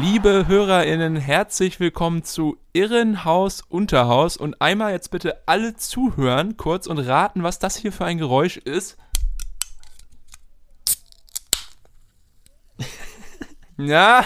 [0.00, 6.98] Liebe HörerInnen, herzlich willkommen zu Irrenhaus Unterhaus und einmal jetzt bitte alle zuhören kurz und
[6.98, 8.96] raten, was das hier für ein Geräusch ist.
[13.76, 14.24] Ja,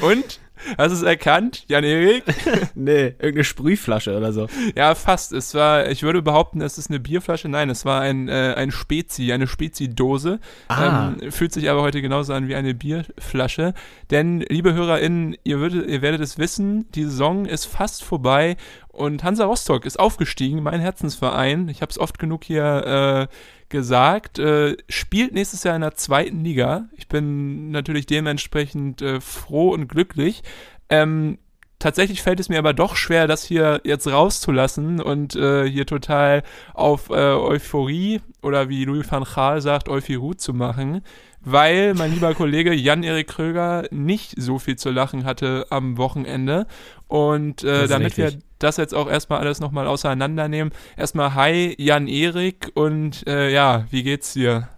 [0.00, 0.40] und?
[0.76, 2.24] Hast du es erkannt, Jan-Erik?
[2.74, 4.48] nee, irgendeine Sprühflasche oder so.
[4.76, 5.32] Ja, fast.
[5.32, 7.48] Es war, ich würde behaupten, es ist eine Bierflasche.
[7.48, 10.40] Nein, es war ein, äh, ein Spezi, eine Spezi-Dose.
[10.68, 11.12] Ah.
[11.20, 13.74] Ähm, fühlt sich aber heute genauso an wie eine Bierflasche.
[14.10, 18.56] Denn, liebe HörerInnen, ihr, würdet, ihr werdet es wissen, die Saison ist fast vorbei
[18.98, 21.68] und Hansa Rostock ist aufgestiegen, mein Herzensverein.
[21.68, 23.34] Ich habe es oft genug hier äh,
[23.68, 26.88] gesagt, äh, spielt nächstes Jahr in der zweiten Liga.
[26.96, 30.42] Ich bin natürlich dementsprechend äh, froh und glücklich.
[30.88, 31.38] Ähm,
[31.78, 36.42] tatsächlich fällt es mir aber doch schwer, das hier jetzt rauszulassen und äh, hier total
[36.74, 41.02] auf äh, Euphorie oder wie Louis van Gaal sagt, Euphorie zu machen,
[41.40, 46.66] weil mein lieber Kollege Jan-Erik Kröger nicht so viel zu lachen hatte am Wochenende.
[47.06, 53.26] Und äh, damit wir das jetzt auch erstmal alles nochmal auseinandernehmen, erstmal hi Jan-Erik und
[53.26, 54.68] äh, ja, wie geht's dir?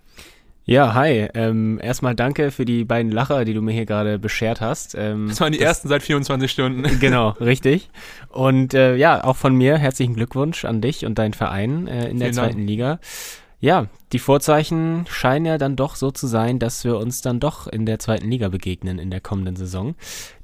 [0.70, 1.28] Ja, hi.
[1.34, 4.95] Ähm, erstmal danke für die beiden Lacher, die du mir hier gerade beschert hast.
[4.97, 6.84] Ähm, das waren die das, ersten seit 24 Stunden.
[7.01, 7.91] Genau, richtig.
[8.28, 12.06] Und äh, ja, auch von mir herzlichen Glückwunsch an dich und deinen Verein äh, in
[12.06, 12.69] Vielen der zweiten Dank.
[12.69, 13.01] Liga.
[13.61, 17.67] Ja, die Vorzeichen scheinen ja dann doch so zu sein, dass wir uns dann doch
[17.67, 19.94] in der zweiten Liga begegnen in der kommenden Saison.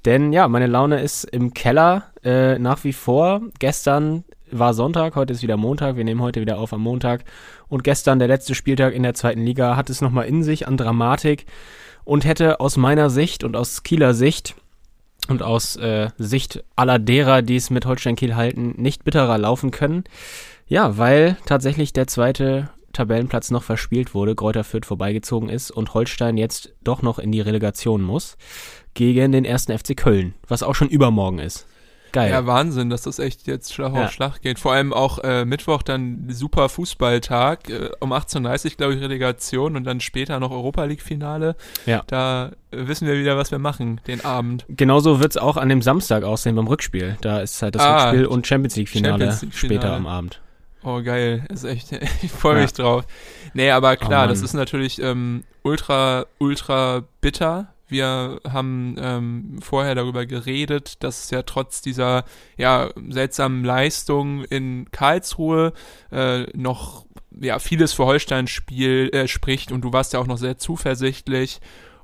[0.04, 3.40] Denn ja, meine Laune ist im Keller äh, nach wie vor.
[3.58, 5.96] Gestern war Sonntag, heute ist wieder Montag.
[5.96, 7.24] Wir nehmen heute wieder auf am Montag.
[7.68, 10.76] Und gestern, der letzte Spieltag in der zweiten Liga, hat es nochmal in sich an
[10.76, 11.46] Dramatik
[12.04, 14.54] und hätte aus meiner Sicht und aus Kieler Sicht
[15.28, 19.70] und aus äh, Sicht aller derer, die es mit Holstein Kiel halten, nicht bitterer laufen
[19.70, 20.04] können.
[20.68, 26.36] Ja, weil tatsächlich der zweite Tabellenplatz noch verspielt wurde, Kräuter Fürth vorbeigezogen ist und Holstein
[26.36, 28.36] jetzt doch noch in die Relegation muss
[28.94, 31.66] gegen den ersten FC Köln, was auch schon übermorgen ist.
[32.12, 32.30] Geil.
[32.30, 34.58] Ja, Wahnsinn, dass das echt jetzt Schlag auf Schlag geht.
[34.58, 39.76] Vor allem auch äh, Mittwoch dann super Fußballtag, äh, um 18.30 Uhr glaube ich Relegation
[39.76, 41.56] und dann später noch Europa League Finale.
[41.84, 42.02] Ja.
[42.06, 44.64] Da äh, wissen wir wieder, was wir machen, den Abend.
[44.68, 47.18] Genauso wird es auch an dem Samstag aussehen beim Rückspiel.
[47.20, 50.40] Da ist halt das ah, Rückspiel und Champions League Finale Champions League später am Abend.
[50.86, 51.44] Oh, geil.
[51.48, 51.90] Ist echt,
[52.22, 52.84] ich freue mich ja.
[52.84, 53.06] drauf.
[53.54, 57.74] Nee, aber klar, oh, das ist natürlich ähm, ultra, ultra bitter.
[57.88, 62.24] Wir haben ähm, vorher darüber geredet, dass es ja trotz dieser
[62.56, 65.72] ja, seltsamen Leistung in Karlsruhe
[66.12, 67.04] äh, noch
[67.40, 71.60] ja, vieles für Holstein Spiel äh, spricht und du warst ja auch noch sehr zuversichtlich.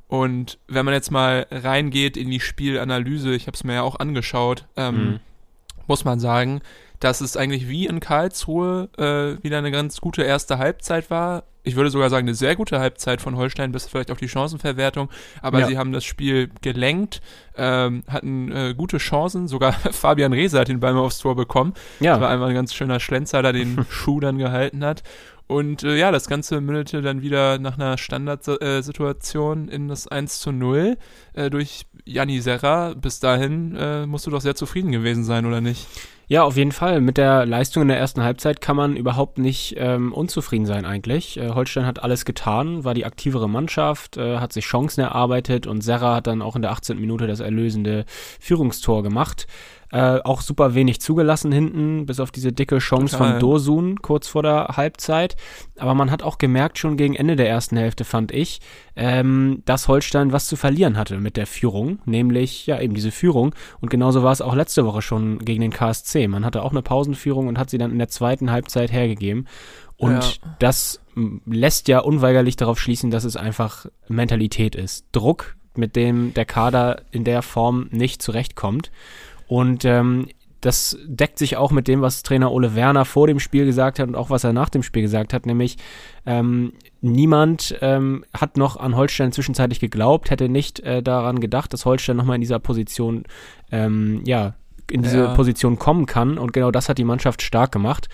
[0.08, 4.00] Und wenn man jetzt mal reingeht in die Spielanalyse, ich habe es mir ja auch
[4.00, 5.20] angeschaut, ähm, mhm.
[5.86, 6.62] muss man sagen,
[7.02, 11.42] dass es eigentlich wie in Karlsruhe äh, wieder eine ganz gute erste Halbzeit war.
[11.64, 15.08] Ich würde sogar sagen, eine sehr gute Halbzeit von Holstein, bis vielleicht auf die Chancenverwertung.
[15.40, 15.66] Aber ja.
[15.66, 17.20] sie haben das Spiel gelenkt,
[17.56, 19.48] ähm, hatten äh, gute Chancen.
[19.48, 21.74] Sogar Fabian Reese hat den Ball mal aufs Tor bekommen.
[21.98, 22.12] Ja.
[22.12, 25.02] Das war einmal ein ganz schöner Schlenzer, der den Schuh dann gehalten hat.
[25.48, 30.52] Und äh, ja, das Ganze mündete dann wieder nach einer Standardsituation in das 1 zu
[30.52, 30.96] 0
[31.34, 32.94] äh, durch Janni Serra.
[32.94, 35.86] Bis dahin äh, musst du doch sehr zufrieden gewesen sein, oder nicht?
[36.28, 37.00] Ja, auf jeden Fall.
[37.00, 41.36] Mit der Leistung in der ersten Halbzeit kann man überhaupt nicht ähm, unzufrieden sein eigentlich.
[41.36, 45.82] Äh, Holstein hat alles getan, war die aktivere Mannschaft, äh, hat sich Chancen erarbeitet und
[45.82, 46.98] Serra hat dann auch in der 18.
[46.98, 48.06] Minute das erlösende
[48.40, 49.46] Führungstor gemacht.
[49.92, 53.32] Äh, auch super wenig zugelassen hinten, bis auf diese dicke Chance Total.
[53.32, 55.36] von Dosun kurz vor der Halbzeit.
[55.76, 58.60] Aber man hat auch gemerkt, schon gegen Ende der ersten Hälfte, fand ich,
[58.96, 63.54] ähm, dass Holstein was zu verlieren hatte mit der Führung, nämlich ja eben diese Führung.
[63.82, 66.26] Und genauso war es auch letzte Woche schon gegen den KSC.
[66.26, 69.46] Man hatte auch eine Pausenführung und hat sie dann in der zweiten Halbzeit hergegeben.
[69.98, 70.56] Und ja.
[70.58, 71.00] das
[71.44, 75.04] lässt ja unweigerlich darauf schließen, dass es einfach Mentalität ist.
[75.12, 78.90] Druck, mit dem der Kader in der Form nicht zurechtkommt.
[79.52, 80.28] Und ähm,
[80.62, 84.08] das deckt sich auch mit dem, was Trainer Ole Werner vor dem Spiel gesagt hat
[84.08, 85.76] und auch was er nach dem Spiel gesagt hat, nämlich
[86.24, 86.72] ähm,
[87.02, 92.16] niemand ähm, hat noch an Holstein zwischenzeitlich geglaubt, hätte nicht äh, daran gedacht, dass Holstein
[92.16, 93.24] nochmal in dieser Position
[93.70, 94.54] ähm, ja,
[94.90, 95.34] in diese ja.
[95.34, 96.38] Position kommen kann.
[96.38, 98.08] Und genau das hat die Mannschaft stark gemacht.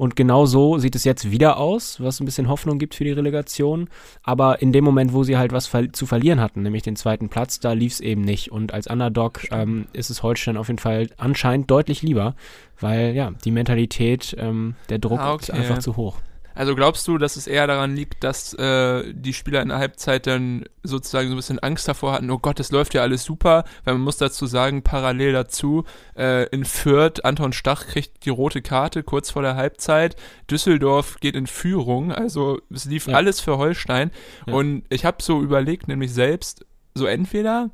[0.00, 3.12] Und genau so sieht es jetzt wieder aus, was ein bisschen Hoffnung gibt für die
[3.12, 3.90] Relegation.
[4.22, 7.28] Aber in dem Moment, wo sie halt was ver zu verlieren hatten, nämlich den zweiten
[7.28, 8.50] Platz, da lief es eben nicht.
[8.50, 12.34] Und als Underdog ähm, ist es Holstein auf jeden Fall anscheinend deutlich lieber,
[12.80, 15.42] weil ja, die Mentalität, ähm, der Druck ah, okay.
[15.42, 16.16] ist einfach zu hoch.
[16.60, 20.26] Also glaubst du, dass es eher daran liegt, dass äh, die Spieler in der Halbzeit
[20.26, 23.64] dann sozusagen so ein bisschen Angst davor hatten, oh Gott, das läuft ja alles super,
[23.84, 25.84] weil man muss dazu sagen, parallel dazu,
[26.18, 30.16] äh, in Fürth, Anton Stach kriegt die rote Karte kurz vor der Halbzeit,
[30.50, 33.14] Düsseldorf geht in Führung, also es lief ja.
[33.14, 34.10] alles für Holstein
[34.46, 34.52] ja.
[34.52, 37.70] und ich habe so überlegt, nämlich selbst, so entweder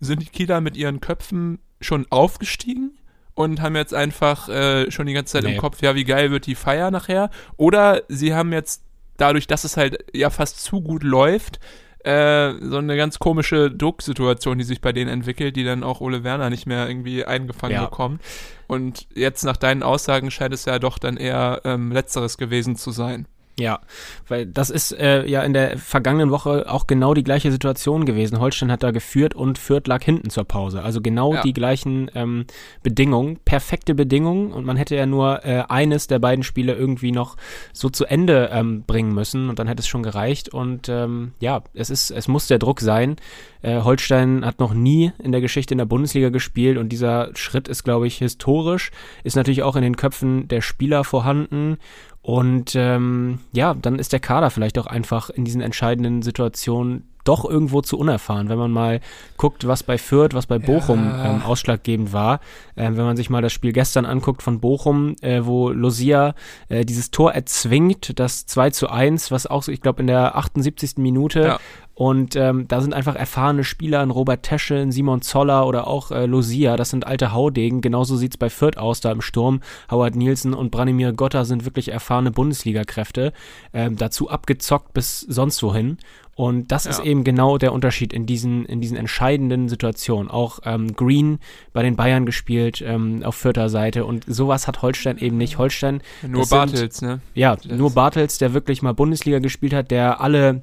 [0.00, 2.92] sind die Kieler mit ihren Köpfen schon aufgestiegen
[3.34, 5.54] und haben jetzt einfach äh, schon die ganze Zeit nee.
[5.54, 7.30] im Kopf, ja, wie geil wird die Feier nachher.
[7.56, 8.82] Oder sie haben jetzt
[9.16, 11.60] dadurch, dass es halt ja fast zu gut läuft,
[12.04, 16.24] äh, so eine ganz komische Drucksituation, die sich bei denen entwickelt, die dann auch Ole
[16.24, 17.84] Werner nicht mehr irgendwie eingefangen ja.
[17.84, 18.20] bekommt.
[18.66, 22.90] Und jetzt nach deinen Aussagen scheint es ja doch dann eher ähm, letzteres gewesen zu
[22.90, 23.26] sein.
[23.60, 23.80] Ja,
[24.28, 28.40] weil das ist äh, ja in der vergangenen Woche auch genau die gleiche Situation gewesen.
[28.40, 30.82] Holstein hat da geführt und Fürth lag hinten zur Pause.
[30.82, 31.42] Also genau ja.
[31.42, 32.46] die gleichen ähm,
[32.82, 37.36] Bedingungen, perfekte Bedingungen und man hätte ja nur äh, eines der beiden Spiele irgendwie noch
[37.74, 40.48] so zu Ende ähm, bringen müssen und dann hätte es schon gereicht.
[40.48, 43.16] Und ähm, ja, es ist, es muss der Druck sein.
[43.60, 47.68] Äh, Holstein hat noch nie in der Geschichte in der Bundesliga gespielt und dieser Schritt
[47.68, 48.92] ist, glaube ich, historisch,
[49.24, 51.76] ist natürlich auch in den Köpfen der Spieler vorhanden
[52.22, 57.48] und ähm, ja, dann ist der Kader vielleicht auch einfach in diesen entscheidenden Situationen doch
[57.48, 59.00] irgendwo zu unerfahren, wenn man mal
[59.36, 61.30] guckt, was bei Fürth, was bei Bochum ja.
[61.30, 62.40] ähm, ausschlaggebend war.
[62.76, 66.34] Ähm, wenn man sich mal das Spiel gestern anguckt von Bochum, äh, wo Lucia
[66.68, 70.36] äh, dieses Tor erzwingt, das 2 zu 1, was auch so, ich glaube, in der
[70.36, 70.96] 78.
[70.96, 71.60] Minute ja.
[71.94, 76.10] Und ähm, da sind einfach erfahrene Spieler, ein Robert Teschel, ein Simon Zoller oder auch
[76.10, 77.80] äh, Lucia, das sind alte Haudegen.
[77.82, 79.60] Genauso sieht's bei Fürth aus, da im Sturm.
[79.90, 83.32] Howard Nielsen und Branimir Gotta sind wirklich erfahrene Bundesliga-Kräfte.
[83.74, 85.98] Ähm, dazu abgezockt bis sonst wohin.
[86.34, 86.92] Und das ja.
[86.92, 90.30] ist eben genau der Unterschied in diesen, in diesen entscheidenden Situationen.
[90.30, 91.40] Auch ähm, Green
[91.74, 95.58] bei den Bayern gespielt ähm, auf vierter Seite und sowas hat Holstein eben nicht.
[95.58, 96.00] Holstein.
[96.26, 97.20] Nur Bartels, sind, ne?
[97.34, 100.62] Ja, das nur Bartels, der wirklich mal Bundesliga gespielt hat, der alle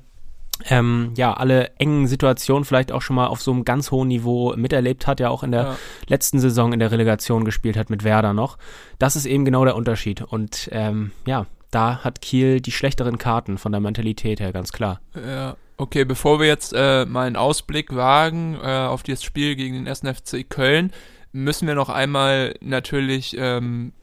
[0.65, 4.53] ähm, ja, alle engen Situationen vielleicht auch schon mal auf so einem ganz hohen Niveau
[4.55, 5.75] miterlebt hat, ja auch in der ja.
[6.07, 8.57] letzten Saison in der Relegation gespielt hat mit Werder noch.
[8.97, 10.21] Das ist eben genau der Unterschied.
[10.21, 14.99] Und ähm, ja, da hat Kiel die schlechteren Karten von der Mentalität her, ganz klar.
[15.15, 19.75] Ja, okay, bevor wir jetzt äh, mal einen Ausblick wagen äh, auf das Spiel gegen
[19.75, 20.01] den 1.
[20.01, 20.91] FC Köln,
[21.31, 23.93] müssen wir noch einmal natürlich ähm,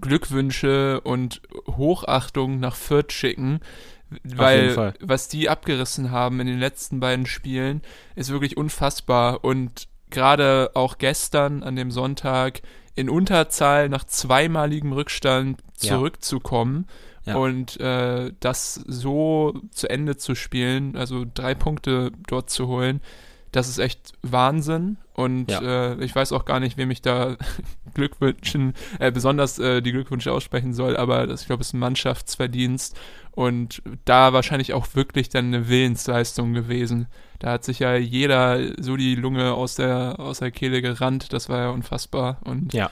[0.00, 3.60] Glückwünsche und Hochachtung nach Fürth schicken,
[4.22, 7.82] weil was die abgerissen haben in den letzten beiden Spielen
[8.14, 12.62] ist wirklich unfassbar und gerade auch gestern an dem Sonntag
[12.94, 16.94] in Unterzahl nach zweimaligem Rückstand zurückzukommen ja
[17.26, 17.36] ja.
[17.36, 23.00] Und äh, das so zu Ende zu spielen, also drei Punkte dort zu holen,
[23.50, 24.98] das ist echt Wahnsinn.
[25.14, 25.92] Und ja.
[25.92, 27.36] äh, ich weiß auch gar nicht, wem ich da
[27.94, 31.78] Glückwünschen, äh, besonders äh, die Glückwünsche aussprechen soll, aber das, ich glaube, es ist ein
[31.78, 32.98] Mannschaftsverdienst
[33.34, 37.08] und da wahrscheinlich auch wirklich dann eine Willensleistung gewesen.
[37.40, 41.48] Da hat sich ja jeder so die Lunge aus der, aus der Kehle gerannt, das
[41.48, 42.38] war ja unfassbar.
[42.44, 42.90] Und ja.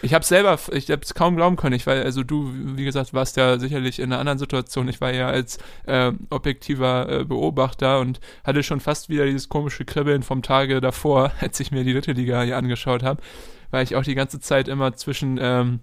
[0.00, 1.74] Ich habe selber, ich habe es kaum glauben können.
[1.74, 4.88] Ich war, also du, wie gesagt, warst ja sicherlich in einer anderen Situation.
[4.88, 9.84] Ich war ja als äh, objektiver äh, Beobachter und hatte schon fast wieder dieses komische
[9.84, 13.20] Kribbeln vom Tage davor, als ich mir die dritte Liga hier angeschaut habe,
[13.70, 15.80] weil ich auch die ganze Zeit immer zwischen ähm,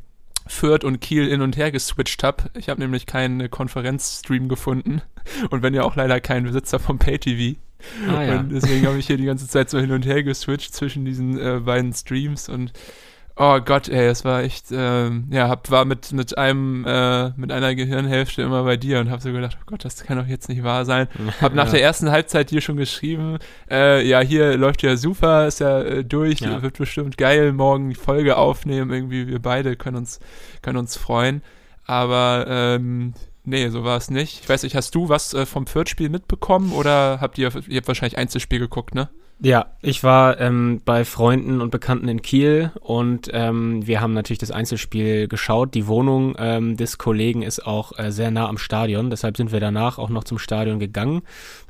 [0.47, 2.43] Fürth und Kiel hin und her geswitcht habe.
[2.53, 5.01] Ich habe nämlich keinen Konferenzstream gefunden
[5.49, 7.57] und wenn ja auch leider keinen Besitzer vom PayTV.
[8.09, 8.39] Ah, ja.
[8.39, 11.39] Und deswegen habe ich hier die ganze Zeit so hin und her geswitcht zwischen diesen
[11.39, 12.73] äh, beiden Streams und
[13.37, 17.51] Oh Gott, ey, es war echt, ähm, ja, hab, war mit, mit einem, äh, mit
[17.51, 20.47] einer Gehirnhälfte immer bei dir und hab so gedacht, oh Gott, das kann doch jetzt
[20.47, 21.09] nicht wahr sein.
[21.41, 21.71] Hab nach ja.
[21.71, 23.39] der ersten Halbzeit dir schon geschrieben,
[23.69, 26.61] äh, ja, hier läuft ja super, ist ja äh, durch, ja.
[26.61, 30.21] wird bestimmt geil, morgen die Folge aufnehmen, irgendwie wir beide können uns,
[30.61, 31.41] können uns freuen.
[31.85, 33.13] Aber, ähm,
[33.47, 34.41] Nee, so war es nicht.
[34.41, 37.87] Ich weiß nicht, hast du was äh, vom Fürth-Spiel mitbekommen oder habt ihr, ihr habt
[37.87, 39.09] wahrscheinlich Einzelspiel geguckt, ne?
[39.41, 44.39] Ja, ich war ähm, bei Freunden und Bekannten in Kiel und ähm, wir haben natürlich
[44.39, 45.73] das Einzelspiel geschaut.
[45.73, 49.59] Die Wohnung ähm, des Kollegen ist auch äh, sehr nah am Stadion, deshalb sind wir
[49.59, 51.21] danach auch noch zum Stadion gegangen.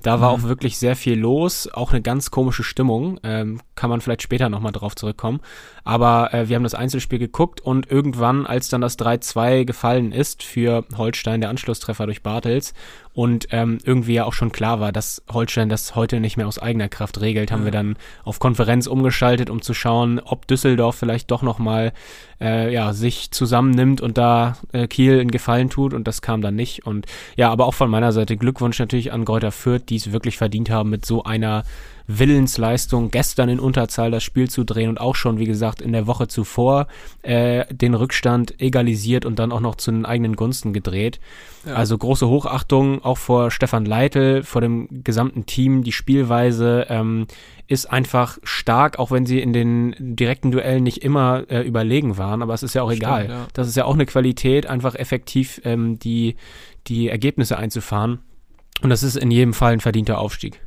[0.06, 0.44] Da war mhm.
[0.44, 3.20] auch wirklich sehr viel los, auch eine ganz komische Stimmung.
[3.24, 5.40] Ähm, kann man vielleicht später nochmal drauf zurückkommen.
[5.84, 10.44] Aber äh, wir haben das Einzelspiel geguckt und irgendwann, als dann das 3-2 gefallen ist
[10.44, 12.76] für Holstein, der Anschlusstreffer durch Bartels,
[13.16, 16.60] und ähm, irgendwie ja auch schon klar war, dass Holstein das heute nicht mehr aus
[16.60, 17.96] eigener Kraft regelt, haben wir dann
[18.26, 21.94] auf Konferenz umgeschaltet, um zu schauen, ob Düsseldorf vielleicht doch nochmal
[22.42, 26.56] äh, ja, sich zusammennimmt und da äh, Kiel einen Gefallen tut und das kam dann
[26.56, 26.86] nicht.
[26.86, 30.38] Und ja, aber auch von meiner Seite Glückwunsch natürlich an Gräuter Fürth, die es wirklich
[30.38, 31.64] verdient haben mit so einer
[32.08, 36.08] Willensleistung, gestern in Unterzahl das Spiel zu drehen und auch schon, wie gesagt, in der
[36.08, 36.88] Woche zuvor
[37.24, 41.20] äh, den Rückstand egalisiert und dann auch noch zu den eigenen Gunsten gedreht.
[41.66, 41.74] Ja.
[41.74, 45.84] Also große Hochachtung auch vor Stefan Leitl, vor dem gesamten Team.
[45.84, 47.28] Die Spielweise ähm,
[47.68, 52.42] ist einfach stark, auch wenn sie in den direkten Duellen nicht immer äh, überlegen waren.
[52.44, 53.30] Aber es ist ja auch Stimmt, egal.
[53.30, 53.48] Ja.
[53.54, 56.36] Das ist ja auch eine Qualität, einfach effektiv ähm, die,
[56.88, 58.20] die Ergebnisse einzufahren.
[58.82, 60.62] Und das ist in jedem Fall ein verdienter Aufstieg.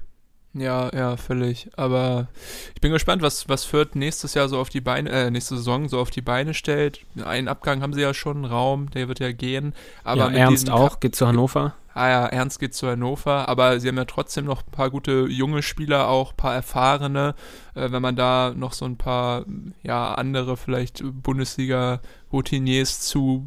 [0.55, 1.71] Ja, ja, völlig.
[1.77, 2.29] Aber
[2.75, 5.89] ich bin gespannt, was, was Fürth nächstes Jahr so auf die Beine, äh, nächste Saison
[5.89, 7.01] so auf die Beine stellt.
[7.23, 9.75] Einen Abgang haben sie ja schon, Raum, der wird ja gehen.
[10.05, 11.75] Aber ja, Ernst auch, geht zu Hannover.
[11.95, 15.27] Ah ja, Ernst geht zu Hannover, aber sie haben ja trotzdem noch ein paar gute
[15.29, 17.35] junge Spieler, auch ein paar erfahrene.
[17.75, 19.45] Äh, wenn man da noch so ein paar,
[19.83, 23.47] ja, andere vielleicht Bundesliga-Routiniers zu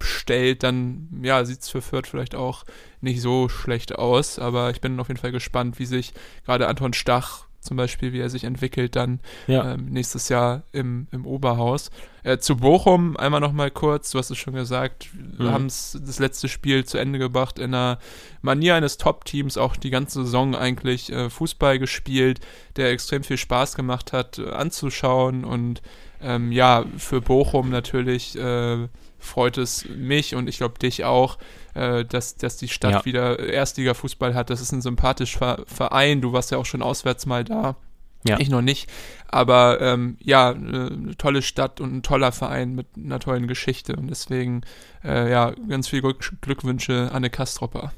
[0.00, 2.64] stellt, dann ja, sieht es für Fürth vielleicht auch
[3.00, 4.38] nicht so schlecht aus.
[4.38, 6.12] Aber ich bin auf jeden Fall gespannt, wie sich
[6.44, 9.74] gerade Anton Stach zum Beispiel, wie er sich entwickelt dann ja.
[9.74, 11.90] ähm, nächstes Jahr im, im Oberhaus.
[12.22, 15.38] Äh, zu Bochum einmal noch mal kurz, du hast es schon gesagt, mhm.
[15.38, 17.98] wir haben das letzte Spiel zu Ende gebracht in einer
[18.42, 22.40] Manier eines Top-Teams, auch die ganze Saison eigentlich äh, Fußball gespielt,
[22.76, 25.82] der extrem viel Spaß gemacht hat äh, anzuschauen und
[26.20, 28.88] ähm, ja, für Bochum natürlich äh,
[29.18, 31.38] freut es mich und ich glaube dich auch,
[31.74, 33.04] äh, dass, dass die Stadt ja.
[33.04, 34.50] wieder Erstliga-Fußball hat.
[34.50, 36.20] Das ist ein sympathischer Verein.
[36.20, 37.76] Du warst ja auch schon auswärts mal da.
[38.24, 38.38] Ja.
[38.40, 38.90] Ich noch nicht.
[39.28, 43.94] Aber ähm, ja, eine tolle Stadt und ein toller Verein mit einer tollen Geschichte.
[43.96, 44.62] Und deswegen,
[45.04, 47.92] äh, ja, ganz viele Glückwünsche an den Kastropper.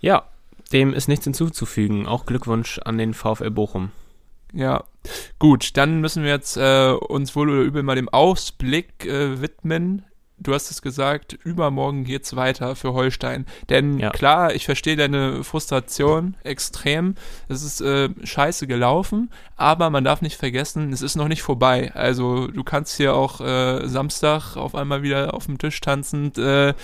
[0.00, 0.24] Ja,
[0.72, 2.06] dem ist nichts hinzuzufügen.
[2.06, 3.90] Auch Glückwunsch an den VfL Bochum.
[4.52, 4.84] Ja,
[5.40, 10.04] gut, dann müssen wir jetzt äh, uns wohl oder übel mal dem Ausblick äh, widmen
[10.38, 13.46] du hast es gesagt, übermorgen geht's weiter für Holstein.
[13.68, 14.10] Denn ja.
[14.10, 17.14] klar, ich verstehe deine Frustration extrem.
[17.48, 21.92] Es ist äh, scheiße gelaufen, aber man darf nicht vergessen, es ist noch nicht vorbei.
[21.94, 26.74] Also du kannst hier auch äh, Samstag auf einmal wieder auf dem Tisch tanzend äh,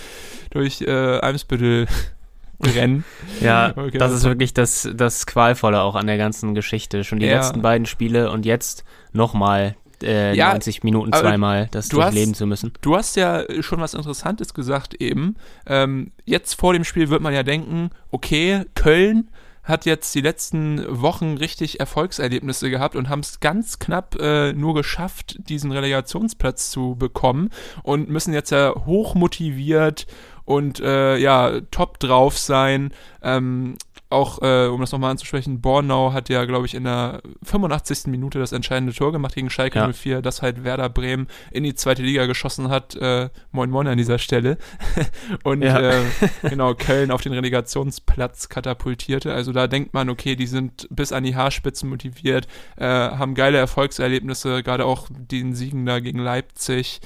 [0.51, 1.87] durch äh, Eimsbüttel
[2.61, 3.03] rennen.
[3.41, 7.03] ja, okay, das ist wirklich das, das Qualvolle auch an der ganzen Geschichte.
[7.03, 7.37] Schon die ja.
[7.37, 12.47] letzten beiden Spiele und jetzt nochmal äh, ja, 90 Minuten zweimal das durchleben hast, zu
[12.47, 12.73] müssen.
[12.81, 15.35] Du hast ja schon was Interessantes gesagt eben.
[15.65, 19.29] Ähm, jetzt vor dem Spiel wird man ja denken, okay, Köln
[19.63, 24.73] hat jetzt die letzten Wochen richtig Erfolgserlebnisse gehabt und haben es ganz knapp äh, nur
[24.73, 27.49] geschafft, diesen Relegationsplatz zu bekommen
[27.83, 30.07] und müssen jetzt ja hoch motiviert
[30.45, 32.91] und äh, ja top drauf sein.
[33.21, 33.75] Ähm,
[34.11, 38.07] auch, äh, um das nochmal anzusprechen, Bornau hat ja, glaube ich, in der 85.
[38.07, 39.91] Minute das entscheidende Tor gemacht gegen Schalke ja.
[39.91, 42.95] 04, das halt Werder Bremen in die zweite Liga geschossen hat.
[42.95, 44.57] Äh, moin Moin an dieser Stelle.
[45.43, 45.79] Und ja.
[45.79, 46.03] äh,
[46.49, 49.33] genau, Köln auf den Relegationsplatz katapultierte.
[49.33, 53.57] Also da denkt man, okay, die sind bis an die Haarspitzen motiviert, äh, haben geile
[53.57, 57.01] Erfolgserlebnisse, gerade auch den Siegen da gegen Leipzig.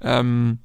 [0.00, 0.58] Ähm,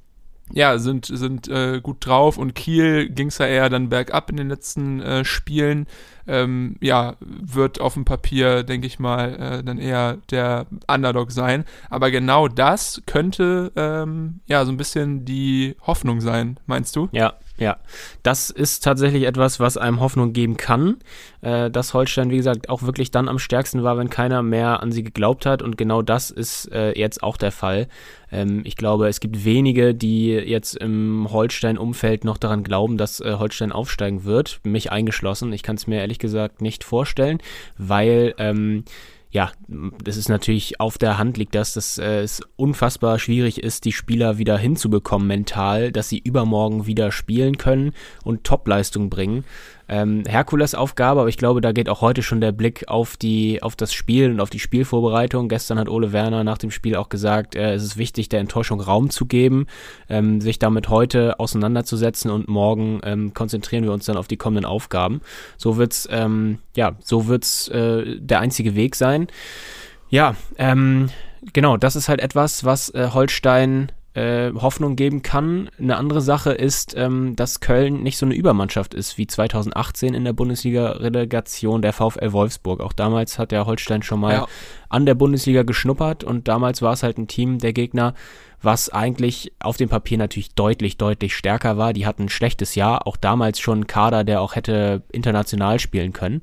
[0.52, 4.36] ja, sind, sind äh, gut drauf und Kiel ging es ja eher dann bergab in
[4.36, 5.86] den letzten äh, Spielen.
[6.26, 11.64] Ähm, ja, wird auf dem Papier, denke ich mal, äh, dann eher der Underdog sein.
[11.90, 17.08] Aber genau das könnte ähm, ja so ein bisschen die Hoffnung sein, meinst du?
[17.12, 17.76] Ja, ja,
[18.24, 20.96] das ist tatsächlich etwas, was einem Hoffnung geben kann,
[21.40, 24.90] äh, dass Holstein, wie gesagt, auch wirklich dann am stärksten war, wenn keiner mehr an
[24.90, 25.62] sie geglaubt hat.
[25.62, 27.86] Und genau das ist äh, jetzt auch der Fall.
[28.34, 33.36] Ähm, ich glaube, es gibt wenige, die jetzt im Holstein-Umfeld noch daran glauben, dass äh,
[33.38, 34.60] Holstein aufsteigen wird.
[34.64, 35.52] Mich eingeschlossen.
[35.52, 37.38] Ich kann es mir ehrlich gesagt nicht vorstellen,
[37.78, 38.84] weil ähm,
[39.30, 43.84] ja, das ist natürlich auf der Hand liegt das, dass äh, es unfassbar schwierig ist,
[43.84, 49.44] die Spieler wieder hinzubekommen mental, dass sie übermorgen wieder spielen können und Topleistung bringen
[49.88, 53.76] ähm, Herkules-Aufgabe, aber ich glaube, da geht auch heute schon der Blick auf die, auf
[53.76, 55.48] das Spiel und auf die Spielvorbereitung.
[55.48, 58.80] Gestern hat Ole Werner nach dem Spiel auch gesagt, äh, es ist wichtig, der Enttäuschung
[58.80, 59.66] Raum zu geben,
[60.08, 64.64] ähm, sich damit heute auseinanderzusetzen und morgen ähm, konzentrieren wir uns dann auf die kommenden
[64.64, 65.20] Aufgaben.
[65.56, 69.28] So wird's, ähm, ja, so wird's äh, der einzige Weg sein.
[70.08, 71.10] Ja, ähm,
[71.52, 75.68] genau, das ist halt etwas, was äh, Holstein äh, Hoffnung geben kann.
[75.78, 80.24] Eine andere Sache ist, ähm, dass Köln nicht so eine Übermannschaft ist wie 2018 in
[80.24, 82.80] der Bundesliga-Relegation der VfL Wolfsburg.
[82.80, 84.46] Auch damals hat der Holstein schon mal ja.
[84.88, 88.14] an der Bundesliga geschnuppert und damals war es halt ein Team der Gegner,
[88.62, 91.92] was eigentlich auf dem Papier natürlich deutlich, deutlich stärker war.
[91.92, 96.12] Die hatten ein schlechtes Jahr, auch damals schon ein Kader, der auch hätte international spielen
[96.12, 96.42] können.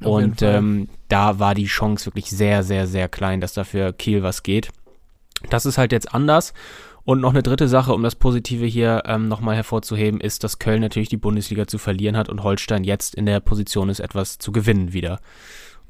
[0.00, 3.94] Auf und ähm, da war die Chance wirklich sehr, sehr, sehr klein, dass da für
[3.94, 4.68] Kiel was geht.
[5.48, 6.52] Das ist halt jetzt anders.
[7.06, 10.80] Und noch eine dritte Sache, um das Positive hier ähm, nochmal hervorzuheben, ist, dass Köln
[10.80, 14.50] natürlich die Bundesliga zu verlieren hat und Holstein jetzt in der Position ist, etwas zu
[14.50, 15.20] gewinnen wieder.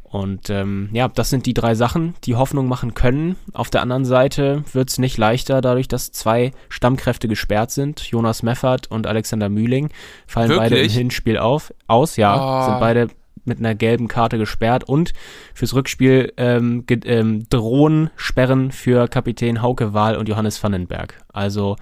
[0.03, 3.37] Und ähm, ja, das sind die drei Sachen, die Hoffnung machen können.
[3.55, 8.01] Auf der anderen Seite wird es nicht leichter, dadurch, dass zwei Stammkräfte gesperrt sind.
[8.01, 9.89] Jonas Meffert und Alexander Mühling
[10.27, 10.71] fallen Wirklich?
[10.71, 12.17] beide im Hinspiel auf, aus.
[12.17, 12.67] Ja, oh.
[12.67, 13.09] sind beide
[13.47, 15.13] mit einer gelben Karte gesperrt und
[15.55, 21.15] fürs Rückspiel ähm, ähm, drohen Sperren für Kapitän Hauke Wahl und Johannes Vandenberg.
[21.33, 21.77] Also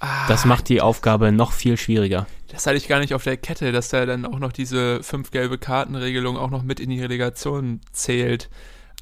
[0.00, 2.26] ah, das macht die Aufgabe noch viel schwieriger.
[2.48, 5.30] Das hatte ich gar nicht auf der Kette, dass da dann auch noch diese fünf
[5.30, 8.50] gelbe Kartenregelung auch noch mit in die Relegation zählt.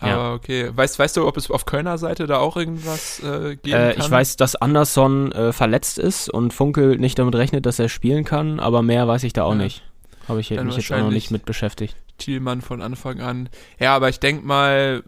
[0.01, 0.33] Aber ja.
[0.33, 0.71] okay.
[0.75, 3.95] Weißt, weißt du, ob es auf Kölner Seite da auch irgendwas äh, geben äh, kann?
[3.99, 8.25] Ich weiß, dass Anderson äh, verletzt ist und Funkel nicht damit rechnet, dass er spielen
[8.25, 9.59] kann, aber mehr weiß ich da auch ja.
[9.59, 9.83] nicht.
[10.29, 11.97] Habe ich mich jetzt auch noch nicht mit beschäftigt.
[12.19, 13.49] Thielmann von Anfang an.
[13.79, 15.03] Ja, aber ich denke mal,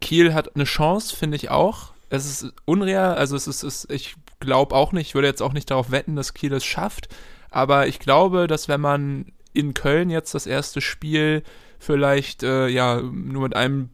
[0.00, 1.92] Kiel hat eine Chance, finde ich auch.
[2.10, 5.52] Es ist unreal, also es ist, es, ich glaube auch nicht, ich würde jetzt auch
[5.52, 7.08] nicht darauf wetten, dass Kiel es schafft.
[7.50, 11.42] Aber ich glaube, dass wenn man in Köln jetzt das erste Spiel
[11.78, 13.90] vielleicht äh, ja nur mit einem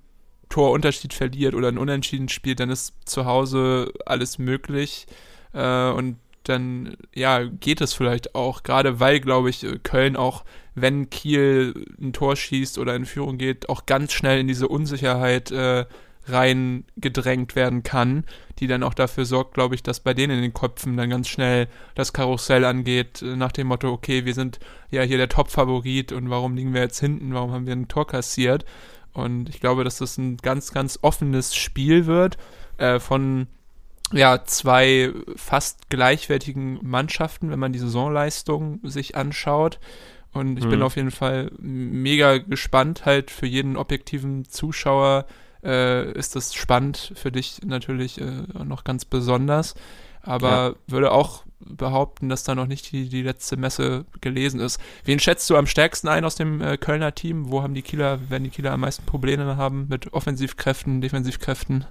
[0.48, 5.06] Torunterschied verliert oder ein Unentschieden spielt, dann ist zu Hause alles möglich.
[5.54, 6.16] Äh, und
[6.48, 10.44] dann ja, geht es vielleicht auch, gerade weil, glaube ich, Köln auch,
[10.74, 15.50] wenn Kiel ein Tor schießt oder in Führung geht, auch ganz schnell in diese Unsicherheit
[15.50, 15.84] äh,
[16.26, 18.24] reingedrängt werden kann,
[18.58, 21.28] die dann auch dafür sorgt, glaube ich, dass bei denen in den Köpfen dann ganz
[21.28, 26.12] schnell das Karussell angeht, äh, nach dem Motto, okay, wir sind ja hier der Top-Favorit
[26.12, 28.64] und warum liegen wir jetzt hinten, warum haben wir ein Tor kassiert?
[29.12, 32.38] Und ich glaube, dass das ein ganz, ganz offenes Spiel wird
[32.78, 33.46] äh, von
[34.12, 39.78] ja, zwei fast gleichwertigen Mannschaften, wenn man die Saisonleistung sich anschaut.
[40.32, 40.70] Und ich mhm.
[40.70, 45.26] bin auf jeden Fall mega gespannt, halt für jeden objektiven Zuschauer
[45.62, 49.74] äh, ist das spannend, für dich natürlich äh, noch ganz besonders.
[50.22, 50.74] Aber ja.
[50.86, 54.80] würde auch behaupten, dass da noch nicht die, die letzte Messe gelesen ist.
[55.04, 57.50] Wen schätzt du am stärksten ein aus dem äh, Kölner Team?
[57.50, 61.84] Wo haben die Kieler, werden die Kieler am meisten Probleme haben mit Offensivkräften, Defensivkräften?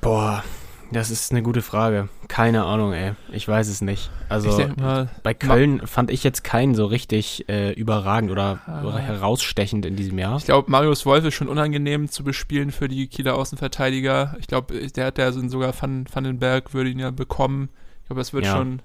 [0.00, 0.44] Boah,
[0.92, 2.08] das ist eine gute Frage.
[2.28, 3.12] Keine Ahnung, ey.
[3.32, 4.10] Ich weiß es nicht.
[4.28, 9.86] Also mal, bei Köln fand ich jetzt keinen so richtig äh, überragend oder, oder, herausstechend
[9.86, 10.36] in diesem Jahr.
[10.38, 14.36] Ich glaube, Marius Wolf ist schon unangenehm zu bespielen für die Kieler Außenverteidiger.
[14.40, 17.68] Ich glaube, der hat ja sogar Van, Vandenberg würde ihn ja bekommen.
[18.02, 18.56] Ich glaube, das wird ja.
[18.56, 18.82] schon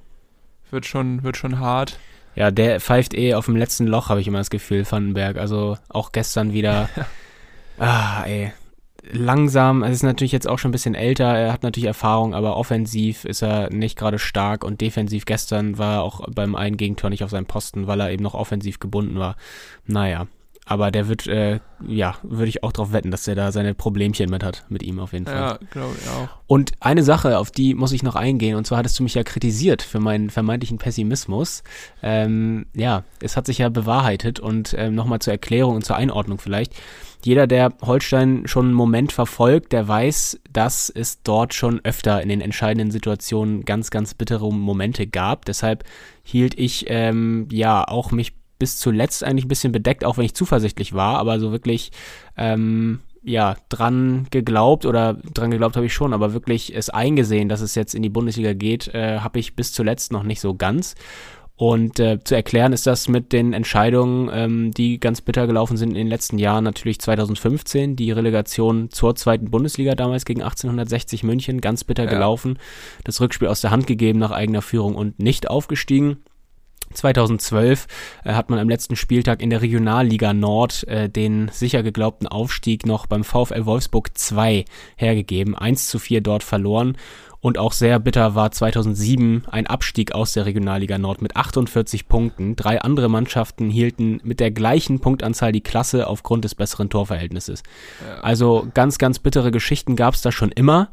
[0.72, 2.00] wird schon wird schon hart.
[2.36, 5.38] Ja, der pfeift eh auf dem letzten Loch, habe ich immer das Gefühl, Vandenberg.
[5.38, 6.90] Also auch gestern wieder.
[7.80, 8.52] ah, ey
[9.12, 12.58] langsam, er ist natürlich jetzt auch schon ein bisschen älter, er hat natürlich Erfahrung, aber
[12.58, 17.10] offensiv ist er nicht gerade stark und defensiv gestern war er auch beim einen Gegentor
[17.10, 19.36] nicht auf seinem Posten, weil er eben noch offensiv gebunden war.
[19.86, 20.28] Naja,
[20.68, 24.32] aber der wird, äh, ja, würde ich auch darauf wetten, dass er da seine Problemchen
[24.32, 25.36] mit hat, mit ihm auf jeden Fall.
[25.36, 26.28] Ja, glaube ich auch.
[26.48, 29.24] Und eine Sache, auf die muss ich noch eingehen, und zwar hattest du mich ja
[29.24, 31.64] kritisiert für meinen vermeintlichen Pessimismus.
[32.02, 36.40] Ähm, ja, es hat sich ja bewahrheitet und ähm, nochmal zur Erklärung und zur Einordnung
[36.40, 36.74] vielleicht
[37.26, 42.30] jeder, der Holstein schon einen Moment verfolgt, der weiß, dass es dort schon öfter in
[42.30, 45.44] den entscheidenden Situationen ganz, ganz bittere Momente gab.
[45.46, 45.86] Deshalb
[46.22, 50.36] hielt ich ähm, ja auch mich bis zuletzt eigentlich ein bisschen bedeckt, auch wenn ich
[50.36, 51.92] zuversichtlich war, aber so wirklich
[52.38, 57.62] ähm, ja dran geglaubt oder dran geglaubt habe ich schon, aber wirklich es eingesehen, dass
[57.62, 60.94] es jetzt in die Bundesliga geht, äh, habe ich bis zuletzt noch nicht so ganz.
[61.58, 65.92] Und äh, zu erklären ist das mit den Entscheidungen, ähm, die ganz bitter gelaufen sind
[65.92, 66.66] in den letzten Jahren.
[66.66, 72.10] Natürlich 2015 die Relegation zur zweiten Bundesliga damals gegen 1860 München, ganz bitter ja.
[72.10, 72.60] gelaufen.
[73.06, 76.18] Das Rückspiel aus der Hand gegeben nach eigener Führung und nicht aufgestiegen.
[76.94, 77.88] 2012
[78.24, 82.86] äh, hat man am letzten Spieltag in der Regionalliga Nord äh, den sicher geglaubten Aufstieg
[82.86, 84.66] noch beim VfL Wolfsburg 2
[84.98, 85.56] hergegeben.
[85.56, 86.98] 1 zu 4 dort verloren
[87.46, 92.56] und auch sehr bitter war 2007 ein Abstieg aus der Regionalliga Nord mit 48 Punkten.
[92.56, 97.62] Drei andere Mannschaften hielten mit der gleichen Punktanzahl die Klasse aufgrund des besseren Torverhältnisses.
[98.04, 98.22] Ja.
[98.22, 100.90] Also ganz, ganz bittere Geschichten gab es da schon immer.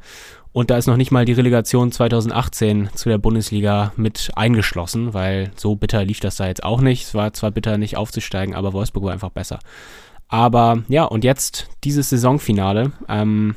[0.53, 5.53] Und da ist noch nicht mal die Relegation 2018 zu der Bundesliga mit eingeschlossen, weil
[5.57, 7.05] so bitter lief das da jetzt auch nicht.
[7.07, 9.59] Es war zwar bitter, nicht aufzusteigen, aber Wolfsburg war einfach besser.
[10.29, 12.93] Aber ja, und jetzt dieses Saisonfinale.
[13.09, 13.57] Ähm,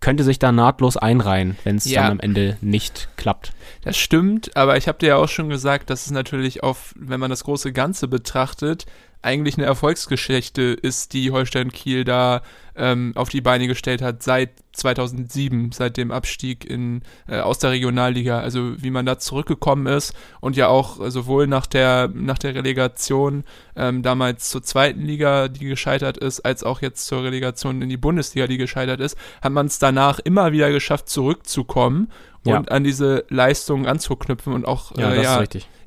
[0.00, 2.02] könnte sich da nahtlos einreihen, wenn es ja.
[2.02, 3.52] dann am Ende nicht klappt.
[3.82, 7.20] Das stimmt, aber ich habe dir ja auch schon gesagt, dass es natürlich auf, wenn
[7.20, 8.86] man das große Ganze betrachtet,
[9.22, 12.42] eigentlich eine Erfolgsgeschichte ist, die Holstein Kiel da
[12.76, 17.70] ähm, auf die Beine gestellt hat seit 2007, seit dem Abstieg in, äh, aus der
[17.70, 18.40] Regionalliga.
[18.40, 23.44] Also wie man da zurückgekommen ist und ja auch sowohl nach der, nach der Relegation
[23.76, 27.96] ähm, damals zur zweiten Liga, die gescheitert ist, als auch jetzt zur Relegation in die
[27.96, 32.08] Bundesliga, die gescheitert ist, hat man es danach immer wieder geschafft, zurückzukommen
[32.44, 32.58] ja.
[32.58, 35.44] und an diese Leistung anzuknüpfen und auch ja, äh, ja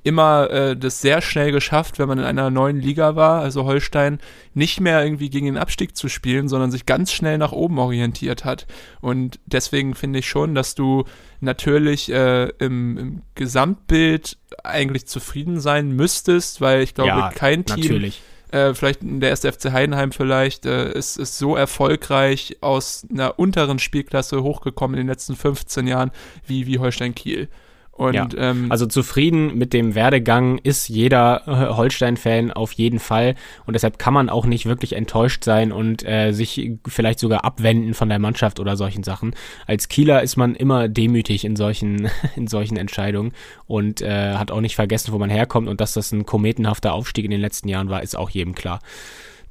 [0.07, 4.19] immer äh, das sehr schnell geschafft, wenn man in einer neuen Liga war, also Holstein,
[4.53, 8.45] nicht mehr irgendwie gegen den Abstieg zu spielen, sondern sich ganz schnell nach oben orientiert
[8.45, 8.67] hat.
[9.01, 11.03] Und deswegen finde ich schon, dass du
[11.41, 17.81] natürlich äh, im, im Gesamtbild eigentlich zufrieden sein müsstest, weil ich glaube, kein Team.
[17.81, 18.21] Natürlich.
[18.51, 23.79] Äh, vielleicht der erste FC Heidenheim vielleicht, äh, ist, ist so erfolgreich aus einer unteren
[23.79, 26.11] Spielklasse hochgekommen in den letzten 15 Jahren
[26.45, 27.49] wie, wie Holstein Kiel.
[27.97, 28.27] Und, ja.
[28.37, 33.33] ähm, also zufrieden mit dem Werdegang ist jeder äh, Holstein-Fan auf jeden Fall.
[33.65, 37.95] Und deshalb kann man auch nicht wirklich enttäuscht sein und äh, sich vielleicht sogar abwenden
[37.95, 39.35] von der Mannschaft oder solchen Sachen.
[39.65, 43.31] Als Kieler ist man immer demütig in solchen, in solchen Entscheidungen
[43.65, 45.67] und äh, hat auch nicht vergessen, wo man herkommt.
[45.67, 48.79] Und dass das ein kometenhafter Aufstieg in den letzten Jahren war, ist auch jedem klar.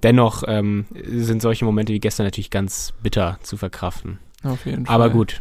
[0.04, 4.20] Dennoch ähm, sind solche Momente wie gestern natürlich ganz bitter zu verkraften.
[4.44, 4.94] Auf jeden Fall.
[4.94, 5.40] Aber gut,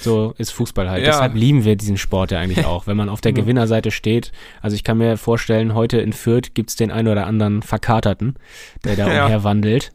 [0.00, 1.02] so ist Fußball halt.
[1.02, 1.10] Ja.
[1.10, 4.32] Deshalb lieben wir diesen Sport ja eigentlich auch, wenn man auf der Gewinnerseite steht.
[4.62, 8.34] Also ich kann mir vorstellen, heute in Fürth gibt es den einen oder anderen Verkaterten,
[8.84, 9.24] der da ja.
[9.24, 9.92] umherwandelt.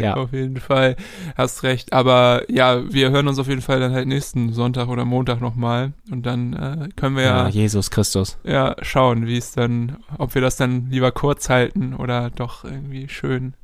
[0.00, 0.14] Ja.
[0.14, 0.96] Auf jeden Fall,
[1.36, 1.92] hast recht.
[1.92, 5.92] Aber ja, wir hören uns auf jeden Fall dann halt nächsten Sonntag oder Montag nochmal
[6.10, 8.38] und dann äh, können wir ja, ja Jesus Christus.
[8.44, 13.08] Ja, schauen, wie es dann, ob wir das dann lieber kurz halten oder doch irgendwie
[13.08, 13.54] schön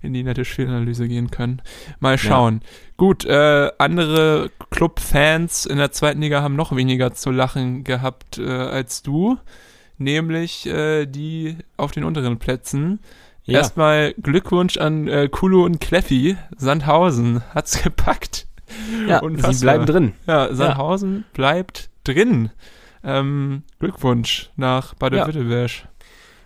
[0.00, 1.62] in die nette Spielanalyse gehen können.
[2.00, 2.60] Mal schauen.
[2.62, 2.68] Ja.
[2.96, 8.48] Gut, äh, andere Clubfans in der zweiten Liga haben noch weniger zu lachen gehabt äh,
[8.48, 9.38] als du,
[9.98, 13.00] nämlich äh, die auf den unteren Plätzen.
[13.44, 13.58] Ja.
[13.58, 16.36] Erstmal Glückwunsch an äh, Kulu und Kleffi.
[16.56, 18.46] Sandhausen hat's gepackt.
[19.06, 19.52] Ja, Unfassbar.
[19.54, 20.12] sie bleiben drin.
[20.26, 21.24] Ja, Sandhausen ja.
[21.32, 22.50] bleibt drin.
[23.04, 25.88] Ähm, Glückwunsch nach Baden-Württemberg.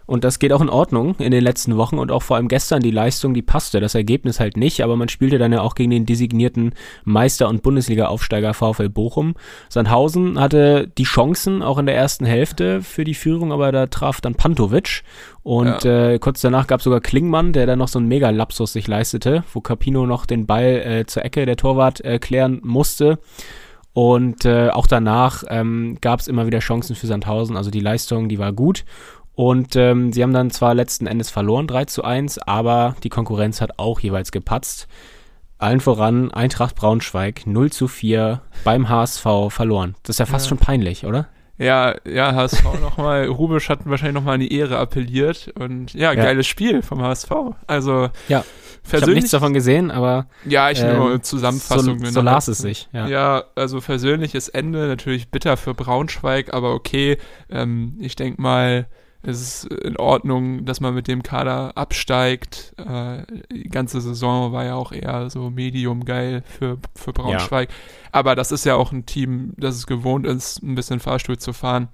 [0.06, 2.80] Und das geht auch in Ordnung in den letzten Wochen und auch vor allem gestern
[2.80, 3.80] die Leistung, die passte.
[3.80, 7.62] Das Ergebnis halt nicht, aber man spielte dann ja auch gegen den designierten Meister- und
[7.62, 9.34] Bundesliga-Aufsteiger VfL Bochum.
[9.68, 14.20] Sandhausen hatte die Chancen auch in der ersten Hälfte für die Führung, aber da traf
[14.20, 15.02] dann Pantovic.
[15.42, 16.10] Und ja.
[16.10, 19.44] äh, kurz danach gab es sogar Klingmann, der dann noch so einen Mega-Lapsus sich leistete,
[19.52, 23.18] wo Capino noch den Ball äh, zur Ecke der Torwart äh, klären musste.
[23.92, 27.56] Und äh, auch danach ähm, gab es immer wieder Chancen für Sandhausen.
[27.56, 28.84] Also die Leistung, die war gut.
[29.36, 33.60] Und ähm, sie haben dann zwar letzten Endes verloren, 3 zu 1, aber die Konkurrenz
[33.60, 34.88] hat auch jeweils gepatzt.
[35.58, 39.94] Allen voran Eintracht Braunschweig 0 zu 4 beim HSV verloren.
[40.02, 40.48] Das ist ja fast ja.
[40.48, 41.28] schon peinlich, oder?
[41.58, 46.22] Ja, ja, HSV nochmal, Rubisch hat wahrscheinlich nochmal an die Ehre appelliert und ja, ja.
[46.22, 47.30] geiles Spiel vom HSV.
[47.66, 48.42] Also ja.
[48.90, 51.98] Ich habe nichts davon gesehen, aber ja, ich ähm, nur Zusammenfassung.
[52.04, 52.88] So, so las es sich.
[52.92, 53.06] Ja.
[53.08, 57.18] ja, also versöhnliches Ende, natürlich bitter für Braunschweig, aber okay.
[57.50, 58.86] Ähm, ich denke mal,
[59.26, 62.74] es ist in Ordnung, dass man mit dem Kader absteigt.
[62.78, 67.68] Äh, die ganze Saison war ja auch eher so medium geil für, für Braunschweig.
[67.68, 67.76] Ja.
[68.12, 71.52] Aber das ist ja auch ein Team, das es gewohnt ist, ein bisschen Fahrstuhl zu
[71.52, 71.88] fahren.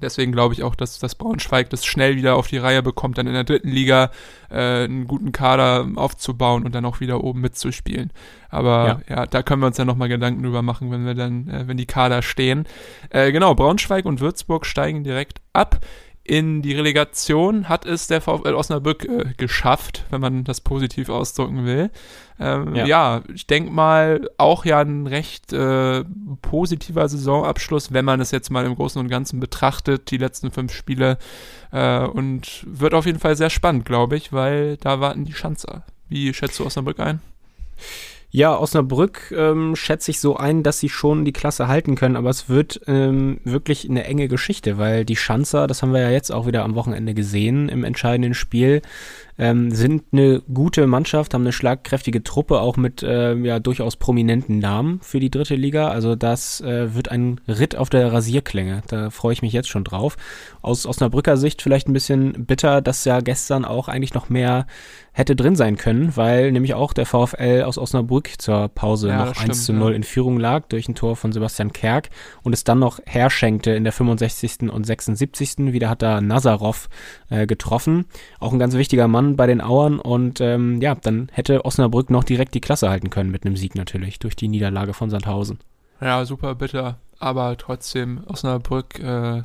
[0.00, 3.28] Deswegen glaube ich auch, dass das Braunschweig das schnell wieder auf die Reihe bekommt, dann
[3.28, 4.10] in der dritten Liga
[4.50, 8.12] äh, einen guten Kader aufzubauen und dann auch wieder oben mitzuspielen.
[8.50, 11.48] Aber ja, ja da können wir uns ja nochmal Gedanken drüber machen, wenn wir dann,
[11.48, 12.66] äh, wenn die Kader stehen.
[13.10, 15.80] Äh, genau, Braunschweig und Würzburg steigen direkt ab.
[16.24, 21.66] In die Relegation hat es der VfL Osnabrück äh, geschafft, wenn man das positiv ausdrücken
[21.66, 21.90] will.
[22.38, 22.86] Ähm, ja.
[22.86, 23.22] ja.
[23.34, 26.04] ich denke mal, auch ja ein recht äh,
[26.40, 30.72] positiver Saisonabschluss, wenn man es jetzt mal im Großen und Ganzen betrachtet, die letzten fünf
[30.72, 31.18] Spiele.
[31.72, 35.84] Äh, und wird auf jeden Fall sehr spannend, glaube ich, weil da warten die Schanzer.
[36.08, 37.20] Wie schätzt du Osnabrück ein?
[38.34, 42.30] Ja, Osnabrück ähm, schätze ich so ein, dass sie schon die Klasse halten können, aber
[42.30, 46.32] es wird ähm, wirklich eine enge Geschichte, weil die Schanzer, das haben wir ja jetzt
[46.32, 48.80] auch wieder am Wochenende gesehen im entscheidenden Spiel,
[49.38, 54.58] ähm, sind eine gute Mannschaft, haben eine schlagkräftige Truppe, auch mit äh, ja durchaus prominenten
[54.58, 55.88] Namen für die dritte Liga.
[55.88, 58.82] Also das äh, wird ein Ritt auf der Rasierklänge.
[58.88, 60.16] Da freue ich mich jetzt schon drauf.
[60.60, 64.66] Aus Osnabrücker Sicht vielleicht ein bisschen bitter, dass ja gestern auch eigentlich noch mehr
[65.14, 69.28] hätte drin sein können, weil nämlich auch der VfL aus Osnabrück zur Pause Ja, noch
[69.28, 69.96] das 1 stimmt, zu 0 ja.
[69.96, 72.08] in Führung lag durch ein Tor von Sebastian Kerk
[72.42, 74.70] und es dann noch herschenkte in der 65.
[74.70, 75.72] und 76.
[75.72, 76.88] Wieder hat da Nazarov
[77.28, 78.06] äh, getroffen.
[78.40, 82.24] Auch ein ganz wichtiger Mann bei den Auern und ähm, ja, dann hätte Osnabrück noch
[82.24, 85.58] direkt die Klasse halten können mit einem Sieg natürlich durch die Niederlage von Sandhausen.
[86.00, 86.98] Ja, super bitter.
[87.18, 89.42] Aber trotzdem, Osnabrück, äh,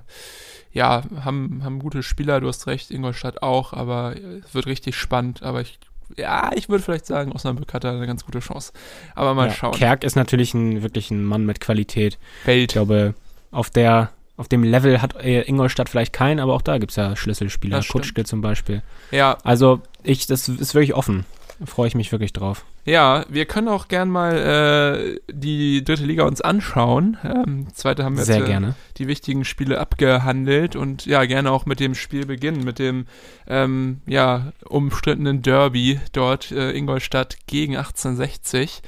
[0.72, 5.44] ja, haben, haben gute Spieler, du hast recht, Ingolstadt auch, aber es wird richtig spannend.
[5.44, 5.80] Aber ich,
[6.18, 8.74] ja, ich würde vielleicht sagen, Osnabrück hat da eine ganz gute Chance.
[9.14, 9.74] Aber mal ja, schauen.
[9.74, 12.18] Kerk ist natürlich ein, wirklich ein Mann mit Qualität.
[12.42, 12.72] Ich Welt.
[12.72, 13.14] glaube,
[13.52, 16.96] auf der auf dem Level hat äh, Ingolstadt vielleicht keinen, aber auch da gibt es
[16.96, 17.82] ja Schlüsselspieler.
[17.84, 18.84] Kutschke zum Beispiel.
[19.12, 21.26] Ja, Also ich, das ist wirklich offen.
[21.66, 22.66] Freue ich mich wirklich drauf.
[22.86, 27.18] Ja, wir können auch gern mal äh, die dritte Liga uns anschauen.
[27.24, 28.76] Ähm, zweite haben wir Sehr jetzt äh, gerne.
[28.98, 33.08] die wichtigen Spiele abgehandelt und ja, gerne auch mit dem Spiel beginnen, mit dem
[33.48, 38.84] ähm, ja, umstrittenen Derby dort äh, Ingolstadt gegen 1860.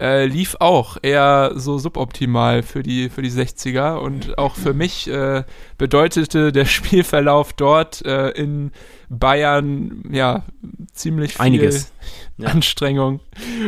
[0.00, 5.10] Äh, lief auch eher so suboptimal für die, für die 60er und auch für mich
[5.10, 5.44] äh,
[5.76, 8.72] bedeutete der Spielverlauf dort äh, in
[9.10, 10.44] Bayern ja
[10.94, 11.92] ziemlich viel Einiges.
[12.38, 12.48] Ja.
[12.48, 13.20] Anstrengung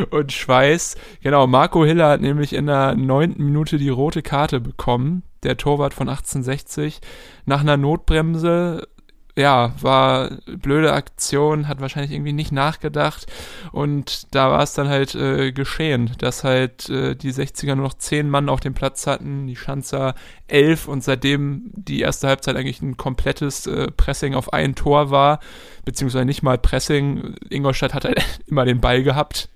[0.09, 0.95] und Schweiß.
[1.21, 5.21] Genau, Marco Hiller hat nämlich in der neunten Minute die rote Karte bekommen.
[5.43, 7.01] Der Torwart von 1860
[7.45, 8.87] nach einer Notbremse.
[9.35, 13.25] Ja, war blöde Aktion, hat wahrscheinlich irgendwie nicht nachgedacht.
[13.71, 17.95] Und da war es dann halt äh, geschehen, dass halt äh, die 60er nur noch
[17.95, 20.13] zehn Mann auf dem Platz hatten, die Schanzer
[20.47, 25.39] elf und seitdem die erste Halbzeit eigentlich ein komplettes äh, Pressing auf ein Tor war,
[25.83, 27.35] beziehungsweise nicht mal Pressing.
[27.49, 29.49] Ingolstadt hat halt immer den Ball gehabt,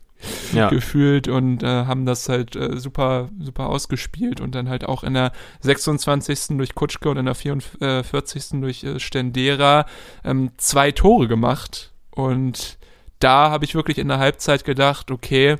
[0.53, 0.69] Ja.
[0.71, 5.13] gefühlt und äh, haben das halt äh, super, super ausgespielt und dann halt auch in
[5.13, 6.57] der 26.
[6.57, 8.61] durch Kutschke und in der 44.
[8.61, 9.85] durch äh, Stendera
[10.23, 12.77] ähm, zwei Tore gemacht und
[13.19, 15.57] da habe ich wirklich in der Halbzeit gedacht, okay,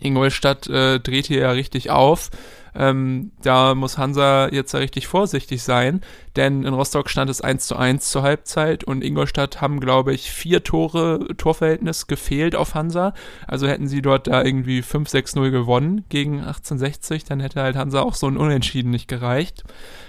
[0.00, 2.30] Ingolstadt äh, dreht hier ja richtig auf.
[2.74, 6.00] Ähm, da muss Hansa jetzt ja richtig vorsichtig sein,
[6.36, 10.30] denn in Rostock stand es 1 zu 1 zur Halbzeit und Ingolstadt haben, glaube ich,
[10.30, 13.14] vier Tore, Torverhältnis gefehlt auf Hansa.
[13.46, 18.14] Also hätten sie dort da irgendwie 5-6-0 gewonnen gegen 1860, dann hätte halt Hansa auch
[18.14, 19.64] so ein Unentschieden nicht gereicht.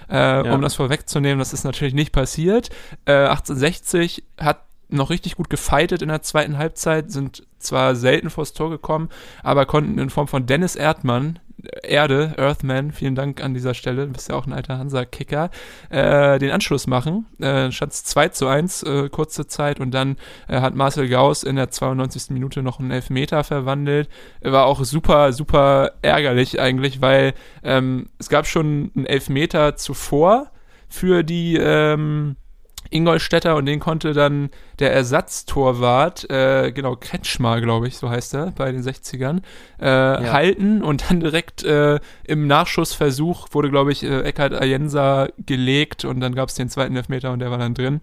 [0.10, 0.54] Äh, Ja.
[0.54, 2.70] Um das vorwegzunehmen, das ist natürlich nicht passiert.
[3.06, 8.54] Äh, 1860 hat noch richtig gut gefeitet in der zweiten Halbzeit, sind zwar selten vors
[8.54, 9.10] Tor gekommen,
[9.44, 11.40] aber konnten in Form von Dennis Erdmann,
[11.84, 15.50] Erde, Earthman, vielen Dank an dieser Stelle, du bist ja auch ein alter Hansa-Kicker,
[15.90, 17.26] äh, den Anschluss machen.
[17.40, 20.18] Äh, stand 2 zu 1, äh, kurze Zeit und dann
[20.48, 22.32] äh, hat Marcel Gauss in der 92.
[22.32, 24.10] Minute noch einen Elfmeter verwandelt.
[24.42, 30.52] War auch super, super ärgerlich eigentlich, weil ähm, es gab schon einen Elfmeter zuvor
[30.88, 32.36] für die ähm,
[32.96, 38.52] Ingolstädter und den konnte dann der Ersatztorwart, äh, genau, Kretschmar, glaube ich, so heißt er,
[38.52, 39.42] bei den 60ern,
[39.80, 39.86] äh,
[40.32, 46.20] halten und dann direkt äh, im Nachschussversuch wurde, glaube ich, äh, Eckhard Ayensa gelegt und
[46.20, 48.02] dann gab es den zweiten Elfmeter und der war dann drin.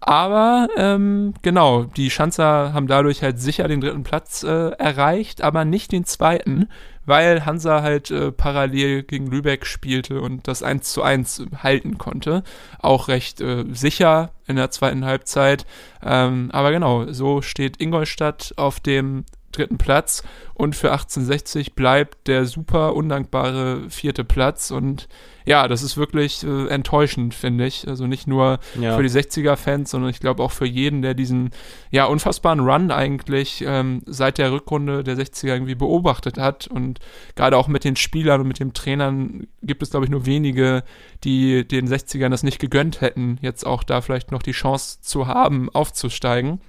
[0.00, 5.64] Aber ähm, genau, die Schanzer haben dadurch halt sicher den dritten Platz äh, erreicht, aber
[5.64, 6.68] nicht den zweiten,
[7.04, 12.44] weil Hansa halt äh, parallel gegen Lübeck spielte und das 1 zu 1 halten konnte.
[12.78, 15.66] Auch recht äh, sicher in der zweiten Halbzeit.
[16.02, 20.22] Ähm, aber genau, so steht Ingolstadt auf dem dritten Platz
[20.54, 25.08] und für 1860 bleibt der super undankbare vierte Platz und
[25.46, 27.88] ja, das ist wirklich äh, enttäuschend, finde ich.
[27.88, 28.94] Also nicht nur Ja.
[28.94, 31.50] für die 60er-Fans, sondern ich glaube auch für jeden, der diesen
[31.90, 36.98] ja unfassbaren Run eigentlich ähm, seit der Rückrunde der 60er irgendwie beobachtet hat und
[37.34, 40.84] gerade auch mit den Spielern und mit den Trainern gibt es glaube ich nur wenige,
[41.24, 45.26] die den 60ern das nicht gegönnt hätten, jetzt auch da vielleicht noch die Chance zu
[45.28, 46.60] haben, aufzusteigen.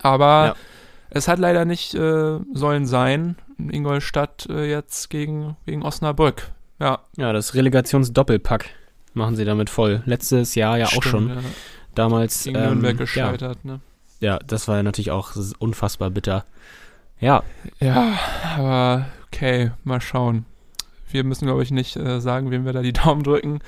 [0.00, 0.54] Aber Ja.
[1.14, 3.36] Es hat leider nicht äh, sollen sein.
[3.58, 6.50] Ingolstadt äh, jetzt gegen, gegen Osnabrück.
[6.80, 8.70] Ja, Ja, das Relegationsdoppelpack
[9.14, 10.02] machen sie damit voll.
[10.06, 11.28] Letztes Jahr ja auch stimmt, schon.
[11.28, 11.36] Ja.
[11.94, 12.44] Damals.
[12.44, 13.80] Gegen ähm, Nürnberg ja, gescheitert, ne?
[14.20, 16.44] ja, das war ja natürlich auch unfassbar bitter.
[17.20, 17.42] Ja,
[17.78, 18.18] Ja,
[18.56, 20.44] aber okay, mal schauen.
[21.10, 23.60] Wir müssen, glaube ich, nicht äh, sagen, wem wir da die Daumen drücken,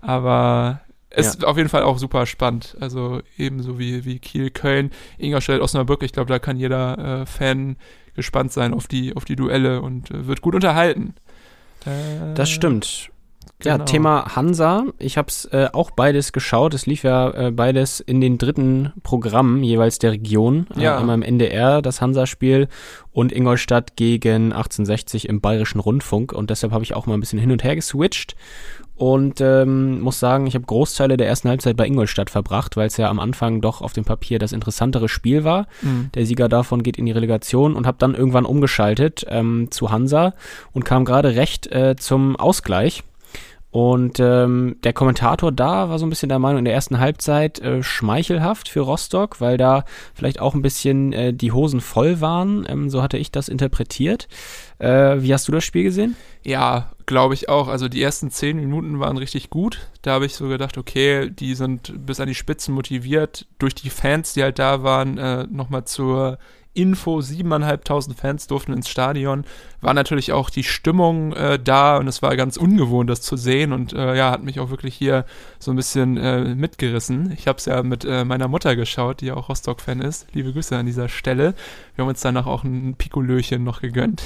[0.00, 0.80] aber
[1.14, 2.76] es ist auf jeden Fall auch super spannend.
[2.80, 6.02] Also ebenso wie, wie Kiel, Köln, Ingolstadt, Osnabrück.
[6.02, 7.76] Ich glaube, da kann jeder äh, Fan
[8.14, 11.14] gespannt sein auf die, auf die Duelle und äh, wird gut unterhalten.
[11.84, 13.10] Äh, das stimmt.
[13.62, 13.76] Genau.
[13.76, 14.86] Ja, Thema Hansa.
[14.98, 16.74] Ich habe es äh, auch beides geschaut.
[16.74, 20.66] Es lief ja äh, beides in den dritten Programmen jeweils der Region.
[20.76, 20.98] Äh, ja.
[20.98, 22.68] einmal im NDR das Hansa-Spiel
[23.12, 26.32] und Ingolstadt gegen 1860 im Bayerischen Rundfunk.
[26.32, 28.34] Und deshalb habe ich auch mal ein bisschen hin und her geswitcht
[28.96, 32.96] und ähm, muss sagen, ich habe Großteile der ersten Halbzeit bei Ingolstadt verbracht, weil es
[32.96, 35.66] ja am Anfang doch auf dem Papier das interessantere Spiel war.
[35.80, 36.10] Mhm.
[36.14, 40.34] Der Sieger davon geht in die Relegation und habe dann irgendwann umgeschaltet ähm, zu Hansa
[40.72, 43.02] und kam gerade recht äh, zum Ausgleich.
[43.72, 47.58] Und ähm, der Kommentator da war so ein bisschen der Meinung, in der ersten Halbzeit
[47.60, 52.66] äh, schmeichelhaft für Rostock, weil da vielleicht auch ein bisschen äh, die Hosen voll waren.
[52.68, 54.28] Ähm, so hatte ich das interpretiert.
[54.78, 56.16] Äh, wie hast du das Spiel gesehen?
[56.44, 57.68] Ja, glaube ich auch.
[57.68, 59.88] Also die ersten zehn Minuten waren richtig gut.
[60.02, 63.46] Da habe ich so gedacht, okay, die sind bis an die Spitzen motiviert.
[63.58, 66.36] Durch die Fans, die halt da waren, äh, nochmal zur
[66.74, 69.44] Info, siebeneinhalbtausend Fans durften ins Stadion.
[69.82, 73.72] War natürlich auch die Stimmung äh, da und es war ganz ungewohnt, das zu sehen
[73.72, 75.26] und äh, ja, hat mich auch wirklich hier
[75.58, 77.32] so ein bisschen äh, mitgerissen.
[77.36, 80.28] Ich habe es ja mit äh, meiner Mutter geschaut, die ja auch Rostock-Fan ist.
[80.32, 81.54] Liebe Grüße an dieser Stelle.
[81.94, 84.22] Wir haben uns danach auch ein Pikolöchen noch gegönnt.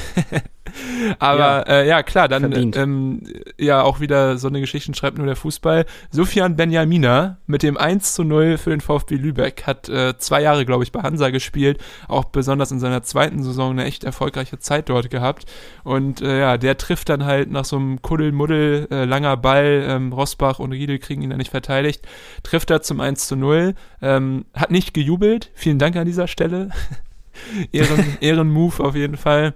[1.18, 3.22] Aber ja, äh, ja klar, dann ähm,
[3.58, 5.86] ja auch wieder so eine Geschichte schreibt nur der Fußball.
[6.10, 10.66] Sofian Benjamina mit dem 1 zu 0 für den VfB Lübeck hat äh, zwei Jahre,
[10.66, 14.88] glaube ich, bei Hansa gespielt, auch besonders in seiner zweiten Saison eine echt erfolgreiche Zeit
[14.88, 15.45] dort gehabt.
[15.84, 20.12] Und äh, ja, der trifft dann halt nach so einem Kuddelmuddel, äh, langer Ball, ähm,
[20.12, 22.06] Rosbach und Riedel kriegen ihn da nicht verteidigt,
[22.42, 26.70] trifft er zum 1 zu 0, ähm, hat nicht gejubelt, vielen Dank an dieser Stelle.
[27.72, 29.54] Ehren, Ehrenmove auf jeden Fall.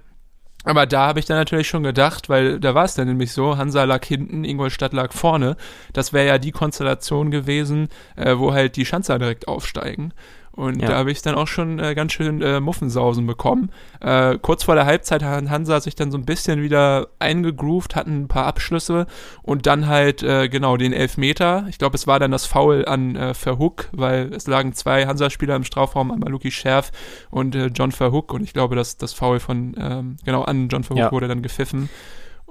[0.63, 3.57] Aber da habe ich dann natürlich schon gedacht, weil da war es dann nämlich so,
[3.57, 5.57] Hansa lag hinten, Ingolstadt lag vorne.
[5.91, 10.13] Das wäre ja die Konstellation gewesen, äh, wo halt die Schanzer direkt aufsteigen.
[10.53, 10.89] Und ja.
[10.89, 13.71] da habe ich dann auch schon äh, ganz schön äh, Muffensausen bekommen.
[14.01, 18.23] Äh, kurz vor der Halbzeit hat Hansa sich dann so ein bisschen wieder eingegroovt, hatten
[18.23, 19.07] ein paar Abschlüsse
[19.43, 21.65] und dann halt äh, genau den Elfmeter.
[21.69, 25.55] Ich glaube, es war dann das Foul an äh, Verhook, weil es lagen zwei Hansa-Spieler
[25.55, 26.91] im Strafraum, einmal Luki Scherf
[27.29, 28.33] und äh, John Verhook.
[28.33, 31.11] Und ich glaube, dass das Foul von, ähm, genau, an John Verhook ja.
[31.11, 31.89] wurde dann gepfiffen.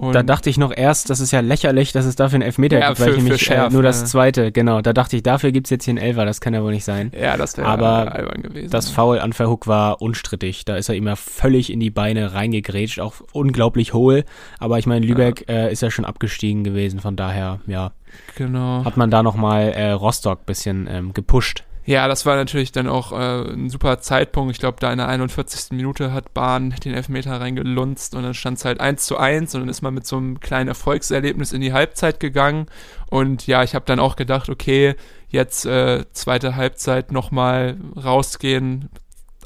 [0.01, 2.79] Und da dachte ich noch erst, das ist ja lächerlich, dass es dafür einen Elfmeter
[2.79, 5.23] ja, gibt, für, weil ich nämlich Schärf, äh, nur das zweite, genau, da dachte ich,
[5.23, 7.13] dafür gibt es jetzt hier einen Elfer, das kann ja wohl nicht sein.
[7.15, 8.71] Ja, das wäre albern gewesen.
[8.71, 12.99] Das Foul an Verhook war unstrittig, da ist er immer völlig in die Beine reingegrätscht,
[12.99, 14.25] auch unglaublich hohl,
[14.59, 15.67] aber ich meine, Lübeck ja.
[15.67, 17.93] Äh, ist ja schon abgestiegen gewesen, von daher, ja.
[18.37, 18.87] Genau.
[18.87, 21.65] Hat man da nochmal äh, Rostock bisschen ähm, gepusht.
[21.87, 24.53] Ja, das war natürlich dann auch äh, ein super Zeitpunkt.
[24.53, 25.73] Ich glaube, da in der 41.
[25.73, 29.63] Minute hat Bahn den Elfmeter reingelunzt und dann stand es halt 1 zu 1 und
[29.63, 32.67] dann ist man mit so einem kleinen Erfolgserlebnis in die Halbzeit gegangen.
[33.09, 34.95] Und ja, ich habe dann auch gedacht, okay,
[35.31, 38.91] jetzt äh, zweite Halbzeit nochmal rausgehen,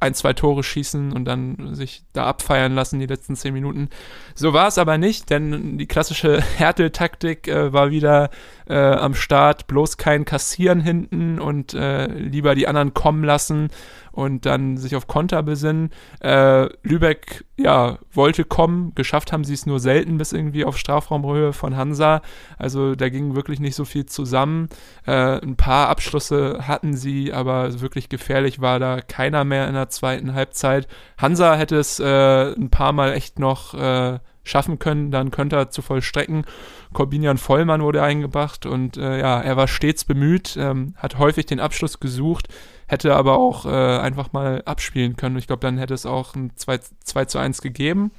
[0.05, 3.89] ein, zwei Tore schießen und dann sich da abfeiern lassen die letzten zehn Minuten.
[4.35, 8.31] So war es aber nicht, denn die klassische Härteltaktik äh, war wieder
[8.69, 13.71] äh, am Start, bloß kein Kassieren hinten und äh, lieber die anderen kommen lassen
[14.15, 15.91] und dann sich auf Konter besinnen.
[16.21, 21.53] Äh, Lübeck, ja, wollte kommen, geschafft haben sie es nur selten bis irgendwie auf Strafraumhöhe
[21.53, 22.23] von Hansa.
[22.57, 24.69] Also da ging wirklich nicht so viel zusammen.
[25.05, 29.89] Äh, ein paar Abschlüsse hatten sie, aber wirklich gefährlich war da keiner mehr in der
[29.89, 30.87] zweiten Halbzeit.
[31.19, 35.71] Hansa hätte es äh, ein paar Mal echt noch äh, schaffen können, dann könnte er
[35.71, 36.45] zu vollstrecken.
[36.93, 41.61] Corbinian Vollmann wurde eingebracht und äh, ja, er war stets bemüht, ähm, hat häufig den
[41.61, 42.49] Abschluss gesucht,
[42.87, 45.37] hätte aber auch äh, einfach mal abspielen können.
[45.37, 48.11] Ich glaube, dann hätte es auch ein 2, 2 zu 1 gegeben.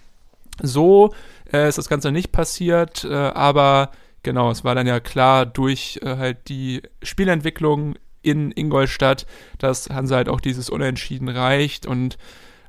[0.62, 1.14] So
[1.52, 3.92] äh, ist das Ganze nicht passiert, äh, aber
[4.24, 9.26] genau, es war dann ja klar durch äh, halt die Spielentwicklung in Ingolstadt,
[9.60, 12.18] dass Hansa halt auch dieses Unentschieden reicht und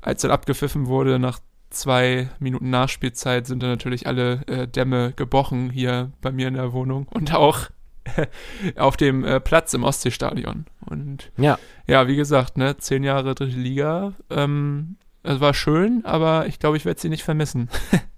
[0.02, 5.70] als dann abgepfiffen wurde nach zwei Minuten Nachspielzeit sind dann natürlich alle äh, Dämme gebrochen
[5.70, 7.70] hier bei mir in der Wohnung und auch
[8.76, 10.66] auf dem äh, Platz im Ostseestadion.
[10.84, 16.46] Und ja, ja wie gesagt, ne, zehn Jahre dritte Liga, ähm, es war schön, aber
[16.46, 17.68] ich glaube, ich werde sie nicht vermissen.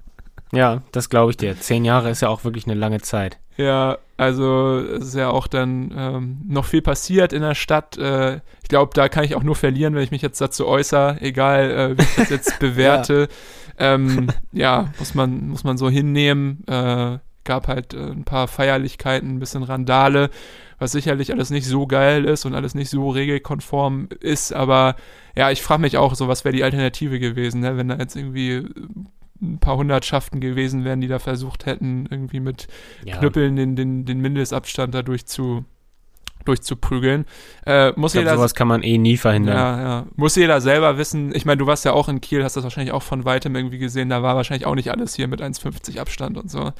[0.53, 1.59] ja, das glaube ich dir.
[1.59, 3.39] Zehn Jahre ist ja auch wirklich eine lange Zeit.
[3.57, 7.99] Ja, also es ist ja auch dann ähm, noch viel passiert in der Stadt.
[7.99, 11.21] Äh, ich glaube, da kann ich auch nur verlieren, wenn ich mich jetzt dazu äußere,
[11.21, 13.29] egal äh, wie ich das jetzt bewerte.
[13.81, 13.95] ja.
[13.95, 16.65] Ähm, ja, muss man, muss man so hinnehmen.
[16.67, 20.31] Äh, gab halt äh, ein paar Feierlichkeiten, ein bisschen Randale,
[20.79, 24.95] was sicherlich alles nicht so geil ist und alles nicht so regelkonform ist, aber
[25.35, 27.77] ja, ich frage mich auch so, was wäre die Alternative gewesen, ne?
[27.77, 28.67] wenn da jetzt irgendwie
[29.41, 32.69] ein paar Hundertschaften gewesen wären, die da versucht hätten, irgendwie mit
[33.05, 33.17] ja.
[33.17, 35.65] Knüppeln den, den, den Mindestabstand dadurch zu
[36.45, 37.27] durchzuprügeln.
[37.67, 39.57] Äh, muss ich glaub, sowas kann man eh nie verhindern.
[39.57, 40.07] Ja, ja.
[40.17, 41.35] Muss jeder selber wissen.
[41.35, 43.79] Ich meine, du warst ja auch in Kiel, hast das wahrscheinlich auch von weitem irgendwie
[43.79, 44.09] gesehen.
[44.09, 46.73] Da war wahrscheinlich auch nicht alles hier mit 1,50 Abstand und so.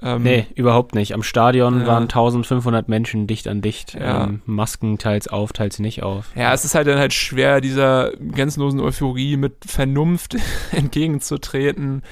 [0.00, 1.12] Ähm, nee, überhaupt nicht.
[1.14, 1.86] Am Stadion ja.
[1.86, 3.94] waren 1500 Menschen dicht an dicht.
[3.94, 4.24] Ja.
[4.24, 6.30] Ähm, Masken teils auf, teils nicht auf.
[6.36, 10.36] Ja, es ist halt dann halt schwer, dieser grenzenlosen Euphorie mit Vernunft
[10.72, 12.02] entgegenzutreten.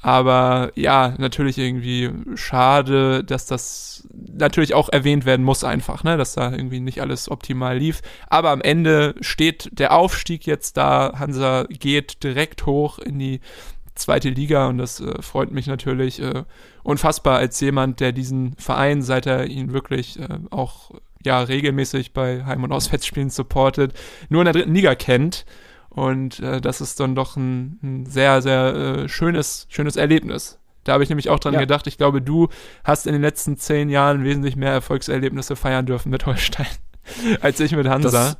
[0.00, 6.34] Aber ja, natürlich irgendwie schade, dass das natürlich auch erwähnt werden muss einfach, ne, dass
[6.34, 8.00] da irgendwie nicht alles optimal lief.
[8.28, 11.14] Aber am Ende steht der Aufstieg jetzt da.
[11.18, 13.40] Hansa geht direkt hoch in die
[13.98, 16.44] zweite Liga und das äh, freut mich natürlich äh,
[16.82, 20.90] unfassbar als jemand, der diesen Verein, seit er ihn wirklich äh, auch
[21.24, 23.92] ja regelmäßig bei Heim- und Auswärtsspielen supportet,
[24.28, 25.44] nur in der dritten Liga kennt.
[25.90, 30.58] Und äh, das ist dann doch ein, ein sehr, sehr äh, schönes, schönes Erlebnis.
[30.84, 31.60] Da habe ich nämlich auch dran ja.
[31.60, 32.48] gedacht, ich glaube, du
[32.84, 36.66] hast in den letzten zehn Jahren wesentlich mehr Erfolgserlebnisse feiern dürfen mit Holstein
[37.40, 38.10] als ich mit Hansa.
[38.10, 38.38] Das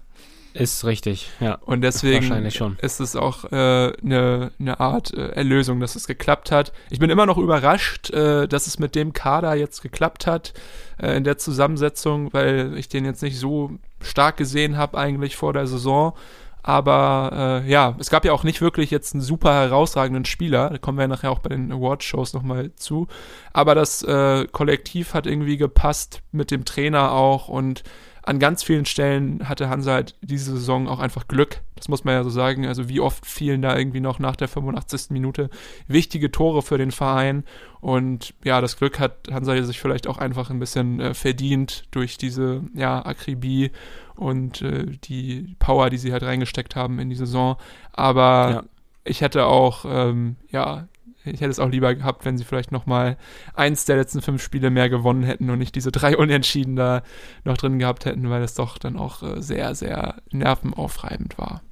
[0.59, 1.55] ist richtig, ja.
[1.65, 2.47] Und deswegen
[2.81, 6.73] ist es auch eine äh, ne, ne Art äh, Erlösung, dass es geklappt hat.
[6.91, 10.55] Ich bin immer noch überrascht, äh, dass es mit dem Kader jetzt geklappt hat
[11.01, 15.53] äh, in der Zusammensetzung, weil ich den jetzt nicht so stark gesehen habe eigentlich vor
[15.53, 16.15] der Saison.
[16.63, 20.71] Aber äh, ja, es gab ja auch nicht wirklich jetzt einen super herausragenden Spieler.
[20.71, 23.07] Da kommen wir ja nachher auch bei den Award-Shows nochmal zu.
[23.53, 27.85] Aber das äh, Kollektiv hat irgendwie gepasst mit dem Trainer auch und
[28.29, 31.63] an ganz vielen Stellen hatte Hansa halt diese Saison auch einfach Glück.
[31.77, 32.67] Das muss man ja so sagen.
[32.67, 35.09] Also wie oft fielen da irgendwie noch nach der 85.
[35.13, 35.49] Minute
[35.87, 37.45] wichtige Tore für den Verein.
[37.81, 42.19] Und ja, das Glück hat Hansa sich vielleicht auch einfach ein bisschen äh, verdient durch
[42.19, 43.71] diese ja, Akribie
[44.15, 47.57] und äh, die Power, die sie halt reingesteckt haben in die Saison.
[47.95, 48.65] Aber ja.
[49.05, 50.87] ich hätte auch, ähm, ja,
[51.25, 53.17] ich hätte es auch lieber gehabt, wenn sie vielleicht noch mal
[53.55, 57.03] eins der letzten fünf Spiele mehr gewonnen hätten und nicht diese drei Unentschieden da
[57.45, 61.63] noch drin gehabt hätten, weil es doch dann auch äh, sehr, sehr nervenaufreibend war.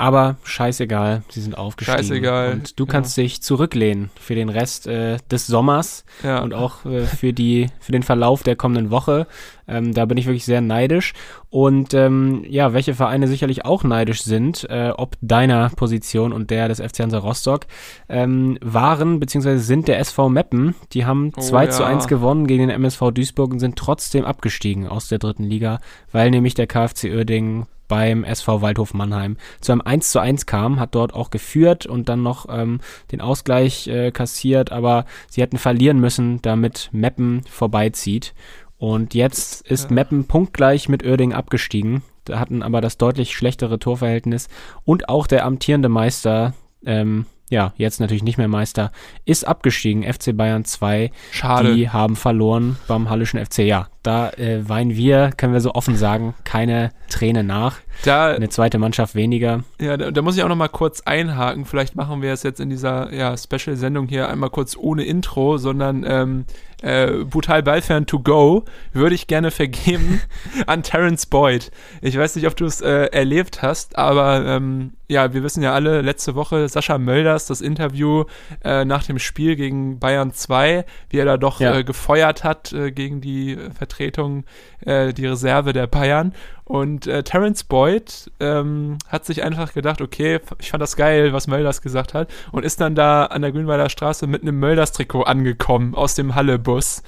[0.00, 1.98] Aber scheißegal, sie sind aufgestiegen.
[1.98, 2.52] Scheißegal.
[2.52, 6.38] Und du kannst dich zurücklehnen für den Rest äh, des Sommers ja.
[6.38, 9.26] und auch äh, für, die, für den Verlauf der kommenden Woche.
[9.66, 11.14] Ähm, da bin ich wirklich sehr neidisch.
[11.50, 16.68] Und ähm, ja, welche Vereine sicherlich auch neidisch sind, äh, ob deiner Position und der
[16.68, 17.66] des FC Hansa Rostock,
[18.08, 19.56] ähm, waren bzw.
[19.56, 20.76] sind der SV Meppen.
[20.92, 21.70] Die haben oh, 2 ja.
[21.70, 25.80] zu 1 gewonnen gegen den MSV Duisburg und sind trotzdem abgestiegen aus der dritten Liga,
[26.12, 30.78] weil nämlich der KfC Uerdingen beim SV Waldhof Mannheim zu einem 1 zu 1 kam,
[30.78, 32.80] hat dort auch geführt und dann noch ähm,
[33.10, 38.34] den Ausgleich äh, kassiert, aber sie hätten verlieren müssen, damit Meppen vorbeizieht.
[38.76, 44.48] Und jetzt ist Meppen punktgleich mit Oerding abgestiegen, da hatten aber das deutlich schlechtere Torverhältnis
[44.84, 48.92] und auch der amtierende Meister ähm, ja, jetzt natürlich nicht mehr Meister,
[49.24, 50.02] ist abgestiegen.
[50.02, 51.10] FC Bayern 2.
[51.32, 51.74] Schade.
[51.74, 53.60] Die haben verloren beim Hallischen FC.
[53.60, 57.76] Ja, da äh, weinen wir, können wir so offen sagen, keine Träne nach.
[58.04, 59.64] Da, Eine zweite Mannschaft weniger.
[59.80, 61.64] Ja, da, da muss ich auch noch mal kurz einhaken.
[61.64, 66.04] Vielleicht machen wir es jetzt in dieser ja, Special-Sendung hier einmal kurz ohne Intro, sondern
[66.06, 66.44] ähm,
[66.80, 70.20] äh, Brutal Ballfern to go würde ich gerne vergeben
[70.66, 71.72] an Terence Boyd.
[72.00, 75.72] Ich weiß nicht, ob du es äh, erlebt hast, aber ähm, ja, wir wissen ja
[75.72, 78.24] alle, letzte Woche Sascha Mölders, das Interview
[78.62, 81.78] äh, nach dem Spiel gegen Bayern 2, wie er da doch ja.
[81.78, 83.58] äh, gefeuert hat äh, gegen die
[83.98, 84.44] Vertretung,
[84.84, 86.32] äh, die Reserve der Bayern.
[86.64, 91.46] Und äh, Terence Boyd ähm, hat sich einfach gedacht, okay, ich fand das geil, was
[91.46, 95.94] Mölders gesagt hat, und ist dann da an der Grünwalder Straße mit einem Mölders-Trikot angekommen
[95.94, 97.02] aus dem Halle-Bus.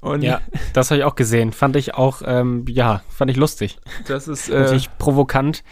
[0.00, 0.42] Und ja,
[0.74, 1.52] das habe ich auch gesehen.
[1.52, 3.78] Fand ich auch, ähm, ja, fand ich lustig.
[4.06, 5.64] Das ist äh, natürlich provokant,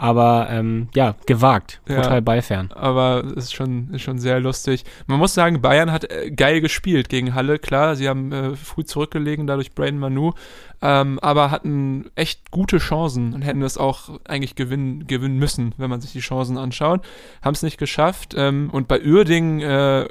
[0.00, 2.70] aber ähm, ja, gewagt, total ja, beifern.
[2.74, 4.86] Aber es ist schon, ist schon sehr lustig.
[5.06, 8.82] Man muss sagen, Bayern hat äh, geil gespielt gegen Halle, klar, sie haben äh, früh
[8.82, 10.32] zurückgelegen, dadurch Brain Manu,
[10.80, 15.90] ähm, aber hatten echt gute Chancen und hätten das auch eigentlich gewinnen, gewinnen müssen, wenn
[15.90, 17.04] man sich die Chancen anschaut.
[17.42, 18.34] Haben es nicht geschafft.
[18.34, 20.08] Ähm, und bei Uerding, äh,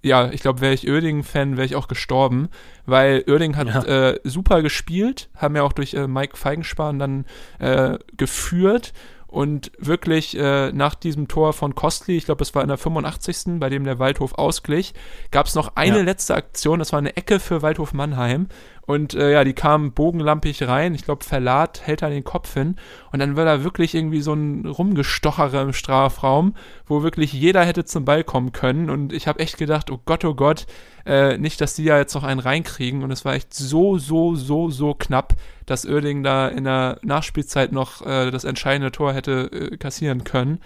[0.00, 2.48] ja, ich glaube, wäre ich Uerding-Fan, wäre ich auch gestorben,
[2.86, 4.12] weil Uerding hat ja.
[4.12, 7.26] äh, super gespielt, haben ja auch durch äh, Mike Feigenspahn dann
[7.58, 8.94] äh, geführt
[9.36, 13.60] und wirklich äh, nach diesem Tor von Costly, ich glaube, es war in der 85.
[13.60, 14.94] bei dem der Waldhof ausglich,
[15.30, 16.02] gab es noch eine ja.
[16.04, 18.48] letzte Aktion, das war eine Ecke für Waldhof Mannheim.
[18.86, 20.94] Und äh, ja, die kam bogenlampig rein.
[20.94, 22.76] Ich glaube, Verlat hält da den Kopf hin.
[23.12, 26.54] Und dann war da wirklich irgendwie so ein Rumgestochere im Strafraum,
[26.86, 28.88] wo wirklich jeder hätte zum Ball kommen können.
[28.88, 30.66] Und ich habe echt gedacht, oh Gott, oh Gott,
[31.04, 33.02] äh, nicht, dass die ja jetzt noch einen reinkriegen.
[33.02, 35.34] Und es war echt so, so, so, so knapp,
[35.66, 40.60] dass Oerding da in der Nachspielzeit noch äh, das entscheidende Tor hätte äh, kassieren können.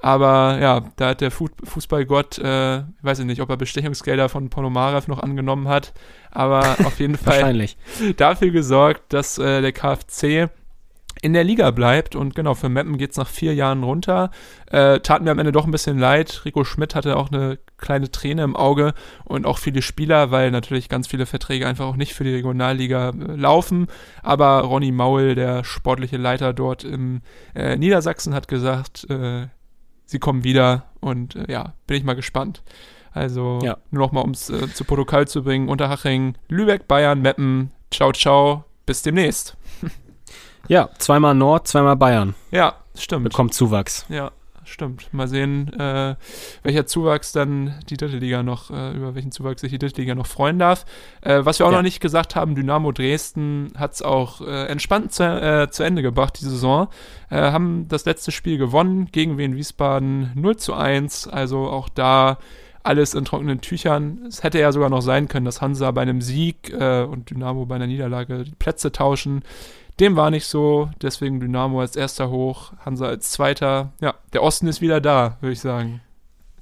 [0.00, 5.08] Aber ja, da hat der Fußballgott, äh, weiß ich nicht, ob er Bestechungsgelder von Ponomarev
[5.08, 5.92] noch angenommen hat,
[6.30, 7.66] aber auf jeden Fall
[8.16, 10.48] dafür gesorgt, dass äh, der KfC
[11.22, 12.14] in der Liga bleibt.
[12.14, 14.30] Und genau, für Meppen geht es nach vier Jahren runter.
[14.70, 16.42] Äh, tat mir am Ende doch ein bisschen leid.
[16.44, 18.94] Rico Schmidt hatte auch eine kleine Träne im Auge
[19.24, 23.10] und auch viele Spieler, weil natürlich ganz viele Verträge einfach auch nicht für die Regionalliga
[23.10, 23.88] äh, laufen.
[24.22, 27.22] Aber Ronny Maul, der sportliche Leiter dort im
[27.54, 29.48] äh, Niedersachsen, hat gesagt, äh,
[30.08, 32.62] sie kommen wieder und äh, ja, bin ich mal gespannt.
[33.12, 33.76] Also ja.
[33.90, 38.12] nur noch mal, um es äh, zu Protokoll zu bringen, Unterhaching, Lübeck, Bayern, Meppen, ciao,
[38.12, 39.56] ciao, bis demnächst.
[40.66, 42.34] Ja, zweimal Nord, zweimal Bayern.
[42.50, 43.24] Ja, stimmt.
[43.24, 44.04] Bekommt Zuwachs.
[44.10, 44.32] Ja,
[44.68, 45.12] stimmt.
[45.12, 46.16] Mal sehen, äh,
[46.62, 50.14] welcher Zuwachs dann die dritte Liga noch, äh, über welchen Zuwachs sich die dritte Liga
[50.14, 50.84] noch freuen darf.
[51.20, 51.78] Äh, was wir auch ja.
[51.78, 56.02] noch nicht gesagt haben, Dynamo Dresden hat es auch äh, entspannt zu, äh, zu, Ende
[56.02, 56.88] gebracht, die Saison.
[57.30, 61.28] Äh, haben das letzte Spiel gewonnen gegen Wien Wiesbaden 0 zu 1.
[61.28, 62.38] Also auch da
[62.82, 64.24] alles in trockenen Tüchern.
[64.28, 67.74] Es hätte ja sogar noch sein können, dass Hansa bei einem Sieg und Dynamo bei
[67.74, 69.42] einer Niederlage die Plätze tauschen.
[70.00, 73.92] Dem war nicht so, deswegen Dynamo als erster hoch, Hansa als zweiter.
[74.00, 76.00] Ja, der Osten ist wieder da, würde ich sagen.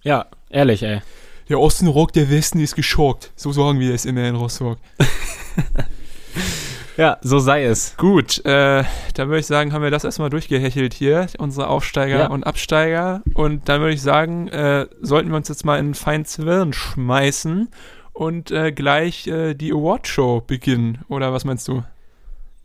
[0.03, 1.01] Ja, ehrlich, ey.
[1.49, 3.33] Der Osten rockt, der Westen ist geschockt.
[3.37, 4.79] So sagen wir es immer in Rostock.
[6.97, 7.97] ja, so sei es.
[7.99, 8.85] Gut, äh,
[9.15, 12.27] dann würde ich sagen, haben wir das erstmal durchgehechelt hier, unsere Aufsteiger ja.
[12.29, 13.23] und Absteiger.
[13.35, 17.69] Und dann würde ich sagen, äh, sollten wir uns jetzt mal in feins Wirren schmeißen
[18.13, 21.05] und äh, gleich äh, die Awardshow beginnen.
[21.09, 21.85] Oder was meinst du?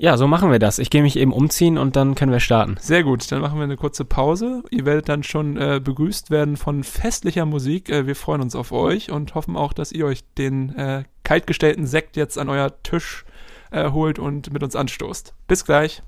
[0.01, 0.79] Ja, so machen wir das.
[0.79, 2.75] Ich gehe mich eben umziehen und dann können wir starten.
[2.79, 4.63] Sehr gut, dann machen wir eine kurze Pause.
[4.71, 7.87] Ihr werdet dann schon äh, begrüßt werden von festlicher Musik.
[7.89, 11.85] Äh, wir freuen uns auf euch und hoffen auch, dass ihr euch den äh, kaltgestellten
[11.85, 13.25] Sekt jetzt an euer Tisch
[13.69, 15.35] äh, holt und mit uns anstoßt.
[15.47, 16.01] Bis gleich.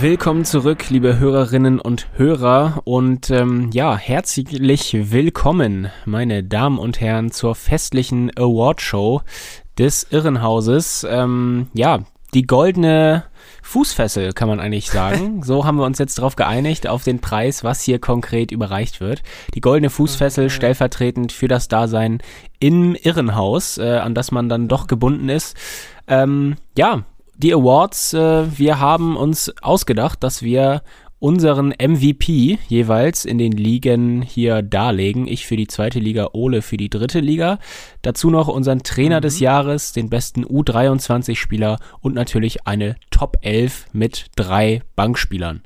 [0.00, 2.80] Willkommen zurück, liebe Hörerinnen und Hörer.
[2.84, 4.48] Und ähm, ja, herzlich
[5.12, 9.20] willkommen, meine Damen und Herren, zur festlichen Awardshow
[9.76, 11.06] des Irrenhauses.
[11.06, 11.98] Ähm, ja,
[12.32, 13.24] die goldene
[13.62, 15.42] Fußfessel, kann man eigentlich sagen.
[15.44, 19.22] So haben wir uns jetzt darauf geeinigt, auf den Preis, was hier konkret überreicht wird.
[19.54, 22.22] Die goldene Fußfessel stellvertretend für das Dasein
[22.58, 25.58] im Irrenhaus, äh, an das man dann doch gebunden ist.
[26.08, 27.04] Ähm, ja,
[27.40, 30.82] die Awards, äh, wir haben uns ausgedacht, dass wir
[31.18, 35.26] unseren MVP jeweils in den Ligen hier darlegen.
[35.26, 37.58] Ich für die zweite Liga, Ole für die dritte Liga.
[38.02, 39.22] Dazu noch unseren Trainer mhm.
[39.22, 45.62] des Jahres, den besten U23-Spieler und natürlich eine Top 11 mit drei Bankspielern.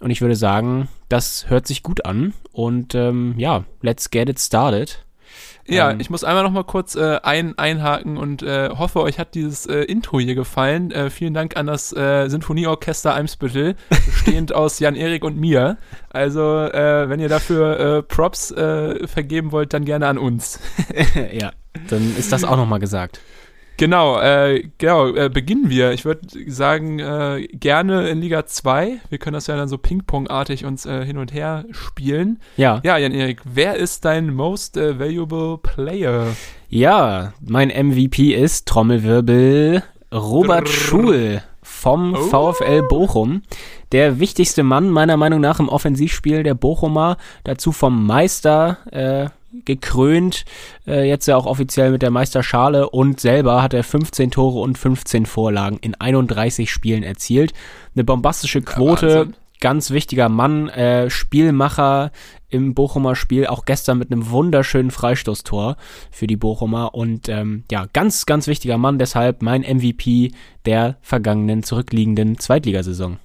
[0.00, 2.34] Und ich würde sagen, das hört sich gut an.
[2.52, 5.04] Und ähm, ja, let's get it started.
[5.70, 9.18] Ja, ähm, ich muss einmal noch mal kurz äh, ein, einhaken und äh, hoffe, euch
[9.18, 10.90] hat dieses äh, Intro hier gefallen.
[10.90, 15.78] Äh, vielen Dank an das äh, Sinfonieorchester Eimsbüttel, bestehend aus Jan-Erik und mir.
[16.10, 20.60] Also, äh, wenn ihr dafür Props vergeben wollt, dann gerne an uns.
[21.32, 21.52] ja,
[21.88, 23.20] dann ist das auch noch mal gesagt.
[23.80, 25.92] Genau, äh, genau, äh, beginnen wir.
[25.92, 29.00] Ich würde sagen, äh, gerne in Liga 2.
[29.08, 32.40] Wir können das ja dann so Ping-Pong-artig uns äh, hin und her spielen.
[32.58, 32.82] Ja.
[32.84, 36.26] Ja, Jan-Erik, wer ist dein most äh, valuable player?
[36.68, 40.70] Ja, mein MVP ist Trommelwirbel Robert Brrr.
[40.70, 42.52] Schul vom oh.
[42.52, 43.40] VfL Bochum.
[43.92, 47.16] Der wichtigste Mann meiner Meinung nach im Offensivspiel der Bochumer.
[47.44, 49.30] Dazu vom Meister äh,
[49.64, 50.44] gekrönt,
[50.86, 54.78] äh, jetzt ja auch offiziell mit der Meisterschale und selber hat er 15 Tore und
[54.78, 57.52] 15 Vorlagen in 31 Spielen erzielt.
[57.94, 62.10] Eine bombastische Quote, ja, ganz wichtiger Mann, äh, Spielmacher
[62.48, 65.76] im Bochumer Spiel, auch gestern mit einem wunderschönen Freistoßtor
[66.10, 70.32] für die Bochumer und ähm, ja, ganz, ganz wichtiger Mann, deshalb mein MVP
[70.66, 73.18] der vergangenen zurückliegenden Zweitligasaison.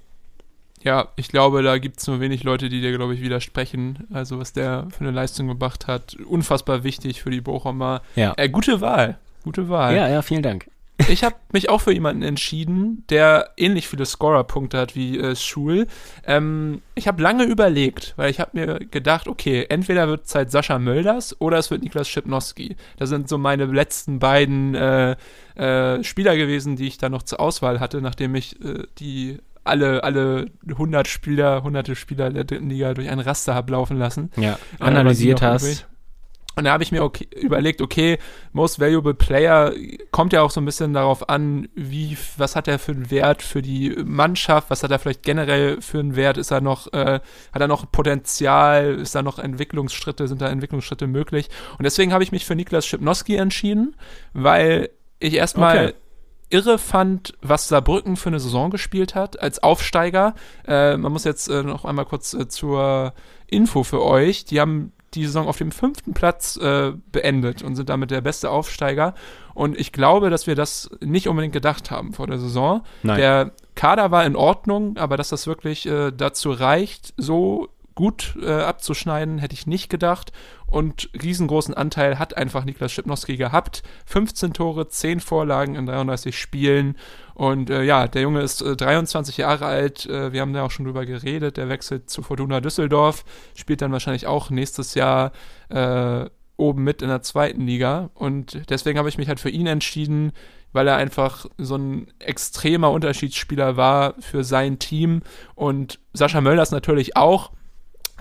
[0.86, 4.08] Ja, ich glaube, da gibt es nur wenig Leute, die dir, glaube ich, widersprechen.
[4.14, 8.04] Also, was der für eine Leistung gebracht hat, unfassbar wichtig für die Bochumer.
[8.16, 8.34] Ja.
[8.38, 9.18] Äh, gute Wahl.
[9.44, 9.96] Gute Wahl.
[9.96, 10.68] Ja, ja, vielen Dank.
[11.10, 15.88] ich habe mich auch für jemanden entschieden, der ähnlich viele Scorer-Punkte hat wie äh, Schul.
[16.24, 20.52] Ähm, ich habe lange überlegt, weil ich habe mir gedacht, okay, entweder wird es halt
[20.52, 22.76] Sascha Mölders oder es wird Niklas Schipnowski.
[22.98, 25.16] Das sind so meine letzten beiden äh,
[25.56, 30.04] äh, Spieler gewesen, die ich da noch zur Auswahl hatte, nachdem ich äh, die alle,
[30.04, 34.32] alle 100 Spieler, hunderte Spieler der dritten Liga durch ein Raster habe laufen lassen.
[34.38, 35.88] Ja, äh, analysiert hast.
[36.58, 38.18] Und da habe ich mir okay, überlegt, okay,
[38.54, 39.74] Most Valuable Player
[40.12, 43.42] kommt ja auch so ein bisschen darauf an, wie, was hat er für einen Wert
[43.42, 47.20] für die Mannschaft, was hat er vielleicht generell für einen Wert, ist er noch, äh,
[47.52, 51.50] hat er noch Potenzial, ist da noch Entwicklungsschritte, sind da Entwicklungsschritte möglich?
[51.78, 53.96] Und deswegen habe ich mich für Niklas Schipnowski entschieden,
[54.34, 54.90] weil
[55.20, 55.94] ich erstmal okay
[56.56, 60.36] irre fand, was Saarbrücken für eine Saison gespielt hat als Aufsteiger.
[60.66, 63.14] Äh, man muss jetzt äh, noch einmal kurz äh, zur
[63.48, 64.46] Info für euch.
[64.46, 68.50] Die haben die Saison auf dem fünften Platz äh, beendet und sind damit der beste
[68.50, 69.16] Aufsteiger.
[69.54, 72.84] Und ich glaube, dass wir das nicht unbedingt gedacht haben vor der Saison.
[73.04, 73.18] Nein.
[73.18, 78.52] Der Kader war in Ordnung, aber dass das wirklich äh, dazu reicht, so gut äh,
[78.52, 80.32] abzuschneiden, hätte ich nicht gedacht.
[80.68, 83.84] Und riesengroßen Anteil hat einfach Niklas Schipnowski gehabt.
[84.06, 86.98] 15 Tore, 10 Vorlagen in 33 Spielen.
[87.34, 90.06] Und äh, ja, der Junge ist äh, 23 Jahre alt.
[90.06, 91.58] Äh, wir haben da auch schon drüber geredet.
[91.58, 93.24] Der wechselt zu Fortuna Düsseldorf,
[93.56, 95.32] spielt dann wahrscheinlich auch nächstes Jahr
[95.70, 96.26] äh,
[96.58, 98.10] oben mit in der zweiten Liga.
[98.14, 100.34] Und deswegen habe ich mich halt für ihn entschieden,
[100.74, 105.22] weil er einfach so ein extremer Unterschiedsspieler war für sein Team.
[105.54, 107.52] Und Sascha Mölders natürlich auch.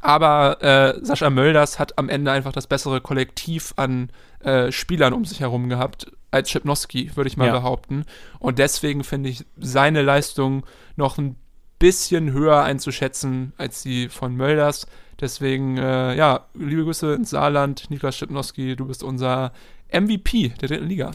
[0.04, 5.24] Aber äh, Sascha Mölders hat am Ende einfach das bessere Kollektiv an äh, Spielern um
[5.24, 7.52] sich herum gehabt als Schipnowski, würde ich mal ja.
[7.52, 8.04] behaupten.
[8.38, 11.36] Und deswegen finde ich seine Leistung noch ein
[11.78, 14.86] bisschen höher einzuschätzen als die von Mölders.
[15.22, 17.88] Deswegen, äh, ja, liebe Grüße ins Saarland.
[17.88, 19.52] Niklas Schipnowski, du bist unser
[19.90, 21.12] MVP der dritten Liga.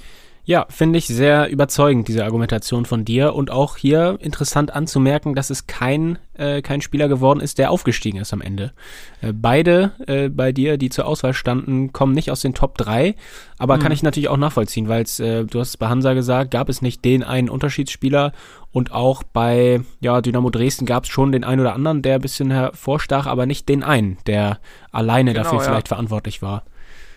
[0.50, 3.36] Ja, finde ich sehr überzeugend, diese Argumentation von dir.
[3.36, 8.20] Und auch hier interessant anzumerken, dass es kein, äh, kein Spieler geworden ist, der aufgestiegen
[8.20, 8.74] ist am Ende.
[9.22, 13.14] Äh, beide äh, bei dir, die zur Auswahl standen, kommen nicht aus den Top 3.
[13.60, 13.82] Aber mhm.
[13.82, 16.82] kann ich natürlich auch nachvollziehen, weil äh, du hast es bei Hansa gesagt, gab es
[16.82, 18.32] nicht den einen Unterschiedsspieler.
[18.72, 22.22] Und auch bei ja, Dynamo Dresden gab es schon den einen oder anderen, der ein
[22.22, 24.58] bisschen hervorstach, aber nicht den einen, der
[24.92, 25.66] alleine genau, dafür ja.
[25.66, 26.64] vielleicht verantwortlich war.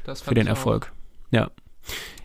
[0.04, 0.92] für den Erfolg.
[0.92, 1.32] Auch.
[1.34, 1.50] Ja.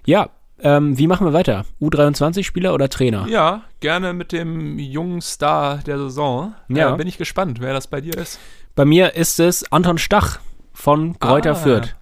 [0.06, 0.30] Ja,
[0.60, 1.66] ähm, wie machen wir weiter?
[1.82, 3.28] U23-Spieler oder Trainer?
[3.30, 6.54] Ja, gerne mit dem jungen Star der Saison.
[6.68, 6.94] Ja.
[6.94, 8.40] Äh, bin ich gespannt, wer das bei dir ist.
[8.76, 10.40] Bei mir ist es Anton Stach
[10.74, 11.96] von Kräuter ah, Fürth.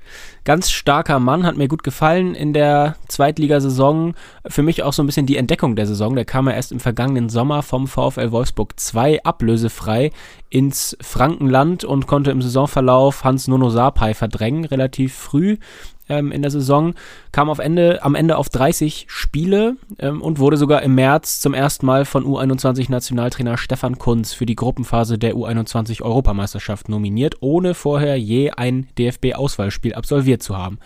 [0.44, 4.14] Ganz starker Mann, hat mir gut gefallen in der Zweitligasaison.
[4.46, 6.14] Für mich auch so ein bisschen die Entdeckung der Saison.
[6.14, 10.12] Der kam ja erst im vergangenen Sommer vom VfL Wolfsburg 2 ablösefrei
[10.50, 15.58] ins Frankenland und konnte im Saisonverlauf Hans Nono Sapai verdrängen, relativ früh
[16.10, 16.94] ähm, in der Saison,
[17.32, 21.54] kam auf Ende, am Ende auf 30 Spiele ähm, und wurde sogar im März zum
[21.54, 28.52] ersten Mal von U21-Nationaltrainer Stefan Kunz für die Gruppenphase der U21-Europameisterschaft nominiert, ohne vorher je
[28.52, 30.80] ein DFB-Auswahlspiel absolviert zu haben.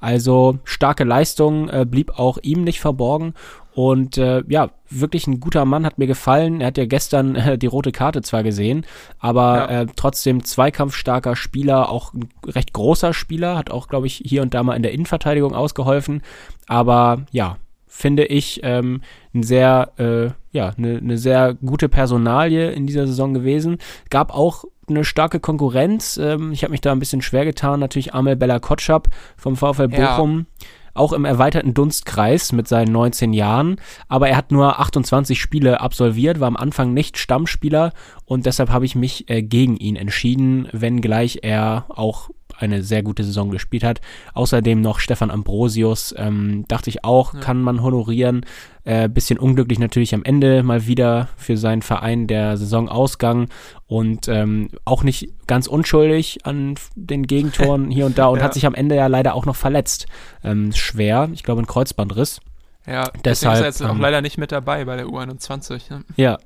[0.00, 3.34] Also starke Leistung äh, blieb auch ihm nicht verborgen
[3.74, 6.60] und äh, ja, wirklich ein guter Mann, hat mir gefallen.
[6.60, 8.86] Er hat ja gestern äh, die rote Karte zwar gesehen,
[9.18, 9.80] aber ja.
[9.82, 14.54] äh, trotzdem zweikampfstarker Spieler, auch ein recht großer Spieler, hat auch, glaube ich, hier und
[14.54, 16.22] da mal in der Innenverteidigung ausgeholfen.
[16.68, 17.56] Aber ja,
[17.88, 19.02] finde ich ähm,
[19.34, 23.78] ein sehr, äh, ja, eine ne sehr gute Personalie in dieser Saison gewesen.
[24.08, 26.16] Gab auch eine starke Konkurrenz.
[26.16, 27.80] Ähm, ich habe mich da ein bisschen schwer getan.
[27.80, 30.46] Natürlich Amel Bella Kotschap vom VfL Bochum.
[30.60, 33.76] Ja auch im erweiterten Dunstkreis mit seinen 19 Jahren,
[34.08, 37.92] aber er hat nur 28 Spiele absolviert, war am Anfang nicht Stammspieler.
[38.24, 43.24] Und deshalb habe ich mich äh, gegen ihn entschieden, wenngleich er auch eine sehr gute
[43.24, 44.00] Saison gespielt hat.
[44.34, 47.40] Außerdem noch Stefan Ambrosius, ähm, dachte ich auch, ja.
[47.40, 48.44] kann man honorieren.
[48.84, 53.48] Äh, bisschen unglücklich natürlich am Ende mal wieder für seinen Verein der Saisonausgang
[53.86, 58.44] und ähm, auch nicht ganz unschuldig an den Gegentoren hier und da und ja.
[58.44, 60.06] hat sich am Ende ja leider auch noch verletzt.
[60.42, 62.40] Ähm, schwer, ich glaube ein Kreuzbandriss.
[62.86, 65.90] Ja, deshalb ist er jetzt ähm, auch leider nicht mit dabei bei der U21.
[65.90, 66.04] Ne?
[66.16, 66.38] Ja,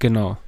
[0.00, 0.38] genau.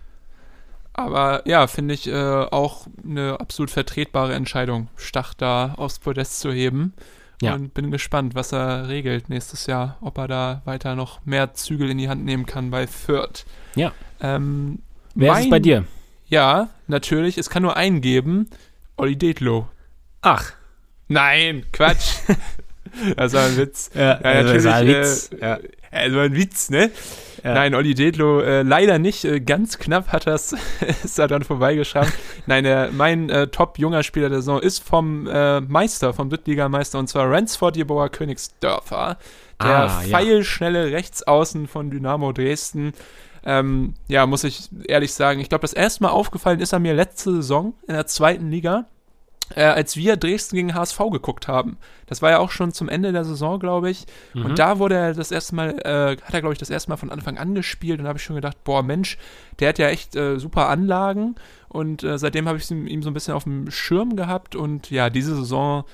[0.98, 6.50] Aber ja, finde ich äh, auch eine absolut vertretbare Entscheidung, Stach da aufs Podest zu
[6.50, 6.92] heben.
[7.40, 7.54] Ja.
[7.54, 11.88] Und bin gespannt, was er regelt nächstes Jahr, ob er da weiter noch mehr Zügel
[11.88, 13.46] in die Hand nehmen kann bei Fürth.
[13.76, 13.92] Ja.
[14.20, 14.80] Ähm,
[15.14, 15.84] Wer mein, ist es bei dir?
[16.26, 17.38] Ja, natürlich.
[17.38, 18.50] Es kann nur einen geben.
[18.96, 19.68] Olli Detlow.
[20.22, 20.52] Ach.
[21.06, 22.16] Nein, Quatsch.
[23.16, 23.92] das war ein Witz.
[23.94, 24.64] Ja, ja natürlich.
[24.64, 25.30] Das war ein Witz.
[25.30, 25.58] Äh, ja.
[25.92, 26.90] Das war ein Witz, ne?
[27.44, 27.54] Ja.
[27.54, 29.24] Nein, Olli Dedlo äh, leider nicht.
[29.24, 30.54] Äh, ganz knapp hat das
[31.04, 32.12] ist er dann vorbeigeschrammt.
[32.46, 36.98] Nein, der, mein äh, top junger Spieler der Saison ist vom äh, Meister, vom Drittligameister
[36.98, 39.18] und zwar Ransford Jeboa Königsdörfer.
[39.60, 40.96] Der ah, feilschnelle ja.
[40.96, 42.92] Rechtsaußen von Dynamo Dresden.
[43.44, 45.40] Ähm, ja, muss ich ehrlich sagen.
[45.40, 48.86] Ich glaube, das erste Mal aufgefallen ist er mir letzte Saison in der zweiten Liga
[49.54, 51.78] äh, als wir Dresden gegen HSV geguckt haben.
[52.06, 54.06] Das war ja auch schon zum Ende der Saison, glaube ich.
[54.34, 54.46] Mhm.
[54.46, 56.96] Und da wurde er das erste Mal, äh, hat er, glaube ich, das erste Mal
[56.96, 57.98] von Anfang an gespielt.
[57.98, 59.18] Und da habe ich schon gedacht, boah, Mensch,
[59.60, 61.36] der hat ja echt äh, super Anlagen.
[61.68, 64.56] Und äh, seitdem habe ich ihm so ein bisschen auf dem Schirm gehabt.
[64.56, 65.84] Und ja, diese Saison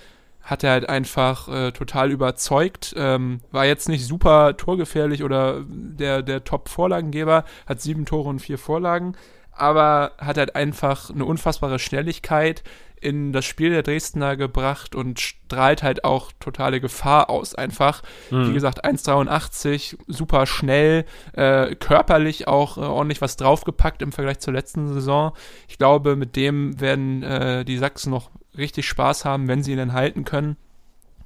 [0.45, 2.95] hat er halt einfach äh, total überzeugt.
[2.97, 8.59] Ähm, war jetzt nicht super torgefährlich oder der, der Top-Vorlagengeber, hat sieben Tore und vier
[8.59, 9.17] Vorlagen,
[9.53, 12.63] aber hat halt einfach eine unfassbare Schnelligkeit,
[13.05, 18.03] in das Spiel der Dresdner gebracht und strahlt halt auch totale Gefahr aus einfach.
[18.31, 18.49] Mhm.
[18.49, 24.55] Wie gesagt, 1,83, super schnell, äh, körperlich auch äh, ordentlich was draufgepackt im Vergleich zur
[24.55, 25.33] letzten Saison.
[25.69, 29.79] Ich glaube, mit dem werden äh, die Sachsen noch richtig Spaß haben, wenn sie ihn
[29.79, 30.57] dann halten können.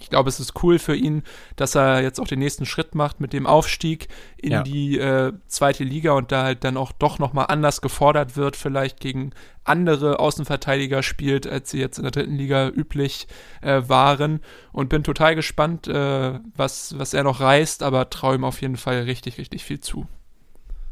[0.00, 1.22] Ich glaube, es ist cool für ihn,
[1.56, 4.62] dass er jetzt auch den nächsten Schritt macht mit dem Aufstieg in ja.
[4.62, 9.00] die äh, zweite Liga und da halt dann auch doch nochmal anders gefordert wird, vielleicht
[9.00, 9.32] gegen
[9.64, 13.26] andere Außenverteidiger spielt, als sie jetzt in der dritten Liga üblich
[13.60, 14.40] äh, waren.
[14.72, 18.76] Und bin total gespannt, äh, was, was er noch reißt, aber traue ihm auf jeden
[18.76, 20.06] Fall richtig, richtig viel zu.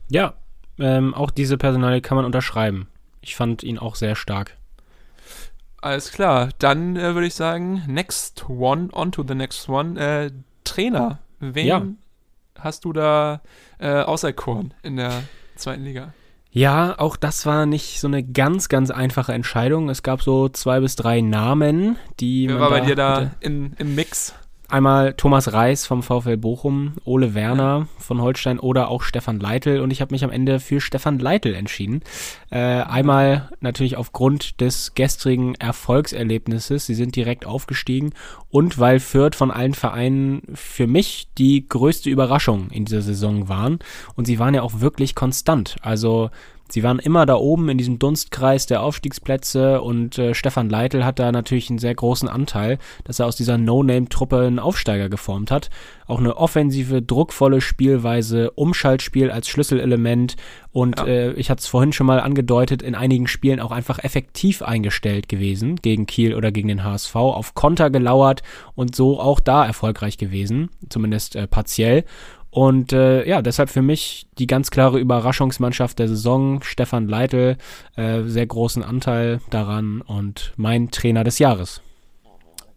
[0.09, 0.35] Ja,
[0.79, 2.89] ähm, auch diese Personalie kann man unterschreiben.
[3.21, 4.57] Ich fand ihn auch sehr stark.
[5.81, 10.01] Alles klar, dann äh, würde ich sagen, next one, on to the next one.
[10.01, 10.31] Äh,
[10.65, 11.87] Trainer, wen ja.
[12.59, 13.41] hast du da
[13.79, 15.23] äh, auserkoren in der
[15.55, 16.13] zweiten Liga?
[16.51, 19.91] Ja, auch das war nicht so eine ganz, ganz einfache Entscheidung.
[19.91, 22.49] Es gab so zwei bis drei Namen, die.
[22.49, 24.35] Wer war bei dir da in, im Mix?
[24.69, 29.93] Einmal Thomas Reis vom VfL Bochum, Ole Werner von Holstein oder auch Stefan Leitl und
[29.93, 32.03] ich habe mich am Ende für Stefan Leitl entschieden.
[32.51, 38.13] Äh, einmal natürlich aufgrund des gestrigen Erfolgserlebnisses, sie sind direkt aufgestiegen
[38.51, 43.79] und weil Fürth von allen Vereinen für mich die größte Überraschung in dieser Saison waren
[44.17, 45.77] und sie waren ja auch wirklich konstant.
[45.81, 46.31] Also
[46.69, 51.19] Sie waren immer da oben in diesem Dunstkreis der Aufstiegsplätze und äh, Stefan Leitl hat
[51.19, 55.71] da natürlich einen sehr großen Anteil, dass er aus dieser No-Name-Truppe einen Aufsteiger geformt hat.
[56.07, 60.37] Auch eine offensive, druckvolle Spielweise, Umschaltspiel als Schlüsselelement
[60.77, 61.07] und ja.
[61.07, 65.27] äh, ich hatte es vorhin schon mal angedeutet, in einigen Spielen auch einfach effektiv eingestellt
[65.27, 68.43] gewesen, gegen Kiel oder gegen den HSV, auf Konter gelauert
[68.75, 72.05] und so auch da erfolgreich gewesen, zumindest äh, partiell.
[72.57, 76.63] Und äh, ja, deshalb für mich die ganz klare Überraschungsmannschaft der Saison.
[76.63, 77.59] Stefan Leitl,
[77.97, 81.83] äh, sehr großen Anteil daran und mein Trainer des Jahres.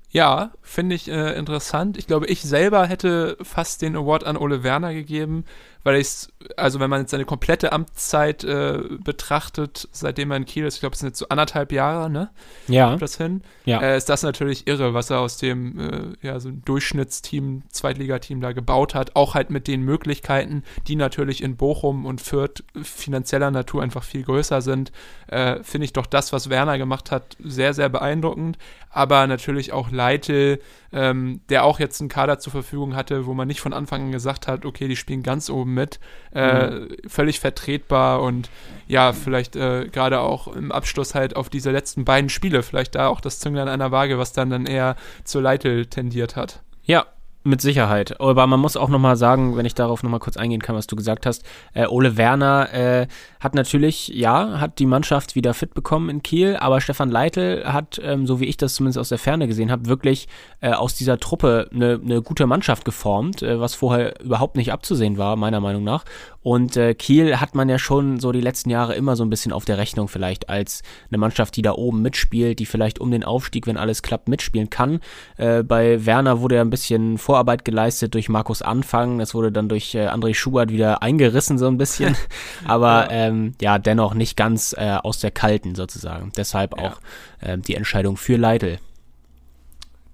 [0.10, 1.98] Ja, finde ich äh, interessant.
[1.98, 5.46] Ich glaube, ich selber hätte fast den Award an Ole Werner gegeben,
[5.84, 10.66] weil ich also wenn man jetzt seine komplette Amtszeit äh, betrachtet, seitdem er in Kiel
[10.66, 12.30] ist, ich glaube, es sind jetzt so anderthalb Jahre, ne?
[12.68, 12.90] Ja.
[12.90, 13.42] Kommt das hin?
[13.66, 13.82] Ja.
[13.82, 18.40] Äh, ist das natürlich irre, was er aus dem, äh, ja, so ein Durchschnittsteam, Zweitligateam
[18.40, 23.52] da gebaut hat, auch halt mit den Möglichkeiten, die natürlich in Bochum und Fürth finanzieller
[23.52, 24.92] Natur einfach viel größer sind,
[25.28, 28.58] äh, finde ich doch das, was Werner gemacht hat, sehr, sehr beeindruckend,
[28.90, 30.60] aber natürlich auch Leitl,
[30.92, 34.12] ähm, der auch jetzt einen Kader zur Verfügung hatte, wo man nicht von Anfang an
[34.12, 36.00] gesagt hat, okay, die spielen ganz oben mit.
[36.34, 36.98] Äh, mhm.
[37.08, 38.50] Völlig vertretbar und
[38.88, 43.08] ja, vielleicht äh, gerade auch im Abschluss halt auf diese letzten beiden Spiele, vielleicht da
[43.08, 46.64] auch das Zünglein einer Waage, was dann dann eher zur Leitl tendiert hat.
[46.84, 47.06] Ja,
[47.50, 48.20] mit Sicherheit.
[48.22, 50.96] Aber man muss auch nochmal sagen, wenn ich darauf nochmal kurz eingehen kann, was du
[50.96, 51.44] gesagt hast,
[51.74, 53.08] äh, Ole Werner äh,
[53.40, 58.00] hat natürlich, ja, hat die Mannschaft wieder fit bekommen in Kiel, aber Stefan Leitl hat,
[58.04, 60.28] ähm, so wie ich das zumindest aus der Ferne gesehen habe, wirklich
[60.62, 65.18] äh, aus dieser Truppe eine ne gute Mannschaft geformt, äh, was vorher überhaupt nicht abzusehen
[65.18, 66.06] war, meiner Meinung nach.
[66.42, 69.52] Und äh, Kiel hat man ja schon so die letzten Jahre immer so ein bisschen
[69.52, 73.26] auf der Rechnung vielleicht als eine Mannschaft, die da oben mitspielt, die vielleicht um den
[73.26, 75.00] Aufstieg, wenn alles klappt, mitspielen kann.
[75.38, 79.18] Äh, bei Werner wurde ja ein bisschen Vorarbeit geleistet durch Markus Anfang.
[79.20, 82.18] Das wurde dann durch äh, André Schubert wieder eingerissen so ein bisschen.
[82.66, 86.34] Aber ähm, ja, dennoch nicht ganz äh, aus der Kalten sozusagen.
[86.36, 86.84] Deshalb ja.
[86.84, 87.00] auch
[87.40, 88.80] äh, die Entscheidung für Leitl.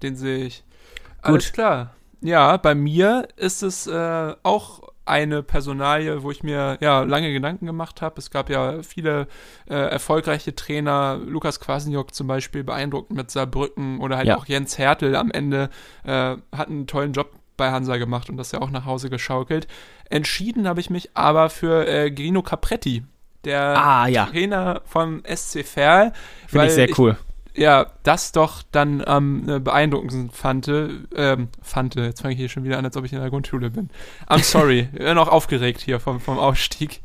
[0.02, 0.62] Den sehe ich.
[1.20, 1.54] Alles Gut.
[1.54, 1.94] klar.
[2.20, 7.66] Ja, bei mir ist es äh, auch eine Personalie, wo ich mir ja lange Gedanken
[7.66, 8.18] gemacht habe.
[8.18, 9.28] Es gab ja viele
[9.68, 14.36] äh, erfolgreiche Trainer, Lukas Kwasniok zum Beispiel, beeindruckend mit Saarbrücken oder halt ja.
[14.36, 15.70] auch Jens Hertel am Ende
[16.04, 19.66] äh, hat einen tollen Job bei Hansa gemacht und das ja auch nach Hause geschaukelt.
[20.10, 23.04] Entschieden habe ich mich aber für äh, Grino Capretti,
[23.44, 24.26] der ah, ja.
[24.26, 26.12] Trainer vom SC Verl.
[26.46, 27.16] Finde ich sehr cool.
[27.56, 32.64] Ja, das doch dann am äh, beeindruckendsten fand, ähm, fand, jetzt fange ich hier schon
[32.64, 33.90] wieder an, als ob ich in der Grundschule bin.
[34.28, 37.02] I'm sorry, ich bin auch aufgeregt hier vom, vom Aufstieg.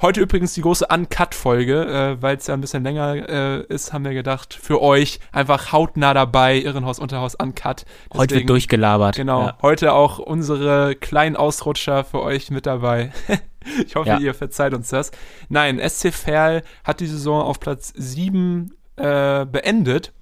[0.00, 4.04] Heute übrigens die große Uncut-Folge, äh, weil es ja ein bisschen länger äh, ist, haben
[4.04, 7.84] wir gedacht, für euch einfach hautnah dabei, Irrenhaus, Unterhaus, Uncut.
[7.84, 9.16] Deswegen, heute wird durchgelabert.
[9.16, 9.58] Genau, ja.
[9.62, 13.12] heute auch unsere kleinen Ausrutscher für euch mit dabei.
[13.86, 14.18] ich hoffe, ja.
[14.18, 15.10] ihr verzeiht uns das.
[15.48, 20.12] Nein, SC Verl hat die Saison auf Platz 7 äh, beendet.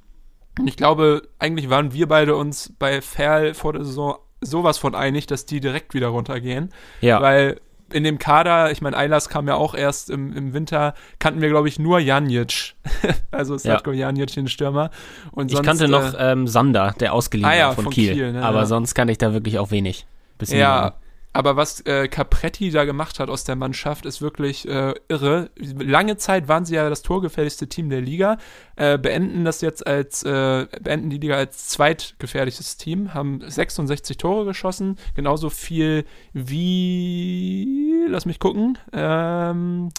[0.59, 4.95] Und ich glaube, eigentlich waren wir beide uns bei Ferl vor der Saison sowas von
[4.95, 6.71] einig, dass die direkt wieder runtergehen.
[7.01, 7.21] Ja.
[7.21, 7.61] Weil
[7.93, 11.49] in dem Kader, ich meine, Eilers kam ja auch erst im, im Winter, kannten wir,
[11.49, 12.75] glaube ich, nur Janic.
[13.31, 14.07] also Slatko ja.
[14.07, 14.91] Janic, den Stürmer.
[15.31, 18.15] Und sonst, ich kannte noch äh, ähm, Sander, der ausgeliehen ah, ja, von, von, Kiel.
[18.15, 18.67] Kiel ne, aber ja.
[18.67, 20.07] sonst kannte ich da wirklich auch wenig.
[20.39, 20.95] Bisschen ja.
[21.37, 25.51] Aber was äh, Capretti da gemacht hat aus der Mannschaft, ist wirklich äh, irre.
[25.59, 28.39] Lange Zeit waren sie ja das torgefährlichste Team der Liga,
[28.77, 34.47] äh, beenden das jetzt als, äh, beenden die Liga als zweitgefährlichstes Team, haben 66 Tore
[34.47, 39.91] geschossen, genauso viel wie, lass mich gucken, ähm,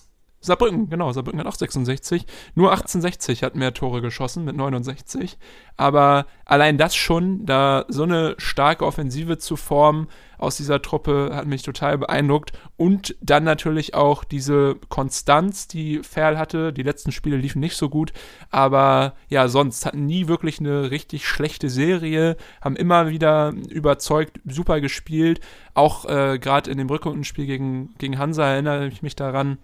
[0.48, 2.26] Saarbrücken, genau, Saarbrücken hat auch 66.
[2.56, 5.38] Nur 1860 hat mehr Tore geschossen mit 69.
[5.76, 10.08] Aber allein das schon, da so eine starke Offensive zu formen
[10.40, 12.52] aus dieser Truppe, hat mich total beeindruckt.
[12.78, 16.74] Und dann natürlich auch diese Konstanz, die Ferl hatte.
[16.74, 18.14] Die letzten Spiele liefen nicht so gut,
[18.50, 24.82] aber ja, sonst hatten nie wirklich eine richtig schlechte Serie, haben immer wieder überzeugt, super
[24.82, 25.42] gespielt.
[25.74, 29.58] Auch äh, gerade in dem Rückrundenspiel gegen, gegen Hansa erinnere ich mich daran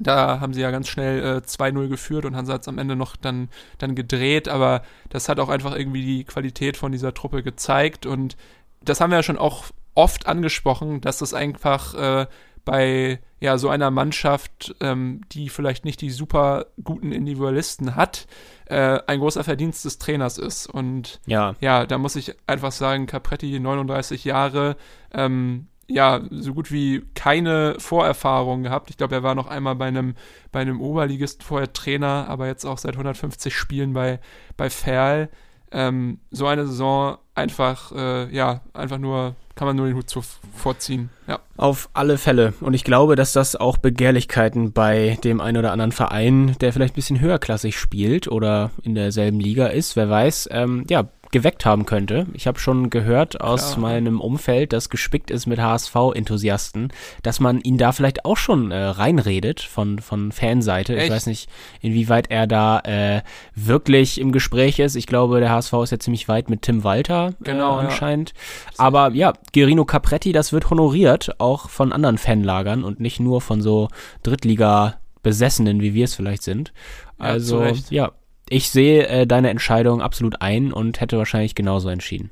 [0.00, 2.96] da haben sie ja ganz schnell äh, 2-0 geführt und Hansa hat es am Ende
[2.96, 7.42] noch dann, dann gedreht, aber das hat auch einfach irgendwie die Qualität von dieser Truppe
[7.42, 8.36] gezeigt und
[8.82, 9.64] das haben wir ja schon auch
[9.94, 12.26] oft angesprochen, dass das einfach äh,
[12.64, 18.26] bei ja so einer Mannschaft, ähm, die vielleicht nicht die super guten Individualisten hat,
[18.66, 20.66] äh, ein großer Verdienst des Trainers ist.
[20.66, 24.76] Und ja, ja da muss ich einfach sagen, Capretti, 39 Jahre,
[25.12, 28.90] ähm, ja, so gut wie keine Vorerfahrung gehabt.
[28.90, 30.14] Ich glaube, er war noch einmal bei einem,
[30.52, 34.20] bei einem Oberligisten vorher Trainer, aber jetzt auch seit 150 Spielen bei,
[34.56, 35.28] bei Ferl.
[35.70, 40.22] Ähm, so eine Saison einfach, äh, ja, einfach nur, kann man nur den Hut zu,
[40.54, 41.10] vorziehen.
[41.26, 41.40] Ja.
[41.56, 42.54] Auf alle Fälle.
[42.60, 46.94] Und ich glaube, dass das auch Begehrlichkeiten bei dem einen oder anderen Verein, der vielleicht
[46.94, 51.84] ein bisschen höherklassig spielt oder in derselben Liga ist, wer weiß, ähm, ja, geweckt haben
[51.84, 52.28] könnte.
[52.32, 53.80] Ich habe schon gehört aus Klar.
[53.80, 56.92] meinem Umfeld, das gespickt ist mit HSV-Enthusiasten,
[57.24, 60.94] dass man ihn da vielleicht auch schon äh, reinredet von, von Fanseite.
[60.94, 61.06] Echt?
[61.06, 63.22] Ich weiß nicht, inwieweit er da äh,
[63.56, 64.94] wirklich im Gespräch ist.
[64.94, 68.32] Ich glaube, der HSV ist ja ziemlich weit mit Tim Walter äh, genau, äh, anscheinend.
[68.78, 68.84] Ja.
[68.84, 73.60] Aber ja, Gerino Capretti, das wird honoriert, auch von anderen Fanlagern und nicht nur von
[73.60, 73.88] so
[74.22, 76.72] Drittliga-Besessenen, wie wir es vielleicht sind.
[77.18, 78.12] Also, ja, ja
[78.48, 82.30] ich sehe äh, deine Entscheidung absolut ein und hätte wahrscheinlich genauso entschieden.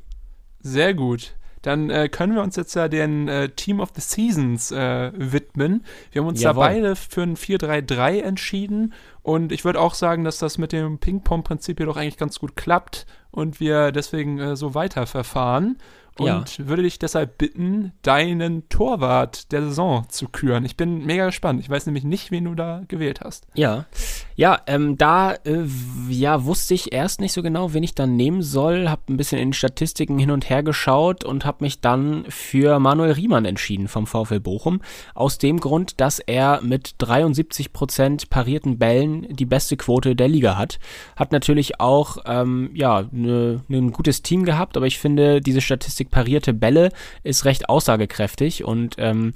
[0.60, 1.34] Sehr gut.
[1.62, 5.84] Dann äh, können wir uns jetzt ja den äh, Team of the Seasons äh, widmen.
[6.10, 6.64] Wir haben uns Jawohl.
[6.64, 8.92] da beide für ein 4-3-3 entschieden
[9.22, 12.56] und ich würde auch sagen, dass das mit dem Ping-Pong-Prinzip hier doch eigentlich ganz gut
[12.56, 15.78] klappt und wir deswegen äh, so weiterverfahren
[16.18, 16.68] und ja.
[16.68, 20.64] würde dich deshalb bitten, deinen Torwart der Saison zu küren.
[20.64, 21.60] Ich bin mega gespannt.
[21.60, 23.46] Ich weiß nämlich nicht, wen du da gewählt hast.
[23.54, 23.86] Ja,
[24.34, 25.64] ja, ähm, da äh,
[26.08, 28.88] ja wusste ich erst nicht so genau, wen ich dann nehmen soll.
[28.88, 32.78] Hab ein bisschen in den Statistiken hin und her geschaut und habe mich dann für
[32.78, 34.80] Manuel Riemann entschieden vom VfL Bochum.
[35.14, 40.56] Aus dem Grund, dass er mit 73 Prozent parierten Bällen die beste Quote der Liga
[40.56, 40.78] hat.
[41.16, 45.60] Hat natürlich auch ähm, ja ne, ne, ein gutes Team gehabt, aber ich finde diese
[45.60, 46.90] Statistik 50 parierte Bälle
[47.22, 49.32] ist recht aussagekräftig und ähm,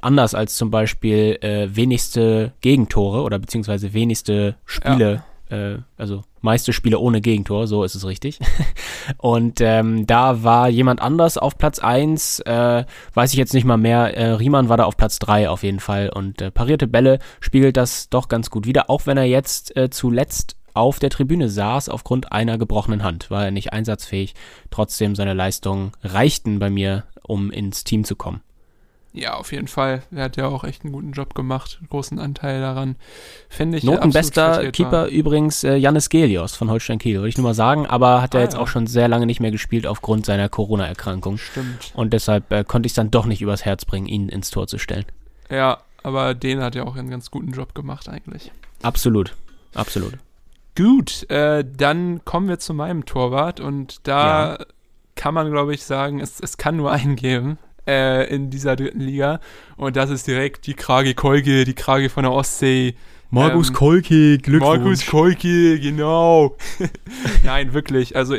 [0.00, 5.22] anders als zum Beispiel äh, wenigste Gegentore oder beziehungsweise wenigste Spiele.
[5.50, 5.74] Ja.
[5.74, 8.38] Äh, also meiste Spiele ohne Gegentor, so ist es richtig.
[9.16, 12.84] Und ähm, da war jemand anders auf Platz 1, äh,
[13.14, 14.16] weiß ich jetzt nicht mal mehr.
[14.16, 16.10] Äh, Riemann war da auf Platz 3 auf jeden Fall.
[16.10, 19.90] Und äh, parierte Bälle spiegelt das doch ganz gut wieder, auch wenn er jetzt äh,
[19.90, 23.30] zuletzt auf der Tribüne saß aufgrund einer gebrochenen Hand.
[23.30, 24.34] War er nicht einsatzfähig.
[24.70, 28.40] Trotzdem seine Leistungen reichten bei mir, um ins Team zu kommen.
[29.12, 30.02] Ja, auf jeden Fall.
[30.14, 32.96] Er hat ja auch echt einen guten Job gemacht, einen großen Anteil daran.
[33.48, 37.54] Finde ich Notenbester Keeper übrigens äh, Janis Gelios von Holstein Kiel, würde ich nur mal
[37.54, 38.60] sagen, aber hat er ah, jetzt ja.
[38.60, 41.38] auch schon sehr lange nicht mehr gespielt aufgrund seiner Corona-Erkrankung.
[41.38, 41.92] Stimmt.
[41.94, 44.66] Und deshalb äh, konnte ich es dann doch nicht übers Herz bringen, ihn ins Tor
[44.66, 45.06] zu stellen.
[45.50, 48.52] Ja, aber den hat ja auch einen ganz guten Job gemacht eigentlich.
[48.82, 49.34] Absolut,
[49.74, 50.12] absolut.
[50.78, 54.64] Gut, äh, dann kommen wir zu meinem Torwart und da ja.
[55.16, 57.58] kann man, glaube ich, sagen, es, es kann nur einen geben
[57.88, 59.40] äh, in dieser dritten Liga
[59.76, 62.94] und das ist direkt die Krage Kolge, die Krage von der Ostsee,
[63.30, 64.78] Markus ähm, Kolke, Glückwunsch.
[64.78, 66.56] Markus Kolke, genau.
[67.42, 68.14] Nein, wirklich.
[68.14, 68.36] Also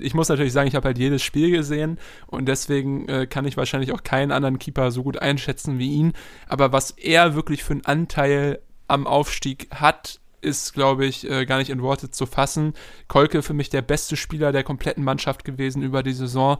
[0.00, 3.56] ich muss natürlich sagen, ich habe halt jedes Spiel gesehen und deswegen äh, kann ich
[3.56, 6.14] wahrscheinlich auch keinen anderen Keeper so gut einschätzen wie ihn.
[6.48, 8.58] Aber was er wirklich für einen Anteil
[8.88, 12.72] am Aufstieg hat, ist, glaube ich, äh, gar nicht in Worte zu fassen.
[13.08, 16.58] Kolke für mich der beste Spieler der kompletten Mannschaft gewesen über die Saison.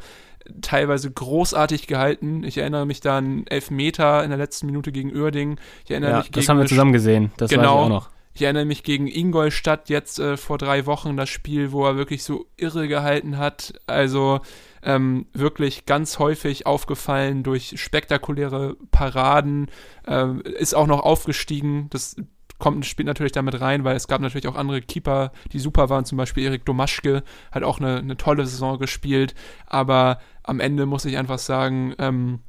[0.61, 2.45] Teilweise großartig gehalten.
[2.45, 5.59] Ich erinnere mich da an Elfmeter in der letzten Minute gegen Uerding.
[5.85, 7.33] Ich erinnere ja, mich das haben wir zusammen gesehen.
[7.37, 8.11] Das genau, weiß ich auch noch.
[8.35, 12.23] Ich erinnere mich gegen Ingolstadt jetzt äh, vor drei Wochen das Spiel, wo er wirklich
[12.23, 13.73] so irre gehalten hat.
[13.87, 14.41] Also
[14.83, 19.69] ähm, wirklich ganz häufig aufgefallen durch spektakuläre Paraden.
[20.07, 21.89] Ähm, ist auch noch aufgestiegen.
[21.89, 22.17] Das
[22.59, 26.05] kommt, spielt natürlich damit rein, weil es gab natürlich auch andere Keeper, die super waren,
[26.05, 29.35] zum Beispiel Erik Domaschke hat auch eine, eine tolle Saison gespielt,
[29.67, 32.41] aber am Ende muss ich einfach sagen, ähm,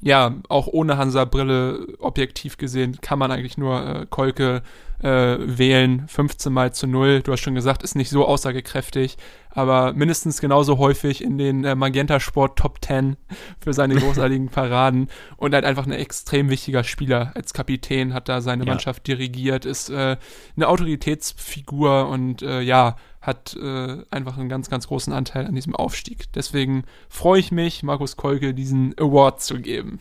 [0.00, 4.62] ja, auch ohne Hansa-Brille objektiv gesehen kann man eigentlich nur äh, Kolke
[5.04, 6.08] äh, wählen.
[6.08, 9.18] 15 mal zu 0, du hast schon gesagt, ist nicht so aussagekräftig,
[9.50, 13.16] aber mindestens genauso häufig in den äh, Magenta Sport Top 10
[13.60, 17.32] für seine großartigen Paraden und halt einfach ein extrem wichtiger Spieler.
[17.34, 18.70] Als Kapitän hat da seine ja.
[18.70, 20.16] Mannschaft dirigiert, ist äh,
[20.56, 25.76] eine Autoritätsfigur und äh, ja, hat äh, einfach einen ganz, ganz großen Anteil an diesem
[25.76, 26.32] Aufstieg.
[26.32, 30.00] Deswegen freue ich mich, Markus Kolke diesen Award zu geben.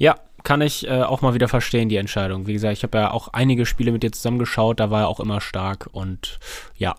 [0.00, 0.14] Ja,
[0.48, 2.46] kann ich äh, auch mal wieder verstehen, die Entscheidung.
[2.46, 5.20] Wie gesagt, ich habe ja auch einige Spiele mit dir zusammengeschaut, da war er auch
[5.20, 6.38] immer stark und
[6.74, 6.94] ja,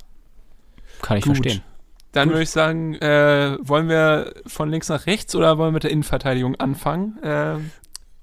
[1.02, 1.38] kann ich Gut.
[1.38, 1.64] verstehen.
[2.12, 5.84] Dann würde ich sagen, äh, wollen wir von links nach rechts oder wollen wir mit
[5.84, 7.18] der Innenverteidigung anfangen?
[7.24, 7.56] Äh,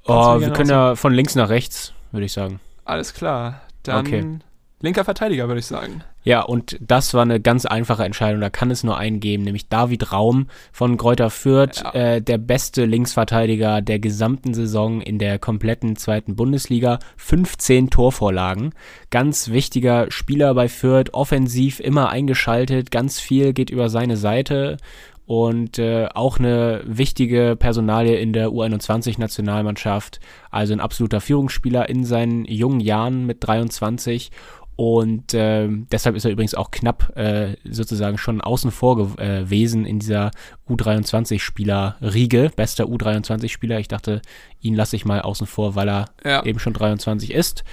[0.05, 2.61] oh, wir können ja von links nach rechts, würde ich sagen.
[2.85, 3.62] Alles klar.
[3.83, 4.39] Dann okay.
[4.81, 6.05] Linker Verteidiger, würde ich sagen.
[6.27, 8.41] Ja, und das war eine ganz einfache Entscheidung.
[8.41, 11.93] Da kann es nur einen geben, nämlich David Raum von Kräuter Fürth, ja.
[11.93, 16.99] äh, der beste Linksverteidiger der gesamten Saison in der kompletten zweiten Bundesliga.
[17.16, 18.72] 15 Torvorlagen.
[19.11, 24.79] Ganz wichtiger Spieler bei Fürth, offensiv immer eingeschaltet, ganz viel geht über seine Seite
[25.27, 30.18] und äh, auch eine wichtige Personalie in der U21-Nationalmannschaft.
[30.51, 34.33] Also ein absoluter Führungsspieler in seinen jungen Jahren mit 23
[34.77, 39.87] und äh, deshalb ist er übrigens auch knapp äh, sozusagen schon außen vor äh, gewesen
[39.87, 40.31] in dieser
[40.68, 42.51] U23-Spieler-Riege.
[42.55, 43.81] Bester U23-Spieler.
[43.81, 44.20] Ich dachte,
[44.61, 46.45] ihn lasse ich mal außen vor, weil er ja.
[46.45, 47.64] eben schon 23 ist.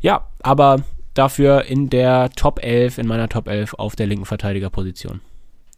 [0.00, 0.82] Ja, aber
[1.12, 5.20] dafür in der Top 11, in meiner Top 11 auf der linken Verteidigerposition.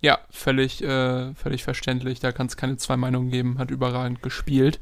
[0.01, 2.21] Ja, völlig, äh, völlig verständlich.
[2.21, 3.59] Da kann es keine zwei Meinungen geben.
[3.59, 4.79] Hat überragend gespielt.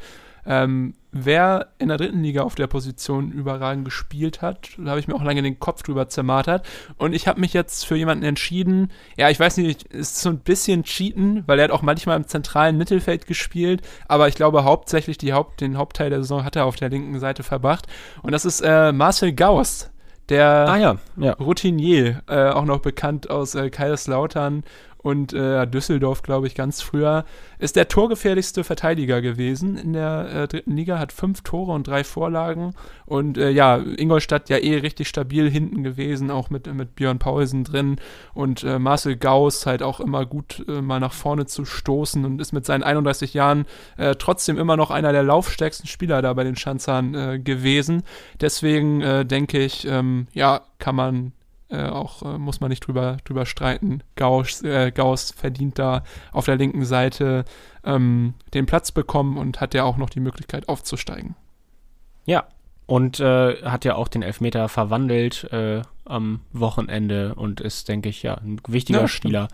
[0.47, 5.09] Ähm, wer in der dritten Liga auf der Position überragend gespielt hat, da habe ich
[5.09, 6.67] mir auch lange den Kopf drüber zermartert.
[6.99, 10.39] Und ich habe mich jetzt für jemanden entschieden, ja, ich weiß nicht, ist so ein
[10.39, 15.19] bisschen Cheaten, weil er hat auch manchmal im zentralen Mittelfeld gespielt, aber ich glaube hauptsächlich
[15.19, 17.87] die Haupt, den Hauptteil der Saison hat er auf der linken Seite verbracht.
[18.23, 19.91] Und das ist äh, Marcel Gauss,
[20.29, 21.33] der ah, ja, ja.
[21.35, 24.65] Routinier, äh, auch noch bekannt aus äh, Kaiserslautern
[25.07, 27.25] und äh, Düsseldorf, glaube ich, ganz früher,
[27.61, 32.03] ist der torgefährlichste Verteidiger gewesen in der äh, dritten Liga, hat fünf Tore und drei
[32.03, 37.21] Vorlagen und äh, ja, Ingolstadt ja eh richtig stabil hinten gewesen, auch mit, mit Björn
[37.21, 38.01] Paulsen drin
[38.35, 42.41] und äh, Marcel Gauss halt auch immer gut äh, mal nach vorne zu stoßen und
[42.41, 43.67] ist mit seinen 31 Jahren
[43.99, 48.03] äh, trotzdem immer noch einer der laufstärksten Spieler da bei den Schanzern gewesen.
[48.41, 51.33] Deswegen denke ich, ähm, ja, kann man
[51.69, 54.03] äh, auch äh, muss man nicht drüber, drüber streiten.
[54.15, 57.45] Gauss, äh, Gauss verdient da auf der linken Seite
[57.85, 61.35] ähm, den Platz bekommen und hat ja auch noch die Möglichkeit aufzusteigen.
[62.25, 62.45] Ja,
[62.87, 68.23] und äh, hat ja auch den Elfmeter verwandelt äh, am Wochenende und ist, denke ich,
[68.23, 69.49] ja, ein wichtiger ja, Spieler.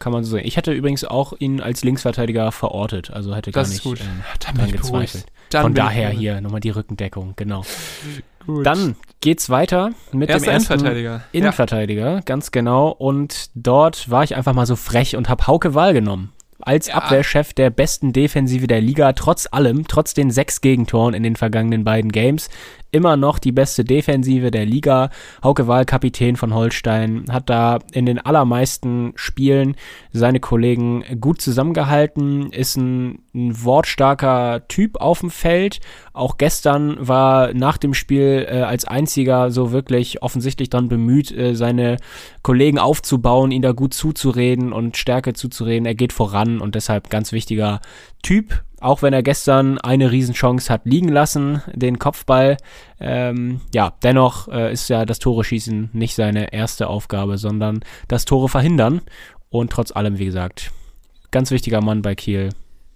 [0.00, 0.44] Kann man so sehen.
[0.44, 4.00] Ich hätte übrigens auch ihn als Linksverteidiger verortet, also hätte das gar nicht gut.
[4.00, 5.26] Ähm, dran gezweifelt.
[5.62, 7.64] Von daher hier nochmal die Rückendeckung, genau.
[8.46, 8.66] Gut.
[8.66, 11.24] Dann geht's weiter mit Erster dem ersten Innenverteidiger.
[11.32, 12.20] Innenverteidiger, ja.
[12.20, 12.90] ganz genau.
[12.90, 16.32] Und dort war ich einfach mal so frech und habe Hauke Wahl genommen.
[16.60, 16.94] Als ja.
[16.94, 21.84] Abwehrchef der besten Defensive der Liga, trotz allem, trotz den sechs Gegentoren in den vergangenen
[21.84, 22.48] beiden Games,
[22.94, 25.10] immer noch die beste Defensive der Liga.
[25.42, 29.74] Hauke Wahl, Kapitän von Holstein, hat da in den allermeisten Spielen
[30.12, 35.80] seine Kollegen gut zusammengehalten, ist ein, ein wortstarker Typ auf dem Feld.
[36.12, 41.56] Auch gestern war nach dem Spiel äh, als einziger so wirklich offensichtlich dann bemüht, äh,
[41.56, 41.96] seine
[42.42, 45.84] Kollegen aufzubauen, ihn da gut zuzureden und Stärke zuzureden.
[45.84, 47.80] Er geht voran und deshalb ganz wichtiger
[48.22, 52.58] Typ auch wenn er gestern eine Riesenchance hat liegen lassen, den Kopfball.
[53.00, 58.26] Ähm, ja, dennoch äh, ist ja das Tore schießen nicht seine erste Aufgabe, sondern das
[58.26, 59.00] Tore verhindern.
[59.48, 60.70] Und trotz allem, wie gesagt,
[61.30, 62.50] ganz wichtiger Mann bei Kiel.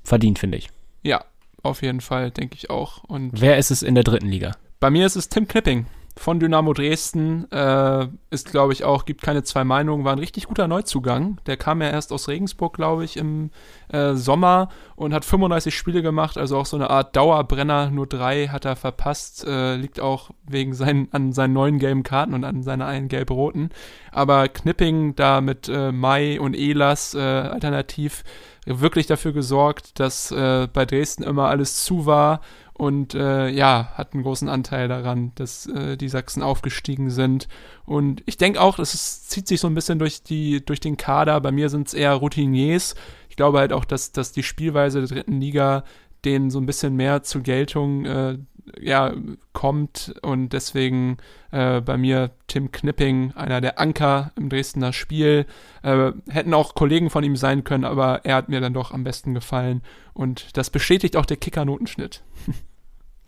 [0.05, 0.69] Verdient, finde ich.
[1.03, 1.25] Ja,
[1.63, 3.05] auf jeden Fall, denke ich auch.
[3.05, 4.53] Und Wer ist es in der dritten Liga?
[4.81, 5.87] Bei mir ist es Tim Knipping
[6.19, 7.51] von Dynamo Dresden.
[7.51, 11.41] Äh, ist, glaube ich, auch, gibt keine zwei Meinungen, war ein richtig guter Neuzugang.
[11.47, 13.51] Der kam ja erst aus Regensburg, glaube ich, im
[13.89, 17.91] äh, Sommer und hat 35 Spiele gemacht, also auch so eine Art Dauerbrenner.
[17.91, 22.35] Nur drei hat er verpasst, äh, liegt auch wegen seinen, an seinen neuen gelben Karten
[22.35, 23.71] und an seiner einen gelb-roten.
[24.13, 28.25] Aber Knipping da mit äh, Mai und Elas äh, alternativ
[28.67, 32.41] wirklich dafür gesorgt, dass äh, bei Dresden immer alles zu war
[32.79, 37.49] und äh, ja, hat einen großen Anteil daran, dass äh, die Sachsen aufgestiegen sind.
[37.85, 41.41] Und ich denke auch, es zieht sich so ein bisschen durch, die, durch den Kader.
[41.41, 42.95] Bei mir sind es eher Routiniers.
[43.29, 45.83] Ich glaube halt auch, dass, dass die Spielweise der dritten Liga
[46.25, 48.39] denen so ein bisschen mehr zur Geltung äh,
[48.81, 49.15] ja,
[49.53, 51.19] kommt und deswegen
[51.51, 55.47] äh, bei mir Tim Knipping, einer der Anker im Dresdner Spiel.
[55.83, 59.05] Äh, hätten auch Kollegen von ihm sein können, aber er hat mir dann doch am
[59.05, 62.23] besten gefallen und das bestätigt auch der Kicker-Notenschnitt.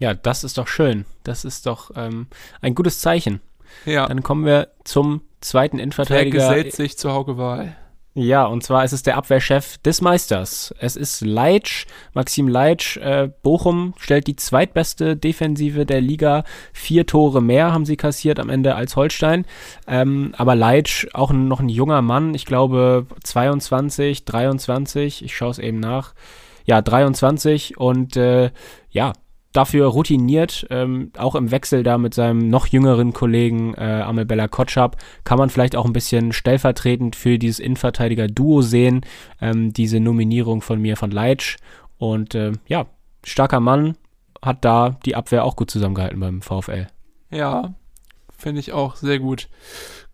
[0.01, 1.05] Ja, das ist doch schön.
[1.25, 2.27] Das ist doch ähm,
[2.63, 3.41] ein gutes Zeichen.
[3.85, 4.07] Ja.
[4.07, 6.39] Dann kommen wir zum zweiten Innenverteidiger.
[6.39, 7.77] Der gesellt sich zu Hauke Wahl.
[8.15, 10.75] Ja, und zwar ist es der Abwehrchef des Meisters.
[10.81, 12.97] Es ist Leitsch, Maxim Leitsch.
[12.97, 16.43] Äh, Bochum stellt die zweitbeste Defensive der Liga.
[16.73, 19.47] Vier Tore mehr haben sie kassiert am Ende als Holstein.
[19.87, 25.61] Ähm, aber Leitsch, auch noch ein junger Mann, ich glaube 22, 23, ich schaue es
[25.61, 26.15] eben nach.
[26.65, 28.51] Ja, 23 und äh,
[28.91, 29.13] ja,
[29.53, 34.97] dafür routiniert, ähm, auch im Wechsel da mit seinem noch jüngeren Kollegen äh, Amel Kotschap,
[35.25, 39.01] kann man vielleicht auch ein bisschen stellvertretend für dieses Innenverteidiger-Duo sehen,
[39.41, 41.57] ähm, diese Nominierung von mir von Leitsch.
[41.99, 42.87] Und äh, ja,
[43.25, 43.97] starker Mann,
[44.43, 46.87] hat da die Abwehr auch gut zusammengehalten beim VfL.
[47.31, 47.75] Ja,
[48.37, 49.49] finde ich auch sehr gut.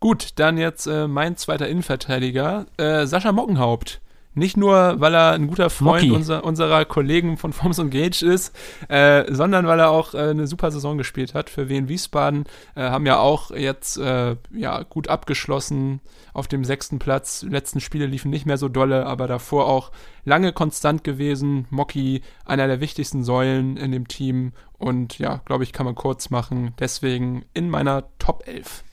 [0.01, 4.01] Gut, dann jetzt äh, mein zweiter Innenverteidiger, äh, Sascha Mockenhaupt.
[4.39, 8.55] Nicht nur, weil er ein guter Freund unser, unserer Kollegen von Forms und Gage ist,
[8.89, 11.49] äh, sondern weil er auch äh, eine super Saison gespielt hat.
[11.49, 16.03] Für Wien Wiesbaden äh, haben ja auch jetzt äh, ja, gut abgeschlossen
[16.35, 17.41] auf dem sechsten Platz.
[17.41, 19.91] Die letzten Spiele liefen nicht mehr so dolle, aber davor auch
[20.27, 21.65] lange konstant gewesen.
[21.71, 24.53] Mocky, einer der wichtigsten Säulen in dem Team.
[24.77, 26.75] Und ja, glaube ich, kann man kurz machen.
[26.79, 28.85] Deswegen in meiner Top 11.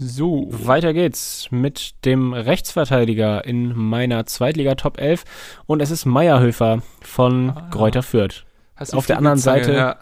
[0.00, 0.46] So.
[0.50, 5.24] Weiter geht's mit dem Rechtsverteidiger in meiner Zweitliga-Top 11
[5.66, 8.44] und es ist Meierhöfer von ah, Gräuter Fürth.
[8.92, 9.96] Auf der anderen Seite, ja.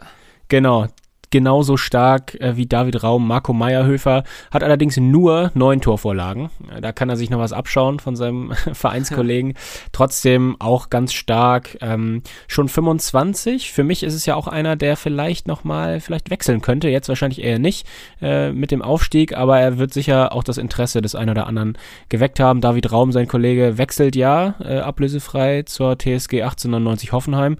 [0.49, 0.88] genau,
[1.37, 6.49] genauso stark äh, wie David Raum, Marco Meierhöfer, hat allerdings nur neun Torvorlagen.
[6.74, 9.53] Äh, da kann er sich noch was abschauen von seinem Vereinskollegen.
[9.93, 11.76] Trotzdem auch ganz stark.
[11.82, 13.70] Ähm, schon 25.
[13.70, 16.89] Für mich ist es ja auch einer, der vielleicht nochmal vielleicht wechseln könnte.
[16.89, 17.87] Jetzt wahrscheinlich eher nicht
[18.22, 21.76] äh, mit dem Aufstieg, aber er wird sicher auch das Interesse des einen oder anderen
[22.09, 22.62] geweckt haben.
[22.62, 27.59] David Raum, sein Kollege, wechselt ja äh, ablösefrei zur TSG 1899 Hoffenheim.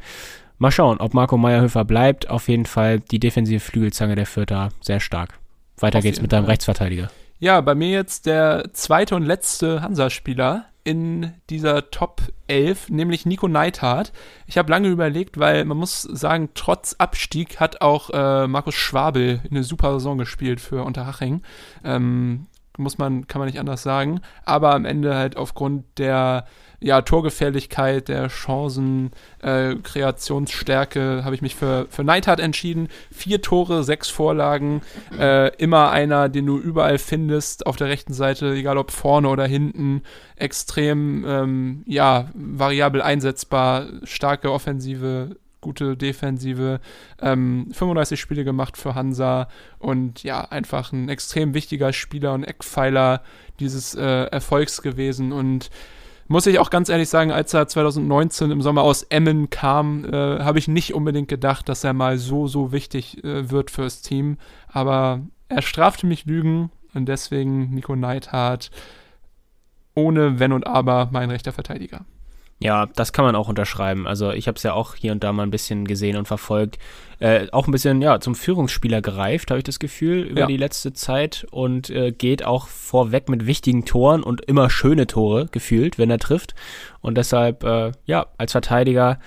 [0.59, 2.31] Mal schauen, ob Marco Meyerhöfer bleibt.
[2.31, 5.39] Auf jeden Fall die defensive Flügelzange der Fürther sehr stark.
[5.79, 6.53] Weiter Auf geht's mit deinem Fall.
[6.53, 7.11] Rechtsverteidiger.
[7.39, 13.49] Ja, bei mir jetzt der zweite und letzte Hansa-Spieler in dieser Top 11, nämlich Nico
[13.49, 14.13] Neithardt.
[14.47, 19.41] Ich habe lange überlegt, weil man muss sagen, trotz Abstieg hat auch äh, Markus Schwabel
[19.51, 21.43] eine super Saison gespielt für Unterhaching.
[21.85, 22.47] Ähm,
[22.79, 24.21] muss man, kann man nicht anders sagen.
[24.45, 26.47] Aber am Ende halt aufgrund der
[26.81, 29.11] ja, Torgefährlichkeit, der Chancen,
[29.43, 32.89] äh, Kreationsstärke habe ich mich für, für Neidhardt entschieden.
[33.11, 34.83] Vier Tore, sechs Vorlagen,
[35.19, 39.47] äh, immer einer, den du überall findest, auf der rechten Seite, egal ob vorne oder
[39.47, 40.03] hinten,
[40.37, 46.81] extrem, ähm, ja, variabel einsetzbar, starke Offensive, gute Defensive,
[47.21, 49.49] ähm, 35 Spiele gemacht für Hansa
[49.79, 53.23] und ja, einfach ein extrem wichtiger Spieler und Eckpfeiler
[53.59, 55.71] dieses äh, Erfolgs gewesen und
[56.29, 60.41] muss ich auch ganz ehrlich sagen, als er 2019 im Sommer aus Emmen kam, äh,
[60.41, 64.39] habe ich nicht unbedingt gedacht, dass er mal so, so wichtig äh, wird fürs Team.
[64.69, 68.71] Aber er strafte mich Lügen und deswegen Nico Neidhardt
[69.95, 72.05] ohne Wenn und Aber mein rechter Verteidiger.
[72.59, 74.07] Ja, das kann man auch unterschreiben.
[74.07, 76.79] Also ich habe es ja auch hier und da mal ein bisschen gesehen und verfolgt.
[77.19, 80.47] Äh, auch ein bisschen, ja, zum Führungsspieler gereift, habe ich das Gefühl, über ja.
[80.47, 85.49] die letzte Zeit und äh, geht auch vorweg mit wichtigen Toren und immer schöne Tore
[85.51, 86.55] gefühlt, wenn er trifft.
[87.03, 89.19] Und deshalb, äh, ja, als Verteidiger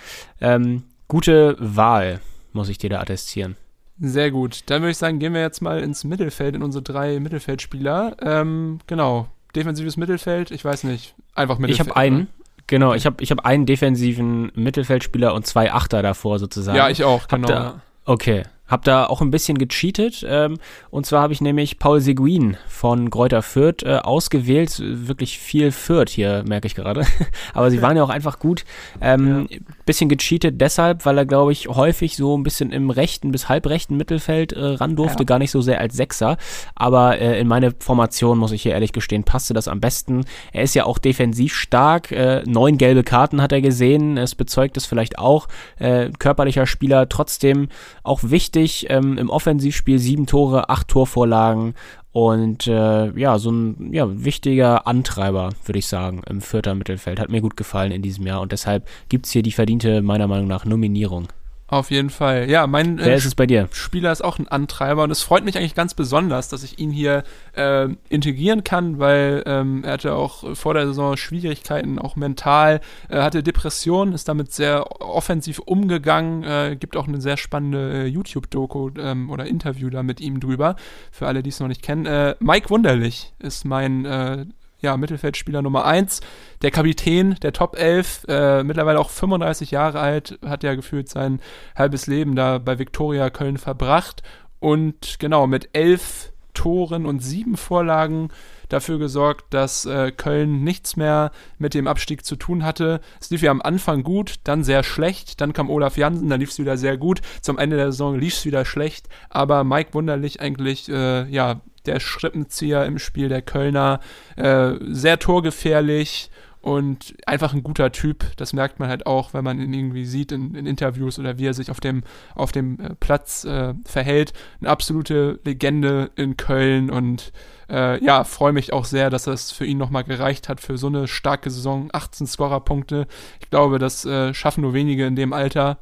[0.42, 2.22] ähm, gute Wahl,
[2.54, 3.56] muss ich dir da attestieren.
[4.00, 4.62] Sehr gut.
[4.68, 8.18] Dann würde ich sagen, gehen wir jetzt mal ins Mittelfeld, in unsere drei Mittelfeldspieler.
[8.22, 9.28] Ähm, genau.
[9.56, 11.16] Defensives Mittelfeld, ich weiß nicht.
[11.36, 11.88] Einfach Mittelfeld.
[11.88, 12.28] Ich habe einen.
[12.70, 16.78] Genau, ich habe ich hab einen defensiven Mittelfeldspieler und zwei Achter davor sozusagen.
[16.78, 17.48] Ja, ich auch, genau.
[17.48, 18.44] Da, okay.
[18.68, 20.24] Hab da auch ein bisschen gecheatet.
[20.28, 20.60] Ähm,
[20.92, 24.80] und zwar habe ich nämlich Paul Seguin von Kräuter Fürth äh, ausgewählt.
[24.80, 27.08] Wirklich viel Fürth hier, merke ich gerade.
[27.56, 28.66] Aber sie waren ja auch einfach gut.
[29.02, 29.58] Ähm, ja.
[29.90, 33.98] Bisschen gecheatet deshalb, weil er, glaube ich, häufig so ein bisschen im rechten bis halbrechten
[33.98, 35.24] Mittelfeld äh, ran durfte.
[35.24, 35.26] Ja.
[35.26, 36.38] Gar nicht so sehr als Sechser.
[36.76, 40.26] Aber äh, in meine Formation, muss ich hier ehrlich gestehen, passte das am besten.
[40.54, 42.12] Er ist ja auch defensiv stark.
[42.12, 44.16] Äh, neun gelbe Karten hat er gesehen.
[44.18, 45.48] Es bezeugt es vielleicht auch.
[45.80, 47.70] Äh, körperlicher Spieler, trotzdem
[48.04, 48.92] auch wichtig.
[48.92, 51.74] Ähm, Im Offensivspiel sieben Tore, acht Torvorlagen
[52.12, 57.20] und äh, ja, so ein ja, wichtiger Antreiber, würde ich sagen, im vierter Mittelfeld.
[57.20, 60.28] Hat mir gut gefallen in diesem Jahr und deshalb gibt es hier die verdiente, meiner
[60.28, 61.28] Meinung nach, Nominierung.
[61.70, 62.50] Auf jeden Fall.
[62.50, 63.68] Ja, mein Wer äh, ist es bei dir?
[63.72, 66.90] Spieler ist auch ein Antreiber und es freut mich eigentlich ganz besonders, dass ich ihn
[66.90, 67.24] hier
[67.56, 73.24] äh, integrieren kann, weil ähm, er hatte auch vor der Saison Schwierigkeiten, auch mental, er
[73.24, 78.90] hatte Depressionen, ist damit sehr offensiv umgegangen, äh, gibt auch eine sehr spannende äh, YouTube-Doku
[78.98, 80.76] ähm, oder Interview da mit ihm drüber,
[81.12, 82.08] für alle, die es noch nicht kennen.
[82.08, 84.46] Äh, Mike Wunderlich ist mein äh,
[84.82, 86.22] ja, Mittelfeldspieler Nummer 1,
[86.62, 91.42] der Kapitän der Top 11, äh, mittlerweile auch 35 Jahre alt, hat ja gefühlt sein
[91.76, 94.24] halbes Leben da bei Viktoria Köln verbracht
[94.60, 98.30] und genau mit elf Toren und sieben Vorlagen
[98.68, 103.02] dafür gesorgt, dass äh, Köln nichts mehr mit dem Abstieg zu tun hatte.
[103.20, 106.52] Es lief ja am Anfang gut, dann sehr schlecht, dann kam Olaf Jansen, dann lief
[106.52, 107.22] es wieder sehr gut.
[107.42, 112.00] Zum Ende der Saison lief es wieder schlecht, aber Mike Wunderlich eigentlich äh, ja der
[112.00, 114.00] Schrippenzieher im Spiel der Kölner,
[114.36, 116.30] äh, sehr torgefährlich
[116.62, 118.26] und einfach ein guter Typ.
[118.36, 121.46] Das merkt man halt auch, wenn man ihn irgendwie sieht in, in Interviews oder wie
[121.46, 122.04] er sich auf dem,
[122.36, 124.34] auf dem äh, Platz äh, verhält.
[124.60, 127.32] Eine absolute Legende in Köln und
[127.70, 130.88] äh, ja, freue mich auch sehr, dass es für ihn nochmal gereicht hat für so
[130.88, 131.90] eine starke Saison.
[131.94, 133.08] 18 Scorerpunkte.
[133.40, 135.78] Ich glaube, das äh, schaffen nur wenige in dem Alter.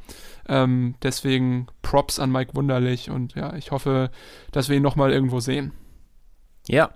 [0.48, 4.11] Ähm, deswegen Props an Mike Wunderlich und ja, ich hoffe,
[4.52, 5.74] dass wir ihn nochmal irgendwo sehen.
[6.68, 6.89] Ja.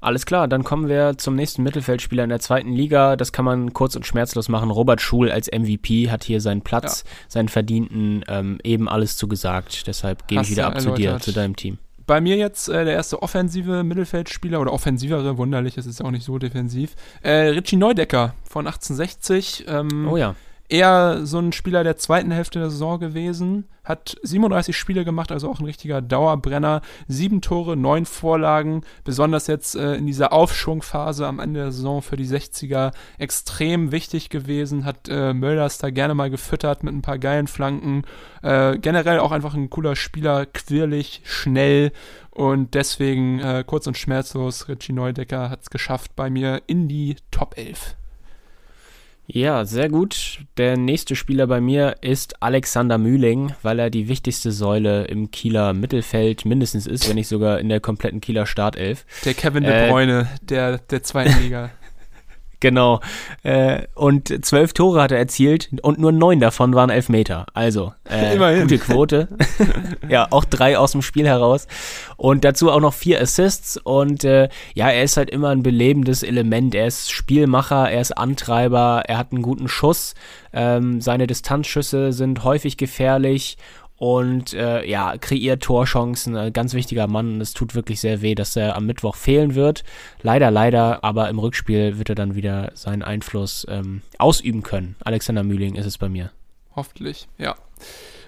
[0.00, 3.16] Alles klar, dann kommen wir zum nächsten Mittelfeldspieler in der zweiten Liga.
[3.16, 4.70] Das kann man kurz und schmerzlos machen.
[4.70, 7.10] Robert Schul als MVP hat hier seinen Platz, ja.
[7.26, 9.88] seinen verdienten, ähm, eben alles zugesagt.
[9.88, 10.96] Deshalb gebe ich wieder ab erläutert.
[10.96, 11.78] zu dir, zu deinem Team.
[12.06, 16.24] Bei mir jetzt äh, der erste offensive Mittelfeldspieler oder offensivere, wunderlich, es ist auch nicht
[16.24, 16.94] so defensiv.
[17.22, 19.64] Äh, Richie Neudecker von 1860.
[19.66, 20.36] Ähm, oh ja
[20.68, 23.64] eher so ein Spieler der zweiten Hälfte der Saison gewesen.
[23.84, 26.82] Hat 37 Spiele gemacht, also auch ein richtiger Dauerbrenner.
[27.06, 28.82] Sieben Tore, neun Vorlagen.
[29.02, 34.28] Besonders jetzt äh, in dieser Aufschwungphase am Ende der Saison für die 60er extrem wichtig
[34.28, 34.84] gewesen.
[34.84, 38.02] Hat äh, Mölders da gerne mal gefüttert mit ein paar geilen Flanken.
[38.42, 41.92] Äh, generell auch einfach ein cooler Spieler, quirlig, schnell
[42.30, 44.68] und deswegen äh, kurz und schmerzlos.
[44.68, 47.97] Richie Neudecker hat es geschafft bei mir in die Top 11.
[49.30, 50.38] Ja, sehr gut.
[50.56, 55.74] Der nächste Spieler bei mir ist Alexander Mühling, weil er die wichtigste Säule im Kieler
[55.74, 59.04] Mittelfeld mindestens ist, wenn nicht sogar in der kompletten Kieler Startelf.
[59.26, 61.70] Der Kevin De Bruyne äh, der, der zweiten Liga.
[62.60, 63.00] Genau.
[63.44, 67.46] Äh, und zwölf Tore hat er erzielt und nur neun davon waren Elfmeter.
[67.54, 68.62] Also, äh, Immerhin.
[68.62, 69.28] gute Quote.
[70.08, 71.68] ja, auch drei aus dem Spiel heraus.
[72.16, 73.76] Und dazu auch noch vier Assists.
[73.76, 76.74] Und äh, ja, er ist halt immer ein belebendes Element.
[76.74, 80.14] Er ist Spielmacher, er ist Antreiber, er hat einen guten Schuss.
[80.52, 83.58] Ähm, seine Distanzschüsse sind häufig gefährlich
[83.98, 87.40] und äh, ja, kreiert Torchancen, ein ganz wichtiger Mann.
[87.40, 89.82] Es tut wirklich sehr weh, dass er am Mittwoch fehlen wird.
[90.22, 94.94] Leider, leider, aber im Rückspiel wird er dann wieder seinen Einfluss ähm, ausüben können.
[95.04, 96.30] Alexander Mühling ist es bei mir.
[96.76, 97.56] Hoffentlich, ja.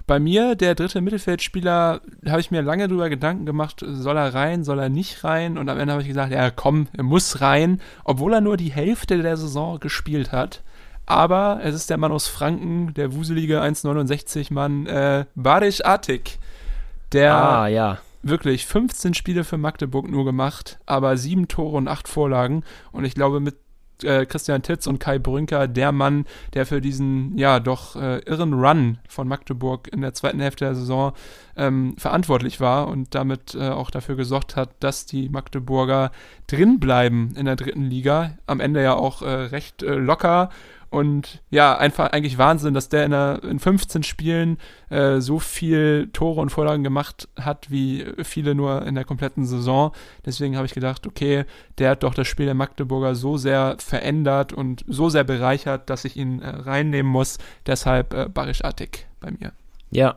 [0.09, 4.65] Bei mir, der dritte Mittelfeldspieler, habe ich mir lange darüber Gedanken gemacht, soll er rein,
[4.65, 5.57] soll er nicht rein?
[5.57, 8.73] Und am Ende habe ich gesagt, ja komm, er muss rein, obwohl er nur die
[8.73, 10.63] Hälfte der Saison gespielt hat
[11.11, 16.39] aber es ist der Mann aus Franken, der wuselige 1,69 Mann, äh, Barisch Atik,
[17.13, 17.99] der ah, ja.
[18.23, 22.63] wirklich 15 Spiele für Magdeburg nur gemacht, aber sieben Tore und acht Vorlagen
[22.93, 23.57] und ich glaube mit
[24.05, 28.55] äh, Christian Titz und Kai Brünker der Mann, der für diesen ja doch äh, irren
[28.55, 31.13] Run von Magdeburg in der zweiten Hälfte der Saison
[31.57, 36.13] ähm, verantwortlich war und damit äh, auch dafür gesorgt hat, dass die Magdeburger
[36.47, 38.33] drinbleiben in der dritten Liga.
[38.47, 40.51] Am Ende ja auch äh, recht äh, locker
[40.91, 44.59] und ja, einfach eigentlich Wahnsinn, dass der in, einer, in 15 Spielen
[44.89, 49.93] äh, so viel Tore und Vorlagen gemacht hat, wie viele nur in der kompletten Saison.
[50.27, 51.45] Deswegen habe ich gedacht, okay,
[51.79, 56.05] der hat doch das Spiel der Magdeburger so sehr verändert und so sehr bereichert, dass
[56.05, 57.39] ich ihn äh, reinnehmen muss.
[57.67, 59.53] Deshalb äh, Barisch Attik bei mir.
[59.91, 60.17] Ja,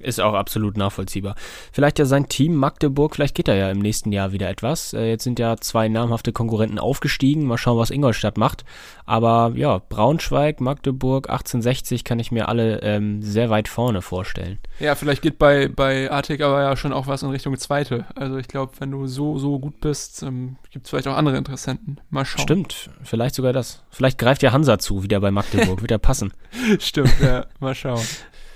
[0.00, 1.34] Ist auch absolut nachvollziehbar.
[1.72, 4.92] Vielleicht ja sein Team Magdeburg, vielleicht geht da ja im nächsten Jahr wieder etwas.
[4.92, 7.44] Äh, jetzt sind ja zwei namhafte Konkurrenten aufgestiegen.
[7.44, 8.64] Mal schauen, was Ingolstadt macht.
[9.06, 14.58] Aber ja, Braunschweig, Magdeburg, 1860 kann ich mir alle ähm, sehr weit vorne vorstellen.
[14.78, 18.06] Ja, vielleicht geht bei, bei Artik aber ja schon auch was in Richtung Zweite.
[18.14, 21.36] Also ich glaube, wenn du so, so gut bist, ähm, gibt es vielleicht auch andere
[21.36, 22.00] Interessenten.
[22.10, 22.42] Mal schauen.
[22.42, 23.82] Stimmt, vielleicht sogar das.
[23.90, 25.80] Vielleicht greift ja Hansa zu, wieder bei Magdeburg.
[25.80, 26.32] Wird ja passen.
[26.78, 28.04] Stimmt, ja, mal schauen.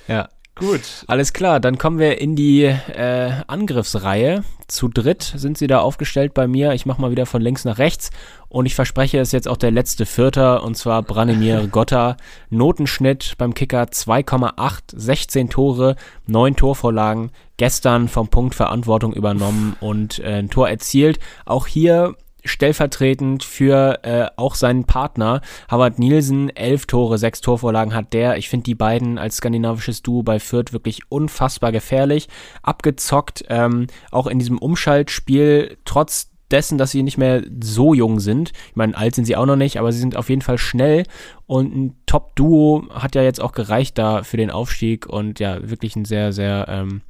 [0.06, 1.05] Ja, Gut.
[1.07, 4.45] Alles klar, dann kommen wir in die äh, Angriffsreihe.
[4.69, 6.73] Zu dritt sind sie da aufgestellt bei mir.
[6.73, 8.11] Ich mache mal wieder von links nach rechts.
[8.49, 12.19] Und ich verspreche, es ist jetzt auch der letzte Vierter, und zwar Branimir Gotta.
[12.51, 15.97] Notenschnitt beim Kicker 2,8, 16 Tore,
[16.27, 17.31] 9 Torvorlagen.
[17.57, 21.19] Gestern vom Punkt Verantwortung übernommen und äh, ein Tor erzielt.
[21.47, 25.40] Auch hier stellvertretend für äh, auch seinen Partner.
[25.70, 28.36] Howard Nielsen, elf Tore, sechs Torvorlagen hat der.
[28.36, 32.28] Ich finde die beiden als skandinavisches Duo bei Fürth wirklich unfassbar gefährlich.
[32.62, 38.52] Abgezockt, ähm, auch in diesem Umschaltspiel, trotz dessen, dass sie nicht mehr so jung sind.
[38.69, 41.05] Ich meine, alt sind sie auch noch nicht, aber sie sind auf jeden Fall schnell
[41.47, 45.97] und ein Top-Duo hat ja jetzt auch gereicht da für den Aufstieg und ja, wirklich
[45.97, 47.01] ein sehr, sehr ähm,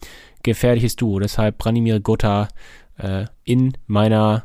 [0.42, 1.18] gefährliches Duo.
[1.18, 2.48] Deshalb Branimir Gotha
[2.98, 4.44] äh, in meiner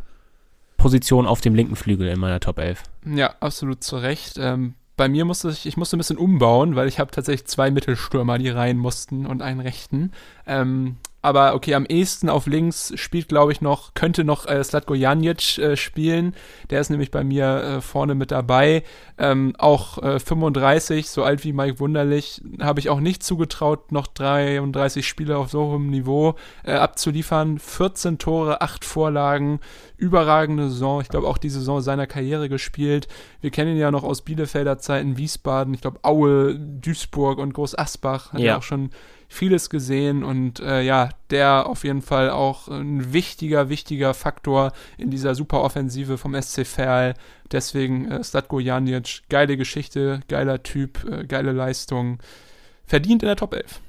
[0.78, 2.84] Position auf dem linken Flügel in meiner Top 11.
[3.06, 4.38] Ja, absolut zu Recht.
[4.40, 7.70] Ähm, bei mir musste ich, ich musste ein bisschen umbauen, weil ich habe tatsächlich zwei
[7.70, 10.12] Mittelstürmer, die rein mussten und einen rechten.
[10.45, 14.94] Ähm, aber okay, am ehesten auf links spielt, glaube ich, noch, könnte noch äh, Slatko
[14.94, 16.35] Janic äh, spielen.
[16.69, 18.84] Der ist nämlich bei mir äh, vorne mit dabei.
[19.18, 24.06] Ähm, auch äh, 35, so alt wie Mike Wunderlich, habe ich auch nicht zugetraut, noch
[24.07, 27.57] 33 Spiele auf so hohem Niveau äh, abzuliefern.
[27.57, 29.60] 14 Tore, 8 Vorlagen,
[29.98, 31.02] überragende Saison.
[31.02, 33.07] Ich glaube, auch die Saison seiner Karriere gespielt.
[33.41, 37.76] Wir kennen ihn ja noch aus Bielefelder Zeiten, Wiesbaden, ich glaube, Aue, Duisburg und Groß
[37.76, 38.34] Asbach.
[38.34, 38.91] Hat ja auch schon
[39.28, 45.10] vieles gesehen und äh, ja, der auf jeden Fall auch ein wichtiger, wichtiger Faktor in
[45.12, 47.14] dieser super Offensive vom SC Verl.
[47.52, 52.20] Deswegen äh, Statko Janic, geile Geschichte, geiler Typ, äh, geile Leistung.
[52.86, 53.82] Verdient in der Top 11.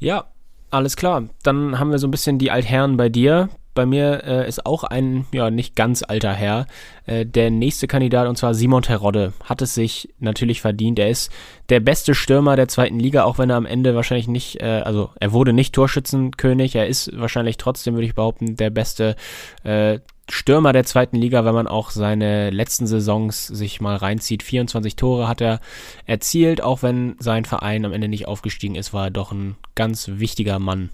[0.00, 0.26] Ja,
[0.70, 1.28] alles klar.
[1.42, 3.48] Dann haben wir so ein bisschen die Altherren bei dir.
[3.80, 6.66] Bei mir äh, ist auch ein, ja, nicht ganz alter Herr,
[7.06, 10.98] äh, der nächste Kandidat, und zwar Simon Terodde, hat es sich natürlich verdient.
[10.98, 11.32] Er ist
[11.70, 15.08] der beste Stürmer der zweiten Liga, auch wenn er am Ende wahrscheinlich nicht, äh, also
[15.18, 19.16] er wurde nicht Torschützenkönig, er ist wahrscheinlich trotzdem, würde ich behaupten, der beste
[19.64, 24.42] äh, Stürmer der zweiten Liga, wenn man auch seine letzten Saisons sich mal reinzieht.
[24.42, 25.58] 24 Tore hat er
[26.04, 30.06] erzielt, auch wenn sein Verein am Ende nicht aufgestiegen ist, war er doch ein ganz
[30.16, 30.90] wichtiger Mann.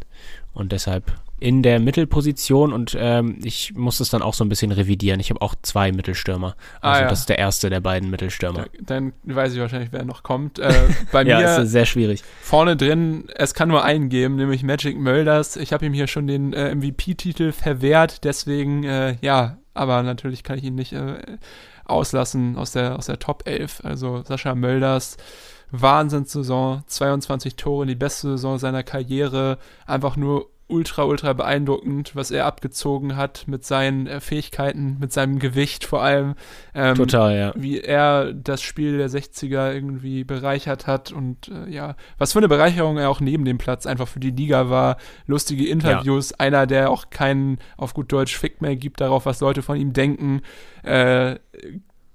[0.55, 4.73] Und deshalb in der Mittelposition und ähm, ich muss es dann auch so ein bisschen
[4.73, 5.21] revidieren.
[5.21, 6.57] Ich habe auch zwei Mittelstürmer.
[6.81, 7.11] Ah, also ah, ja.
[7.11, 8.65] das ist der erste der beiden Mittelstürmer.
[8.65, 10.59] Da, dann weiß ich wahrscheinlich, wer noch kommt.
[10.59, 10.73] Äh,
[11.13, 12.23] bei ja, mir ist sehr schwierig.
[12.41, 15.57] Vorne drin, es kann nur einen geben, nämlich Magic Mölders.
[15.57, 20.57] Ich habe ihm hier schon den äh, MVP-Titel verwehrt, deswegen äh, ja, aber natürlich kann
[20.57, 21.19] ich ihn nicht äh,
[21.85, 23.83] auslassen aus der, aus der Top 11.
[23.85, 25.19] Also Sascha Mölders.
[25.73, 32.45] Wahnsinnssaison, 22 Tore, die beste Saison seiner Karriere, einfach nur ultra, ultra beeindruckend, was er
[32.45, 36.35] abgezogen hat mit seinen äh, Fähigkeiten, mit seinem Gewicht vor allem.
[36.75, 37.53] Ähm, Total, ja.
[37.55, 42.49] Wie er das Spiel der 60er irgendwie bereichert hat und äh, ja, was für eine
[42.49, 44.97] Bereicherung er auch neben dem Platz einfach für die Liga war.
[45.27, 46.37] Lustige Interviews, ja.
[46.41, 49.93] einer, der auch keinen auf gut Deutsch Fick mehr gibt darauf, was Leute von ihm
[49.93, 50.43] denken,
[50.83, 51.37] äh,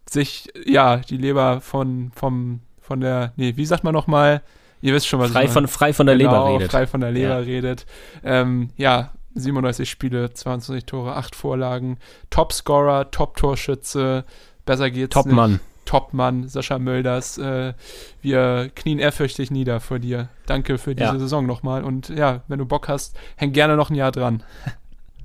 [0.10, 4.42] sich, ja, die Leber von, vom, von der, nee, wie sagt man nochmal,
[4.82, 6.72] Ihr wisst schon, was frei ich von Frei von der genau, Leber redet.
[6.72, 7.38] frei von der Leber ja.
[7.38, 7.86] redet.
[8.24, 11.98] Ähm, ja, 37 Spiele, 22 Tore, 8 Vorlagen.
[12.30, 14.26] Topscorer, Top-Torschütze,
[14.66, 15.60] besser geht's Top-Mann.
[15.86, 17.38] Top-Mann, Sascha Mölders.
[17.38, 17.74] Äh,
[18.22, 20.30] wir knien ehrfürchtig nieder vor dir.
[20.46, 21.20] Danke für diese ja.
[21.20, 21.84] Saison nochmal.
[21.84, 24.44] Und ja, wenn du Bock hast, häng gerne noch ein Jahr dran.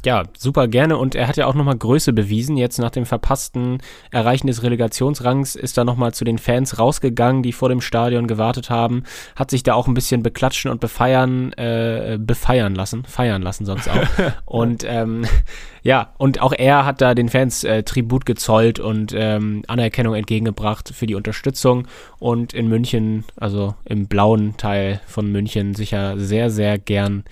[0.06, 0.98] Ja, super gerne.
[0.98, 2.56] Und er hat ja auch nochmal Größe bewiesen.
[2.56, 3.78] Jetzt nach dem verpassten
[4.12, 8.70] Erreichen des Relegationsrangs ist er nochmal zu den Fans rausgegangen, die vor dem Stadion gewartet
[8.70, 9.02] haben.
[9.34, 13.02] Hat sich da auch ein bisschen beklatschen und befeiern, äh, befeiern lassen.
[13.02, 14.06] Feiern lassen sonst auch.
[14.44, 15.26] und ähm,
[15.82, 20.88] ja, und auch er hat da den Fans äh, Tribut gezollt und ähm, Anerkennung entgegengebracht
[20.94, 21.88] für die Unterstützung.
[22.20, 27.24] Und in München, also im blauen Teil von München, sicher sehr, sehr gern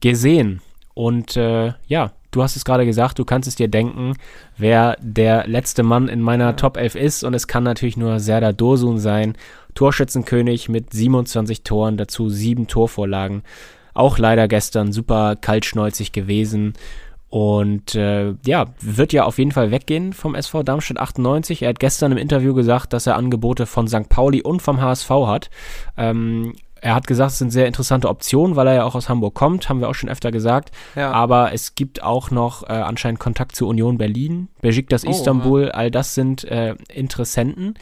[0.00, 0.62] gesehen.
[0.94, 4.14] Und äh, ja, du hast es gerade gesagt, du kannst es dir denken,
[4.56, 6.52] wer der letzte Mann in meiner ja.
[6.54, 7.24] Top 11 ist.
[7.24, 9.36] Und es kann natürlich nur Serdar Dosun sein.
[9.74, 13.42] Torschützenkönig mit 27 Toren, dazu sieben Torvorlagen.
[13.94, 16.74] Auch leider gestern super kaltschnäuzig gewesen.
[17.28, 21.62] Und äh, ja, wird ja auf jeden Fall weggehen vom SV Darmstadt 98.
[21.62, 24.08] Er hat gestern im Interview gesagt, dass er Angebote von St.
[24.10, 25.48] Pauli und vom HSV hat.
[25.96, 29.34] Ähm, er hat gesagt, es sind sehr interessante Optionen, weil er ja auch aus Hamburg
[29.34, 30.72] kommt, haben wir auch schon öfter gesagt.
[30.96, 31.12] Ja.
[31.12, 35.70] Aber es gibt auch noch äh, anscheinend Kontakt zur Union Berlin, Besiktas oh, Istanbul, ja.
[35.70, 37.74] all das sind äh, Interessenten.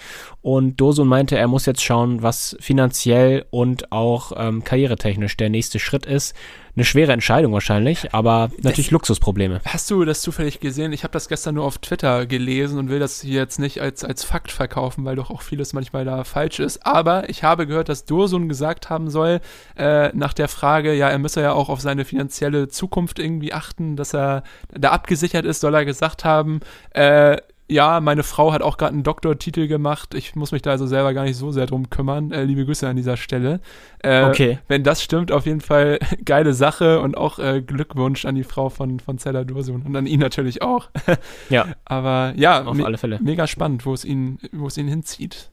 [0.43, 5.79] Und Dosun meinte, er muss jetzt schauen, was finanziell und auch ähm, karrieretechnisch der nächste
[5.79, 6.35] Schritt ist
[6.81, 9.61] eine schwere Entscheidung wahrscheinlich, aber natürlich das, Luxusprobleme.
[9.67, 10.95] Hast du das zufällig gesehen?
[10.95, 14.03] Ich habe das gestern nur auf Twitter gelesen und will das hier jetzt nicht als,
[14.03, 16.87] als Fakt verkaufen, weil doch auch vieles manchmal da falsch ist.
[16.87, 19.41] Aber ich habe gehört, dass Dursun gesagt haben soll,
[19.77, 23.97] äh, nach der Frage, ja, er müsse ja auch auf seine finanzielle Zukunft irgendwie achten,
[23.97, 24.43] dass er
[24.73, 26.61] da abgesichert ist, soll er gesagt haben,
[26.95, 27.37] äh,
[27.71, 30.15] ja, meine Frau hat auch gerade einen Doktortitel gemacht.
[30.15, 32.33] Ich muss mich da also selber gar nicht so sehr drum kümmern.
[32.33, 33.61] Äh, liebe Grüße an dieser Stelle.
[34.01, 34.59] Äh, okay.
[34.69, 38.69] Wenn das stimmt, auf jeden Fall geile Sache und auch äh, Glückwunsch an die Frau
[38.69, 40.91] von, von Zella Dursun und an ihn natürlich auch.
[41.49, 41.69] ja.
[41.85, 43.19] Aber ja, auf alle Fälle.
[43.23, 45.51] Mega spannend, wo es ihn, wo es ihn hinzieht.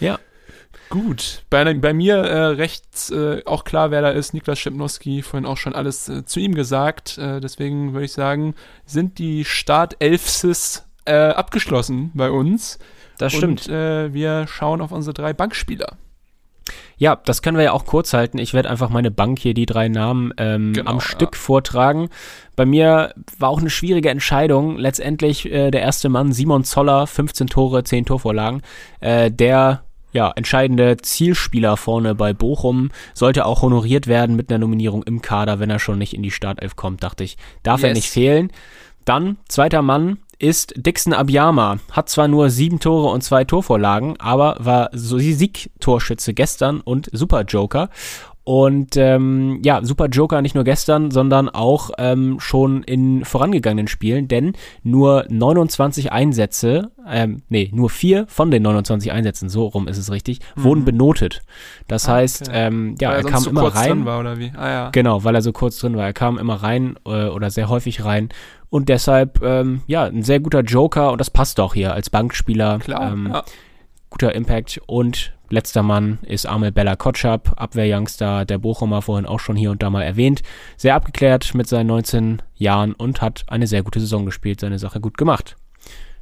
[0.00, 0.18] Ja.
[0.90, 5.46] Gut, bei, bei mir äh, rechts äh, auch klar, wer da ist, Niklas Schipnowski, vorhin
[5.46, 7.16] auch schon alles äh, zu ihm gesagt.
[7.16, 8.54] Äh, deswegen würde ich sagen,
[8.84, 10.40] sind die Startelfs
[11.04, 12.78] äh, abgeschlossen bei uns.
[13.18, 13.68] Das stimmt.
[13.68, 15.96] Und äh, wir schauen auf unsere drei Bankspieler.
[16.96, 18.38] Ja, das können wir ja auch kurz halten.
[18.38, 21.02] Ich werde einfach meine Bank hier, die drei Namen, ähm, genau, am ja.
[21.02, 22.08] Stück vortragen.
[22.54, 24.76] Bei mir war auch eine schwierige Entscheidung.
[24.76, 28.62] Letztendlich äh, der erste Mann, Simon Zoller, 15 Tore, 10 Torvorlagen.
[29.00, 35.02] Äh, der ja, entscheidende Zielspieler vorne bei Bochum sollte auch honoriert werden mit einer Nominierung
[35.02, 37.36] im Kader, wenn er schon nicht in die Startelf kommt, dachte ich.
[37.62, 37.88] Darf yes.
[37.88, 38.52] er nicht fehlen.
[39.04, 41.78] Dann, zweiter Mann, ist Dixon Abiyama.
[41.92, 47.88] Hat zwar nur sieben Tore und zwei Torvorlagen, aber war Siegtorschütze gestern und Super Joker.
[48.44, 54.26] Und ähm, ja, super Joker nicht nur gestern, sondern auch ähm, schon in vorangegangenen Spielen,
[54.26, 59.96] denn nur 29 Einsätze, ähm, nee, nur vier von den 29 Einsätzen, so rum ist
[59.96, 60.64] es richtig, mhm.
[60.64, 61.42] wurden benotet.
[61.86, 62.66] Das ah, heißt, okay.
[62.66, 64.04] ähm, ja, er, er kam immer rein.
[64.04, 64.50] War, oder wie?
[64.56, 64.90] Ah, ja.
[64.90, 66.06] Genau, weil er so kurz drin war.
[66.06, 68.30] Er kam immer rein äh, oder sehr häufig rein
[68.72, 72.78] und deshalb, ähm, ja, ein sehr guter Joker und das passt auch hier als Bankspieler.
[72.78, 73.44] Klar, ähm, ja.
[74.08, 79.56] Guter Impact und letzter Mann ist Amel Bella Kotschap, Abwehryoungster der Bochumer, vorhin auch schon
[79.56, 80.40] hier und da mal erwähnt.
[80.78, 85.00] Sehr abgeklärt mit seinen 19 Jahren und hat eine sehr gute Saison gespielt, seine Sache
[85.00, 85.56] gut gemacht.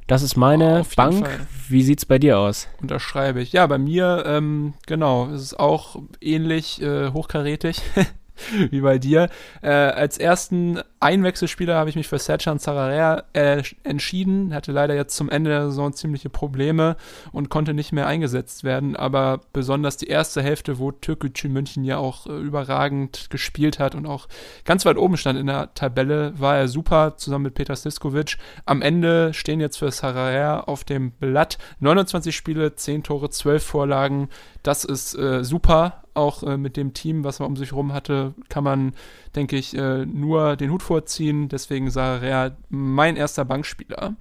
[0.07, 1.25] Das ist meine oh, Bank.
[1.25, 1.47] Fall.
[1.69, 2.67] Wie sieht's bei dir aus?
[2.81, 3.53] Unterschreibe ich.
[3.53, 7.81] Ja, bei mir, ähm, genau, es ist auch ähnlich äh, hochkarätig.
[8.71, 9.29] wie bei dir.
[9.61, 14.53] Äh, als ersten Einwechselspieler habe ich mich für Sercan Zararea äh, entschieden.
[14.53, 16.95] Hatte leider jetzt zum Ende der Saison ziemliche Probleme
[17.31, 18.95] und konnte nicht mehr eingesetzt werden.
[18.95, 24.05] Aber besonders die erste Hälfte, wo Türkgücü München ja auch äh, überragend gespielt hat und
[24.05, 24.27] auch
[24.65, 28.37] ganz weit oben stand in der Tabelle, war er super zusammen mit Peter Siskovic.
[28.65, 34.29] Am Ende stehen jetzt für Zararea auf dem Blatt 29 Spiele, 10 Tore, 12 Vorlagen.
[34.63, 38.33] Das ist äh, super auch äh, mit dem Team, was man um sich herum hatte,
[38.49, 38.93] kann man,
[39.35, 41.49] denke ich, äh, nur den Hut vorziehen.
[41.49, 44.15] Deswegen sage er mein erster Bankspieler.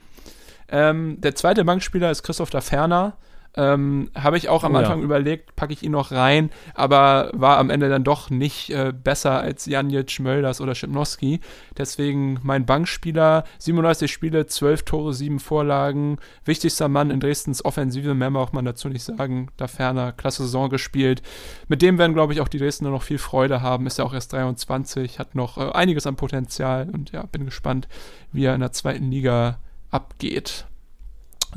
[0.68, 3.16] Ähm, der zweite Bankspieler ist Christoph Ferner.
[3.56, 5.04] Ähm, Habe ich auch am oh, Anfang ja.
[5.04, 9.40] überlegt, packe ich ihn noch rein, aber war am Ende dann doch nicht äh, besser
[9.40, 11.40] als Janic, Mölders oder Schipnowski.
[11.76, 18.30] Deswegen mein Bankspieler, 37 Spiele, 12 Tore, 7 Vorlagen, wichtigster Mann in Dresdens Offensive, mehr
[18.30, 19.48] braucht man dazu nicht sagen.
[19.56, 21.20] Da ferner, klasse Saison gespielt.
[21.66, 23.86] Mit dem werden, glaube ich, auch die Dresdner noch viel Freude haben.
[23.88, 27.88] Ist ja auch erst 23, hat noch äh, einiges an Potenzial und ja, bin gespannt,
[28.30, 29.58] wie er in der zweiten Liga
[29.90, 30.66] abgeht.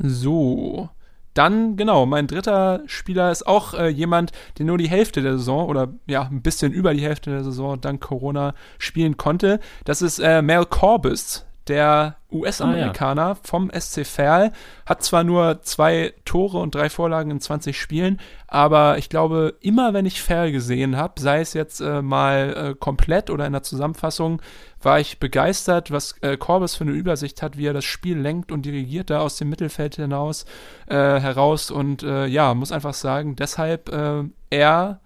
[0.00, 0.88] So.
[1.34, 5.68] Dann, genau, mein dritter Spieler ist auch äh, jemand, der nur die Hälfte der Saison
[5.68, 9.60] oder ja, ein bisschen über die Hälfte der Saison dank Corona spielen konnte.
[9.84, 13.38] Das ist äh, Mel Corbis, der US-Amerikaner ah, ja.
[13.42, 14.52] vom SC Verl
[14.86, 19.94] hat zwar nur zwei Tore und drei Vorlagen in 20 Spielen, aber ich glaube, immer
[19.94, 23.62] wenn ich Verl gesehen habe, sei es jetzt äh, mal äh, komplett oder in der
[23.62, 24.42] Zusammenfassung,
[24.82, 28.52] war ich begeistert, was äh, Corbis für eine Übersicht hat, wie er das Spiel lenkt
[28.52, 30.44] und dirigiert da aus dem Mittelfeld hinaus
[30.86, 35.00] äh, heraus und äh, ja, muss einfach sagen, deshalb äh, er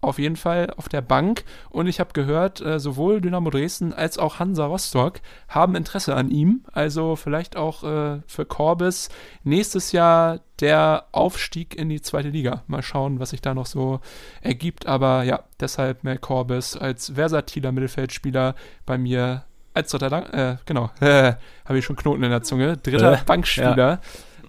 [0.00, 1.44] auf jeden Fall auf der Bank.
[1.70, 6.30] Und ich habe gehört, äh, sowohl Dynamo Dresden als auch Hansa Rostock haben Interesse an
[6.30, 6.64] ihm.
[6.72, 9.08] Also vielleicht auch äh, für Corbis
[9.42, 12.62] nächstes Jahr der Aufstieg in die zweite Liga.
[12.66, 14.00] Mal schauen, was sich da noch so
[14.40, 14.86] ergibt.
[14.86, 18.54] Aber ja, deshalb Mel Corbis als versatiler Mittelfeldspieler
[18.86, 19.44] bei mir
[19.74, 21.34] als dritter, Dank, äh, genau, äh,
[21.64, 22.76] habe ich schon Knoten in der Zunge.
[22.76, 23.76] Dritter äh, Bankspieler.
[23.76, 24.00] Ja.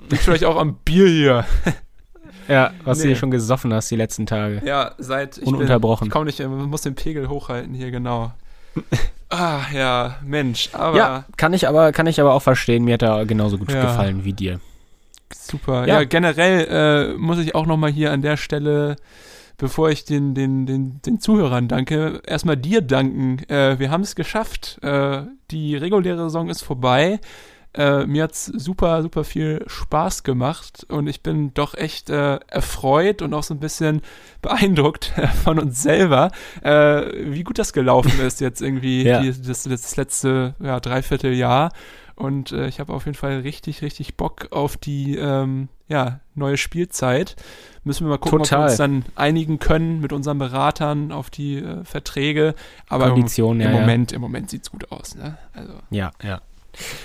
[0.10, 1.46] Liegt vielleicht auch am Bier hier.
[2.48, 3.04] Ja, was nee.
[3.04, 4.62] du hier schon gesoffen hast die letzten Tage.
[4.66, 6.06] Ja, seit ich Ununterbrochen.
[6.06, 8.32] Bin, ich komme nicht, man muss den Pegel hochhalten hier, genau.
[9.30, 10.98] ah, ja, Mensch, aber.
[10.98, 12.84] Ja, kann ich aber, kann ich aber auch verstehen.
[12.86, 13.82] Mir hat er genauso gut ja.
[13.82, 14.60] gefallen wie dir.
[15.34, 15.88] Super.
[15.88, 18.96] Ja, ja generell äh, muss ich auch nochmal hier an der Stelle
[19.60, 23.40] bevor ich den, den, den, den Zuhörern danke, erstmal dir danken.
[23.50, 24.80] Äh, wir haben es geschafft.
[24.82, 27.20] Äh, die reguläre Saison ist vorbei.
[27.74, 33.22] Äh, mir hat's super, super viel Spaß gemacht und ich bin doch echt äh, erfreut
[33.22, 34.02] und auch so ein bisschen
[34.42, 35.14] beeindruckt
[35.44, 36.32] von uns selber,
[36.64, 39.22] äh, wie gut das gelaufen ist jetzt irgendwie ja.
[39.22, 41.72] die, das, das letzte ja, Dreivierteljahr.
[42.16, 46.58] Und äh, ich habe auf jeden Fall richtig, richtig Bock auf die ähm, ja, neue
[46.58, 47.38] Spielzeit.
[47.86, 48.60] Müssen wir mal gucken, Total.
[48.60, 52.56] ob wir uns dann einigen können mit unseren Beratern auf die äh, Verträge.
[52.90, 54.16] Aber Kondition, im, im ja, Moment, ja.
[54.18, 55.16] im Moment sieht's gut aus.
[55.16, 55.38] Ne?
[55.54, 55.74] Also.
[55.92, 56.42] Ja, ja.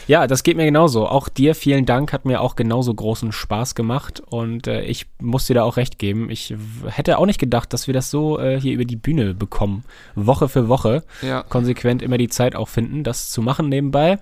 [0.07, 1.07] Ja, das geht mir genauso.
[1.07, 5.47] Auch dir vielen Dank, hat mir auch genauso großen Spaß gemacht und äh, ich muss
[5.47, 6.31] dir da auch recht geben.
[6.31, 6.55] Ich
[6.87, 9.85] hätte auch nicht gedacht, dass wir das so äh, hier über die Bühne bekommen.
[10.15, 11.05] Woche für Woche.
[11.23, 11.43] Ja.
[11.43, 14.19] Konsequent immer die Zeit auch finden, das zu machen nebenbei.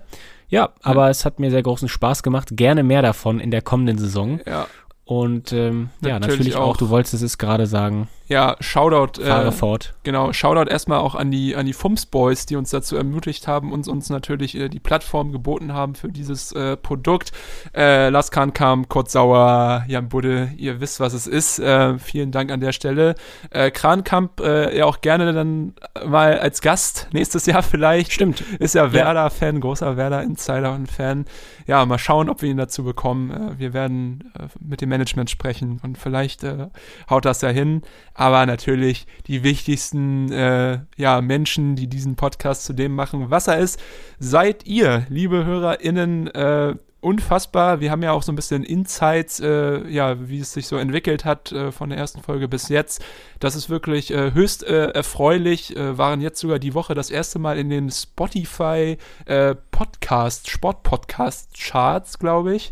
[0.49, 1.09] Ja, aber ja.
[1.09, 2.49] es hat mir sehr großen Spaß gemacht.
[2.51, 4.39] Gerne mehr davon in der kommenden Saison.
[4.45, 4.67] Ja.
[5.05, 8.07] Und ähm, natürlich ja, natürlich auch, auch, du wolltest es gerade sagen.
[8.27, 9.21] Ja, Shoutout.
[9.21, 9.93] Fahre äh, fort.
[10.03, 13.71] Genau, Shoutout erstmal auch an die, an die Fums Boys, die uns dazu ermutigt haben
[13.71, 17.31] und uns natürlich äh, die Plattform geboten haben für dieses äh, Produkt.
[17.75, 21.59] Äh, Laskan kam, Kurt Sauer, Jan Budde, ihr wisst, was es ist.
[21.59, 23.15] Äh, vielen Dank an der Stelle.
[23.49, 25.73] Äh, Krankamp äh, ja auch gerne dann
[26.05, 28.13] mal als Gast nächstes Jahr vielleicht.
[28.13, 28.41] Stimmt.
[28.59, 31.25] Ist ja Werder-Fan, großer Werder-Insider und Fan.
[31.67, 33.31] Ja, mal schauen, ob wir ihn dazu bekommen.
[33.31, 36.67] Äh, wir werden äh, mit dem Management sprechen und vielleicht äh,
[37.09, 37.81] haut das ja hin
[38.13, 43.57] aber natürlich die wichtigsten äh, ja, Menschen, die diesen Podcast zu dem machen, was er
[43.57, 43.79] ist,
[44.19, 47.81] seid ihr, liebe HörerInnen, äh, unfassbar.
[47.81, 51.25] Wir haben ja auch so ein bisschen Insights, äh, ja, wie es sich so entwickelt
[51.25, 53.03] hat äh, von der ersten Folge bis jetzt.
[53.39, 55.75] Das ist wirklich äh, höchst äh, erfreulich.
[55.75, 61.49] Äh, waren jetzt sogar die Woche das erste Mal in den Spotify äh, Podcast, Sport-Podcast
[61.59, 62.71] Charts, glaube ich.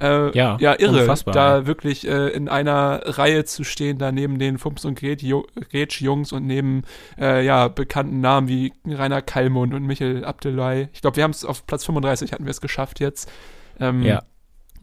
[0.00, 1.66] Äh, ja, ja, irre, da ja.
[1.66, 6.82] wirklich äh, in einer Reihe zu stehen, da neben den Fumps und Gretsch-Jungs und neben
[7.18, 10.88] äh, ja, bekannten Namen wie Rainer Kallmund und Michael Abdelai.
[10.92, 13.30] Ich glaube, wir haben es auf Platz 35, hatten wir es geschafft jetzt.
[13.78, 14.22] Ähm, ja.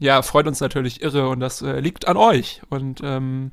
[0.00, 2.62] Ja, freut uns natürlich irre und das äh, liegt an euch.
[2.70, 3.52] Und ähm,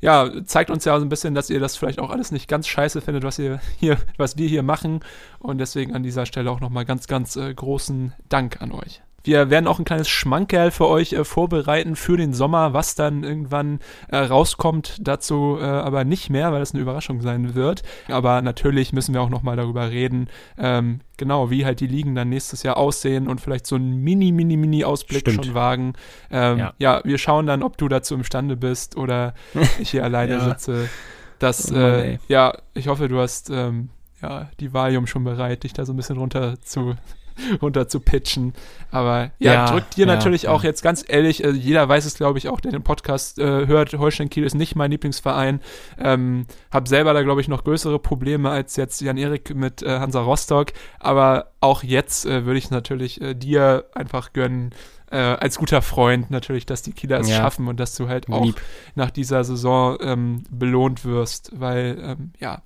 [0.00, 2.66] ja, zeigt uns ja so ein bisschen, dass ihr das vielleicht auch alles nicht ganz
[2.66, 5.00] scheiße findet, was ihr hier, was wir hier machen.
[5.38, 9.02] Und deswegen an dieser Stelle auch nochmal ganz, ganz äh, großen Dank an euch.
[9.24, 13.24] Wir werden auch ein kleines Schmankerl für euch äh, vorbereiten für den Sommer, was dann
[13.24, 14.98] irgendwann äh, rauskommt.
[15.00, 17.82] Dazu äh, aber nicht mehr, weil es eine Überraschung sein wird.
[18.08, 20.28] Aber natürlich müssen wir auch nochmal darüber reden,
[20.58, 24.30] ähm, genau, wie halt die Ligen dann nächstes Jahr aussehen und vielleicht so einen mini,
[24.30, 25.46] mini, mini Ausblick Stimmt.
[25.46, 25.94] schon wagen.
[26.30, 26.74] Ähm, ja.
[26.78, 27.00] ja.
[27.02, 29.32] wir schauen dann, ob du dazu imstande bist oder
[29.80, 30.44] ich hier alleine ja.
[30.44, 30.90] sitze.
[31.38, 33.88] Das, oh äh, ja, ich hoffe, du hast ähm,
[34.20, 36.94] ja, die Valium schon bereit, dich da so ein bisschen runter zu
[37.62, 38.52] runter zu pitchen.
[38.90, 40.50] Aber ja, ja drückt dir ja, natürlich ja.
[40.50, 43.66] auch jetzt ganz ehrlich, also jeder weiß es, glaube ich, auch, der den Podcast äh,
[43.66, 45.60] hört, Holstein Kiel ist nicht mein Lieblingsverein.
[45.98, 50.20] Ähm, hab selber da, glaube ich, noch größere Probleme als jetzt Jan-Erik mit äh, Hansa
[50.20, 50.72] Rostock.
[51.00, 54.72] Aber auch jetzt äh, würde ich natürlich äh, dir einfach gönnen,
[55.10, 58.44] äh, als guter Freund natürlich, dass die Kieler es schaffen und dass du halt auch
[58.44, 58.60] Lieb.
[58.94, 62.62] nach dieser Saison ähm, belohnt wirst, weil ähm, ja,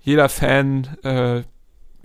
[0.00, 1.42] jeder Fan äh,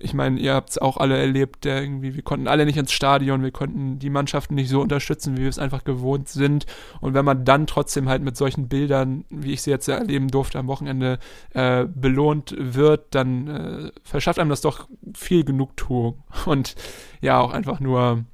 [0.04, 3.42] ich meine, ihr habt es auch alle erlebt, irgendwie, wir konnten alle nicht ins Stadion,
[3.42, 6.66] wir konnten die Mannschaften nicht so unterstützen, wie wir es einfach gewohnt sind.
[7.00, 10.60] Und wenn man dann trotzdem halt mit solchen Bildern, wie ich sie jetzt erleben durfte
[10.60, 11.20] am Wochenende,
[11.54, 16.24] äh, belohnt wird, dann äh, verschafft einem das doch viel Genugtuung.
[16.46, 16.76] Und
[17.22, 18.26] ja, auch einfach nur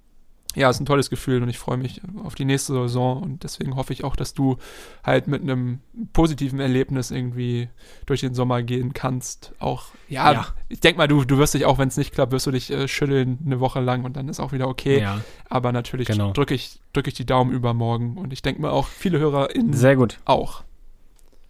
[0.55, 3.75] ja, ist ein tolles Gefühl und ich freue mich auf die nächste Saison und deswegen
[3.75, 4.57] hoffe ich auch, dass du
[5.03, 5.79] halt mit einem
[6.11, 7.69] positiven Erlebnis irgendwie
[8.07, 9.53] durch den Sommer gehen kannst.
[9.59, 10.47] Auch, ja, ja.
[10.67, 12.71] ich denke mal, du, du wirst dich auch, wenn es nicht klappt, wirst du dich
[12.71, 15.01] äh, schütteln eine Woche lang und dann ist auch wieder okay.
[15.01, 15.21] Ja.
[15.49, 16.31] Aber natürlich genau.
[16.31, 19.95] drücke ich, drück ich die Daumen übermorgen und ich denke mal auch viele HörerInnen Sehr
[19.95, 20.17] gut.
[20.25, 20.63] auch.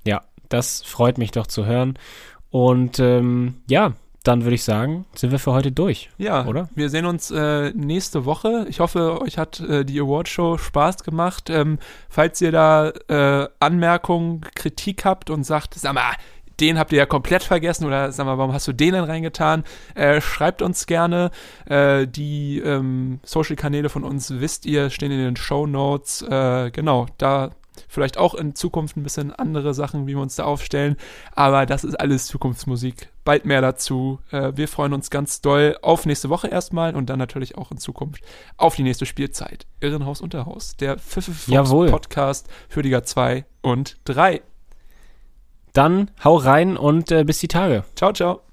[0.06, 1.98] Ja, das freut mich doch zu hören.
[2.50, 3.94] Und ähm, ja,
[4.30, 6.12] dann würde ich sagen, sind wir für heute durch.
[6.20, 6.70] Ja, oder?
[6.76, 8.68] Wir sehen uns äh, nächste Woche.
[8.70, 11.50] Ich hoffe, euch hat äh, die Awardshow Spaß gemacht.
[11.50, 11.80] Ähm,
[12.10, 16.14] falls ihr da äh, Anmerkungen, Kritik habt und sagt, sag mal,
[16.60, 19.64] den habt ihr ja komplett vergessen oder sag mal, warum hast du den denn reingetan?
[19.96, 21.32] Äh, schreibt uns gerne.
[21.66, 26.22] Äh, die ähm, Social-Kanäle von uns, wisst ihr, stehen in den Show Notes.
[26.22, 27.50] Äh, genau, da
[27.88, 30.96] vielleicht auch in Zukunft ein bisschen andere Sachen, wie wir uns da aufstellen.
[31.36, 33.10] Aber das ist alles Zukunftsmusik.
[33.24, 34.20] Bald mehr dazu.
[34.32, 37.78] Äh, wir freuen uns ganz doll auf nächste Woche erstmal und dann natürlich auch in
[37.78, 38.24] Zukunft
[38.58, 39.66] auf die nächste Spielzeit.
[39.80, 44.42] Irrenhaus Unterhaus, der Pfiff-Podcast für Liga 2 und 3.
[45.74, 47.84] Dann hau rein und äh, bis die Tage.
[47.96, 48.42] Ciao, ciao.